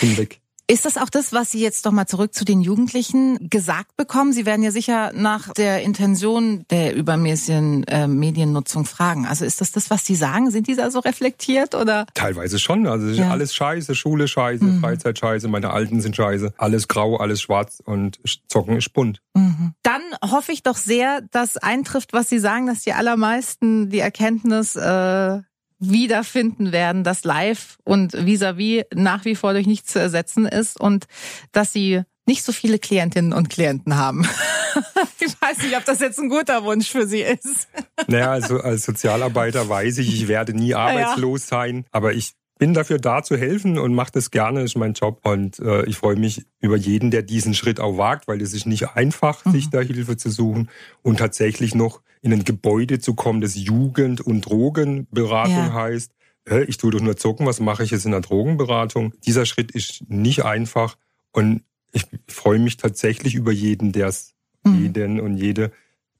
Bin 0.00 0.16
weg. 0.16 0.40
Ist 0.70 0.84
das 0.84 0.98
auch 0.98 1.08
das, 1.08 1.32
was 1.32 1.50
Sie 1.50 1.60
jetzt 1.60 1.86
doch 1.86 1.92
mal 1.92 2.06
zurück 2.06 2.34
zu 2.34 2.44
den 2.44 2.60
Jugendlichen 2.60 3.48
gesagt 3.48 3.96
bekommen? 3.96 4.34
Sie 4.34 4.44
werden 4.44 4.62
ja 4.62 4.70
sicher 4.70 5.12
nach 5.14 5.54
der 5.54 5.82
Intention 5.82 6.66
der 6.68 6.94
übermäßigen 6.94 7.84
äh, 7.84 8.06
Mediennutzung 8.06 8.84
fragen. 8.84 9.24
Also 9.24 9.46
ist 9.46 9.62
das 9.62 9.72
das, 9.72 9.88
was 9.88 10.04
Sie 10.04 10.14
sagen? 10.14 10.50
Sind 10.50 10.66
die 10.66 10.76
da 10.76 10.90
so 10.90 10.98
reflektiert 10.98 11.74
oder? 11.74 12.04
Teilweise 12.12 12.58
schon. 12.58 12.86
Also 12.86 13.06
ja. 13.08 13.30
alles 13.30 13.54
scheiße, 13.54 13.94
Schule 13.94 14.28
scheiße, 14.28 14.62
mhm. 14.62 14.80
Freizeit 14.80 15.18
scheiße, 15.18 15.48
meine 15.48 15.70
Alten 15.70 16.02
sind 16.02 16.14
scheiße, 16.14 16.52
alles 16.58 16.86
grau, 16.86 17.16
alles 17.16 17.40
schwarz 17.40 17.82
und 17.82 18.20
Zocken 18.48 18.76
ist 18.76 18.92
bunt. 18.92 19.22
Mhm. 19.32 19.72
Dann 19.82 20.02
hoffe 20.22 20.52
ich 20.52 20.62
doch 20.62 20.76
sehr, 20.76 21.22
dass 21.30 21.56
eintrifft, 21.56 22.12
was 22.12 22.28
Sie 22.28 22.38
sagen, 22.38 22.66
dass 22.66 22.82
die 22.82 22.92
allermeisten 22.92 23.88
die 23.88 24.00
Erkenntnis 24.00 24.76
äh, 24.76 25.40
wiederfinden 25.78 26.72
werden, 26.72 27.04
dass 27.04 27.24
live 27.24 27.78
und 27.84 28.12
vis-à-vis 28.14 28.82
-vis 28.82 28.86
nach 28.94 29.24
wie 29.24 29.36
vor 29.36 29.52
durch 29.52 29.66
nichts 29.66 29.92
zu 29.92 29.98
ersetzen 29.98 30.46
ist 30.46 30.80
und 30.80 31.06
dass 31.52 31.72
sie 31.72 32.02
nicht 32.26 32.44
so 32.44 32.52
viele 32.52 32.78
Klientinnen 32.78 33.32
und 33.32 33.48
Klienten 33.48 33.96
haben. 33.96 34.28
ich 35.20 35.40
weiß 35.40 35.62
nicht, 35.62 35.76
ob 35.76 35.84
das 35.84 36.00
jetzt 36.00 36.18
ein 36.18 36.28
guter 36.28 36.62
Wunsch 36.62 36.90
für 36.90 37.06
Sie 37.06 37.22
ist. 37.22 37.68
Naja, 38.06 38.30
also 38.30 38.60
als 38.60 38.84
Sozialarbeiter 38.84 39.68
weiß 39.68 39.98
ich, 39.98 40.14
ich 40.14 40.28
werde 40.28 40.52
nie 40.52 40.74
arbeitslos 40.74 41.48
sein, 41.48 41.86
aber 41.90 42.12
ich 42.12 42.34
bin 42.58 42.74
dafür 42.74 42.98
da 42.98 43.22
zu 43.22 43.36
helfen 43.36 43.78
und 43.78 43.94
mache 43.94 44.12
das 44.12 44.30
gerne, 44.30 44.62
ist 44.62 44.76
mein 44.76 44.92
Job. 44.92 45.20
Und 45.24 45.58
äh, 45.60 45.84
ich 45.86 45.96
freue 45.96 46.16
mich 46.16 46.44
über 46.60 46.76
jeden, 46.76 47.10
der 47.10 47.22
diesen 47.22 47.54
Schritt 47.54 47.80
auch 47.80 47.96
wagt, 47.96 48.28
weil 48.28 48.42
es 48.42 48.52
ist 48.52 48.66
nicht 48.66 48.90
einfach, 48.90 49.44
mhm. 49.44 49.52
sich 49.52 49.70
da 49.70 49.80
Hilfe 49.80 50.16
zu 50.16 50.30
suchen 50.30 50.68
und 51.02 51.18
tatsächlich 51.18 51.74
noch 51.74 52.02
in 52.20 52.32
ein 52.32 52.44
Gebäude 52.44 52.98
zu 52.98 53.14
kommen, 53.14 53.40
das 53.40 53.54
Jugend- 53.54 54.20
und 54.20 54.42
Drogenberatung 54.42 55.54
ja. 55.54 55.72
heißt. 55.72 56.12
Äh, 56.48 56.64
ich 56.64 56.76
tue 56.76 56.90
doch 56.90 57.00
nur 57.00 57.16
zocken, 57.16 57.46
was 57.46 57.60
mache 57.60 57.84
ich 57.84 57.92
jetzt 57.92 58.04
in 58.04 58.12
der 58.12 58.20
Drogenberatung? 58.20 59.14
Dieser 59.24 59.46
Schritt 59.46 59.70
ist 59.70 60.08
nicht 60.08 60.44
einfach 60.44 60.96
und 61.32 61.62
ich 61.92 62.04
freue 62.26 62.58
mich 62.58 62.76
tatsächlich 62.76 63.34
über 63.34 63.52
jeden, 63.52 63.92
der 63.92 64.08
es, 64.08 64.34
mhm. 64.64 64.82
jeden 64.82 65.20
und 65.20 65.36
jede, 65.36 65.70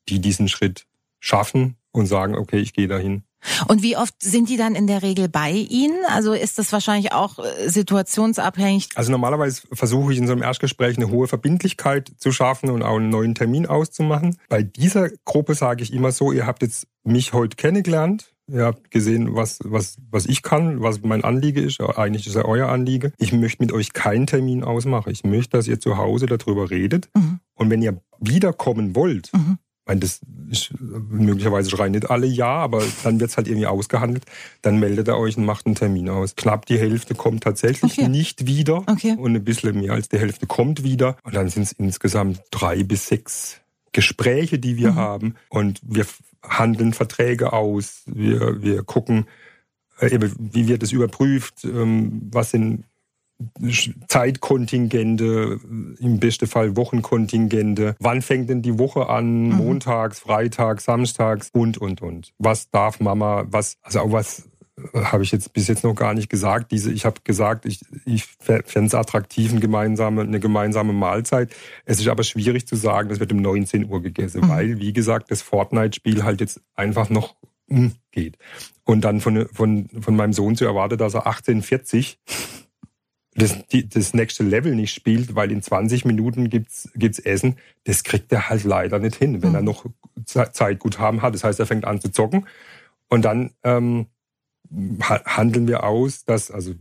die 0.09 0.21
diesen 0.21 0.49
Schritt 0.49 0.87
schaffen 1.21 1.77
und 1.91 2.07
sagen, 2.07 2.37
okay, 2.37 2.59
ich 2.59 2.73
gehe 2.73 2.89
dahin. 2.89 3.25
Und 3.69 3.83
wie 3.83 3.97
oft 3.97 4.15
sind 4.21 4.49
die 4.49 4.57
dann 4.57 4.75
in 4.75 4.87
der 4.87 5.03
Regel 5.03 5.29
bei 5.29 5.51
Ihnen? 5.51 5.99
Also 6.09 6.33
ist 6.33 6.59
das 6.59 6.73
wahrscheinlich 6.73 7.13
auch 7.13 7.39
äh, 7.39 7.69
situationsabhängig? 7.69 8.89
Also 8.95 9.11
normalerweise 9.11 9.63
versuche 9.73 10.13
ich 10.13 10.19
in 10.19 10.27
so 10.27 10.33
einem 10.33 10.43
Erstgespräch 10.43 10.97
eine 10.97 11.11
hohe 11.11 11.29
Verbindlichkeit 11.29 12.13
zu 12.19 12.33
schaffen 12.33 12.71
und 12.71 12.83
auch 12.83 12.97
einen 12.97 13.11
neuen 13.11 13.35
Termin 13.35 13.67
auszumachen. 13.67 14.37
Bei 14.49 14.63
dieser 14.63 15.11
Gruppe 15.25 15.55
sage 15.55 15.83
ich 15.83 15.93
immer 15.93 16.13
so, 16.13 16.33
ihr 16.33 16.47
habt 16.47 16.63
jetzt 16.63 16.87
mich 17.05 17.33
heute 17.33 17.57
kennengelernt. 17.57 18.33
Ihr 18.51 18.65
habt 18.65 18.91
gesehen, 18.91 19.35
was, 19.35 19.59
was, 19.63 19.99
was 20.11 20.25
ich 20.25 20.43
kann, 20.43 20.81
was 20.81 21.03
mein 21.03 21.23
Anliege 21.23 21.61
ist. 21.61 21.81
Eigentlich 21.81 22.27
ist 22.27 22.35
ja 22.35 22.47
euer 22.47 22.69
Anliege. 22.71 23.13
Ich 23.19 23.33
möchte 23.33 23.63
mit 23.63 23.73
euch 23.73 23.93
keinen 23.93 24.27
Termin 24.27 24.65
ausmachen. 24.65 25.11
Ich 25.13 25.23
möchte, 25.23 25.59
dass 25.59 25.69
ihr 25.69 25.81
zu 25.81 25.99
Hause 25.99 26.25
darüber 26.27 26.71
redet. 26.71 27.11
Mhm. 27.15 27.41
Und 27.55 27.69
wenn 27.71 27.83
ihr 27.83 28.01
wiederkommen 28.21 28.97
wollt, 28.97 29.31
mhm 29.35 29.59
meine, 29.89 30.01
das 30.01 30.21
ist, 30.51 30.73
möglicherweise 30.79 31.71
schreien 31.71 31.93
nicht 31.93 32.11
alle 32.11 32.27
ja, 32.27 32.47
aber 32.47 32.83
dann 33.03 33.19
wird 33.19 33.31
es 33.31 33.37
halt 33.37 33.49
irgendwie 33.49 33.67
ausgehandelt. 33.67 34.25
Dann 34.63 34.79
meldet 34.79 35.09
er 35.09 35.19
euch 35.19 35.37
und 35.37 35.45
macht 35.45 35.67
einen 35.67 35.75
Termin 35.75 36.09
aus. 36.09 36.37
Knapp 36.37 36.67
die 36.67 36.79
Hälfte 36.79 37.15
kommt 37.15 37.43
tatsächlich 37.43 37.99
okay. 37.99 38.09
nicht 38.09 38.47
wieder 38.47 38.85
okay. 38.87 39.17
und 39.19 39.35
ein 39.35 39.45
bisschen 39.45 39.81
mehr 39.81 39.93
als 39.93 40.09
die 40.09 40.19
Hälfte 40.19 40.47
kommt 40.47 40.85
wieder. 40.85 41.17
Und 41.25 41.35
dann 41.35 41.49
sind 41.49 41.65
es 41.65 41.73
insgesamt 41.73 42.43
drei 42.51 42.85
bis 42.85 43.09
sechs 43.09 43.61
Gespräche, 43.93 44.59
die 44.59 44.77
wir 44.77 44.93
mhm. 44.93 44.97
haben. 44.97 45.35
Und 45.49 45.81
wir 45.83 46.07
handeln 46.43 46.93
Verträge 46.93 47.53
aus. 47.53 48.03
Wir, 48.07 48.63
wir 48.63 48.85
gucken, 48.85 49.27
äh, 49.99 50.19
wie 50.39 50.69
wird 50.69 50.83
es 50.83 50.93
überprüft, 50.93 51.65
ähm, 51.65 52.29
was 52.31 52.53
sind 52.53 52.85
Zeitkontingente, 54.09 55.61
im 56.01 56.19
besten 56.19 56.49
Fall 56.49 56.77
Wochenkontingente. 56.77 57.95
Wann 58.01 58.23
fängt 58.23 58.51
denn 58.51 58.63
die 58.63 58.79
Woche 58.79 59.09
an? 59.09 59.49
Mhm. 59.49 59.57
Montags, 59.57 60.19
Freitags, 60.21 60.85
Samstags 60.85 61.51
und, 61.53 61.79
und, 61.79 62.03
und. 62.03 62.33
Was 62.39 62.71
darf 62.71 62.99
Mama, 62.99 63.45
was, 63.49 63.77
also 63.83 64.01
auch 64.01 64.13
was 64.13 64.49
äh, 64.77 65.03
habe 65.05 65.23
ich 65.23 65.31
jetzt 65.31 65.53
bis 65.53 65.69
jetzt 65.69 65.85
noch 65.85 65.95
gar 65.95 66.15
nicht 66.15 66.29
gesagt. 66.29 66.73
Diese, 66.73 66.91
ich 66.91 67.05
habe 67.05 67.21
gesagt, 67.23 67.65
ich, 67.65 67.81
ich 68.05 68.25
fände 68.25 68.87
es 68.87 68.95
attraktiv, 68.95 69.53
eine 69.53 69.61
gemeinsame, 69.61 70.23
eine 70.23 70.41
gemeinsame 70.41 70.93
Mahlzeit. 70.93 71.55
Es 71.85 72.01
ist 72.01 72.09
aber 72.09 72.25
schwierig 72.25 72.67
zu 72.67 72.75
sagen, 72.75 73.09
das 73.09 73.21
wird 73.21 73.33
um 73.33 73.41
19 73.41 73.89
Uhr 73.89 74.03
gegessen, 74.03 74.43
mhm. 74.43 74.49
weil, 74.49 74.81
wie 74.81 74.93
gesagt, 74.93 75.31
das 75.31 75.43
Fortnite-Spiel 75.43 76.25
halt 76.25 76.41
jetzt 76.41 76.61
einfach 76.75 77.09
noch 77.09 77.37
geht. 78.11 78.39
Und 78.85 79.03
dann 79.03 79.21
von, 79.21 79.47
von, 79.53 79.89
von 80.01 80.17
meinem 80.17 80.33
Sohn 80.33 80.57
zu 80.57 80.65
erwarten, 80.65 80.97
dass 80.97 81.15
er 81.15 81.27
1840 81.27 82.19
das, 83.39 83.67
die, 83.69 83.89
das 83.89 84.15
nächste 84.15 84.43
Level 84.43 84.75
nicht 84.75 84.93
spielt, 84.93 85.35
weil 85.35 85.51
in 85.53 85.63
20 85.63 86.05
Minuten 86.05 86.51
gibt's 86.51 86.91
gibt's 86.95 87.19
Essen, 87.19 87.57
das 87.85 88.03
kriegt 88.05 88.33
er 88.33 88.49
halt 88.49 88.65
leider 88.65 88.99
nicht 88.99 89.17
hin, 89.17 89.43
wenn 89.43 89.51
mhm. 89.51 89.55
er 89.55 89.63
noch 89.63 89.87
Zeitguthaben 90.25 91.23
hat. 91.23 91.35
Das 91.35 91.45
heißt, 91.45 91.61
er 91.61 91.67
fängt 91.67 91.85
an 91.85 92.01
zu 92.01 92.11
zocken 92.11 92.47
und 93.09 93.25
dann 93.25 93.53
ähm, 93.63 94.07
handeln 94.71 95.67
wir 95.69 95.85
aus, 95.85 96.25
dass 96.25 96.51
also 96.51 96.75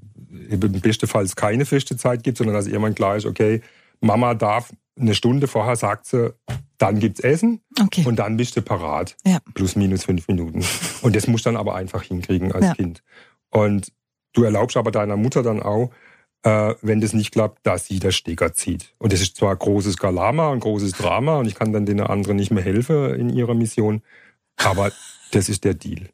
im 0.50 0.60
besten 0.60 1.08
Fall 1.08 1.24
es 1.24 1.36
keine 1.36 1.66
feste 1.66 1.96
Zeit 1.96 2.24
gibt, 2.24 2.38
sondern 2.38 2.56
dass 2.56 2.68
jemand 2.68 3.00
ist, 3.00 3.26
okay, 3.26 3.62
Mama 4.02 4.34
darf 4.34 4.72
eine 5.00 5.14
Stunde 5.14 5.48
vorher 5.48 5.76
sagt 5.76 6.08
sie, 6.08 6.34
dann 6.78 7.00
gibt's 7.00 7.20
Essen 7.20 7.62
okay. 7.82 8.04
und 8.06 8.18
dann 8.18 8.38
bist 8.38 8.58
du 8.58 8.62
parat. 8.62 9.16
Ja. 9.26 9.40
Plus 9.54 9.76
minus 9.76 10.06
fünf 10.06 10.28
Minuten. 10.28 10.64
Und 11.02 11.16
das 11.16 11.28
musst 11.28 11.46
du 11.46 11.50
dann 11.50 11.58
aber 11.58 11.76
einfach 11.76 12.04
hinkriegen 12.04 12.52
als 12.52 12.66
ja. 12.66 12.74
Kind. 12.74 13.04
Und 13.50 13.92
du 14.34 14.44
erlaubst 14.44 14.76
aber 14.76 14.92
deiner 14.92 15.18
Mutter 15.18 15.44
dann 15.44 15.62
auch, 15.62 15.92
äh, 16.44 16.76
wenn 16.82 17.02
das 17.02 17.14
nicht 17.14 17.32
klappt, 17.32 17.66
dass 17.66 17.86
sie 17.86 18.00
der 18.00 18.12
Stecker 18.12 18.54
zieht. 18.54 18.94
Und 18.98 19.14
das 19.14 19.22
ist 19.22 19.36
zwar 19.38 19.56
großes 19.56 19.98
Galama 19.98 20.50
und 20.50 20.60
großes 20.60 20.94
Drama 20.94 21.38
und 21.38 21.48
ich 21.48 21.56
kann 21.56 21.74
dann 21.74 21.86
den 21.86 22.02
anderen 22.02 22.38
nicht 22.38 22.52
mehr 22.52 22.64
helfen 22.64 23.16
in 23.16 23.30
ihrer 23.30 23.54
Mission, 23.54 24.02
aber 24.58 24.92
das 25.32 25.50
ist 25.50 25.64
der 25.64 25.74
Deal. 25.74 26.10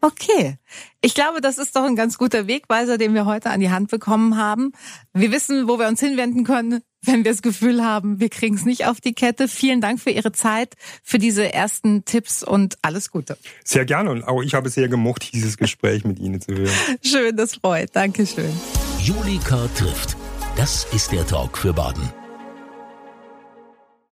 Okay. 0.00 0.58
Ich 1.00 1.14
glaube, 1.14 1.40
das 1.40 1.58
ist 1.58 1.74
doch 1.74 1.82
ein 1.82 1.96
ganz 1.96 2.18
guter 2.18 2.46
Wegweiser, 2.46 2.98
den 2.98 3.14
wir 3.14 3.26
heute 3.26 3.50
an 3.50 3.60
die 3.60 3.70
Hand 3.70 3.90
bekommen 3.90 4.36
haben. 4.36 4.72
Wir 5.12 5.32
wissen, 5.32 5.66
wo 5.66 5.78
wir 5.78 5.88
uns 5.88 6.00
hinwenden 6.00 6.44
können, 6.44 6.82
wenn 7.02 7.24
wir 7.24 7.32
das 7.32 7.42
Gefühl 7.42 7.84
haben, 7.84 8.20
wir 8.20 8.28
kriegen 8.28 8.54
es 8.54 8.64
nicht 8.64 8.86
auf 8.86 9.00
die 9.00 9.14
Kette. 9.14 9.48
Vielen 9.48 9.80
Dank 9.80 10.00
für 10.00 10.10
Ihre 10.10 10.32
Zeit, 10.32 10.74
für 11.02 11.18
diese 11.18 11.52
ersten 11.52 12.04
Tipps 12.04 12.42
und 12.42 12.78
alles 12.82 13.10
Gute. 13.10 13.36
Sehr 13.64 13.84
gerne 13.84 14.10
und 14.10 14.22
auch 14.24 14.42
ich 14.42 14.54
habe 14.54 14.68
es 14.68 14.74
sehr 14.74 14.88
gemocht, 14.88 15.32
dieses 15.32 15.56
Gespräch 15.56 16.04
mit 16.04 16.18
Ihnen 16.18 16.40
zu 16.40 16.54
hören. 16.54 16.74
Schön, 17.02 17.36
das 17.36 17.56
freut. 17.56 17.94
Dankeschön. 17.94 18.52
Julika 19.00 19.68
trifft. 19.76 20.16
Das 20.56 20.84
ist 20.92 21.12
der 21.12 21.26
Talk 21.26 21.56
für 21.56 21.72
Baden. 21.72 22.17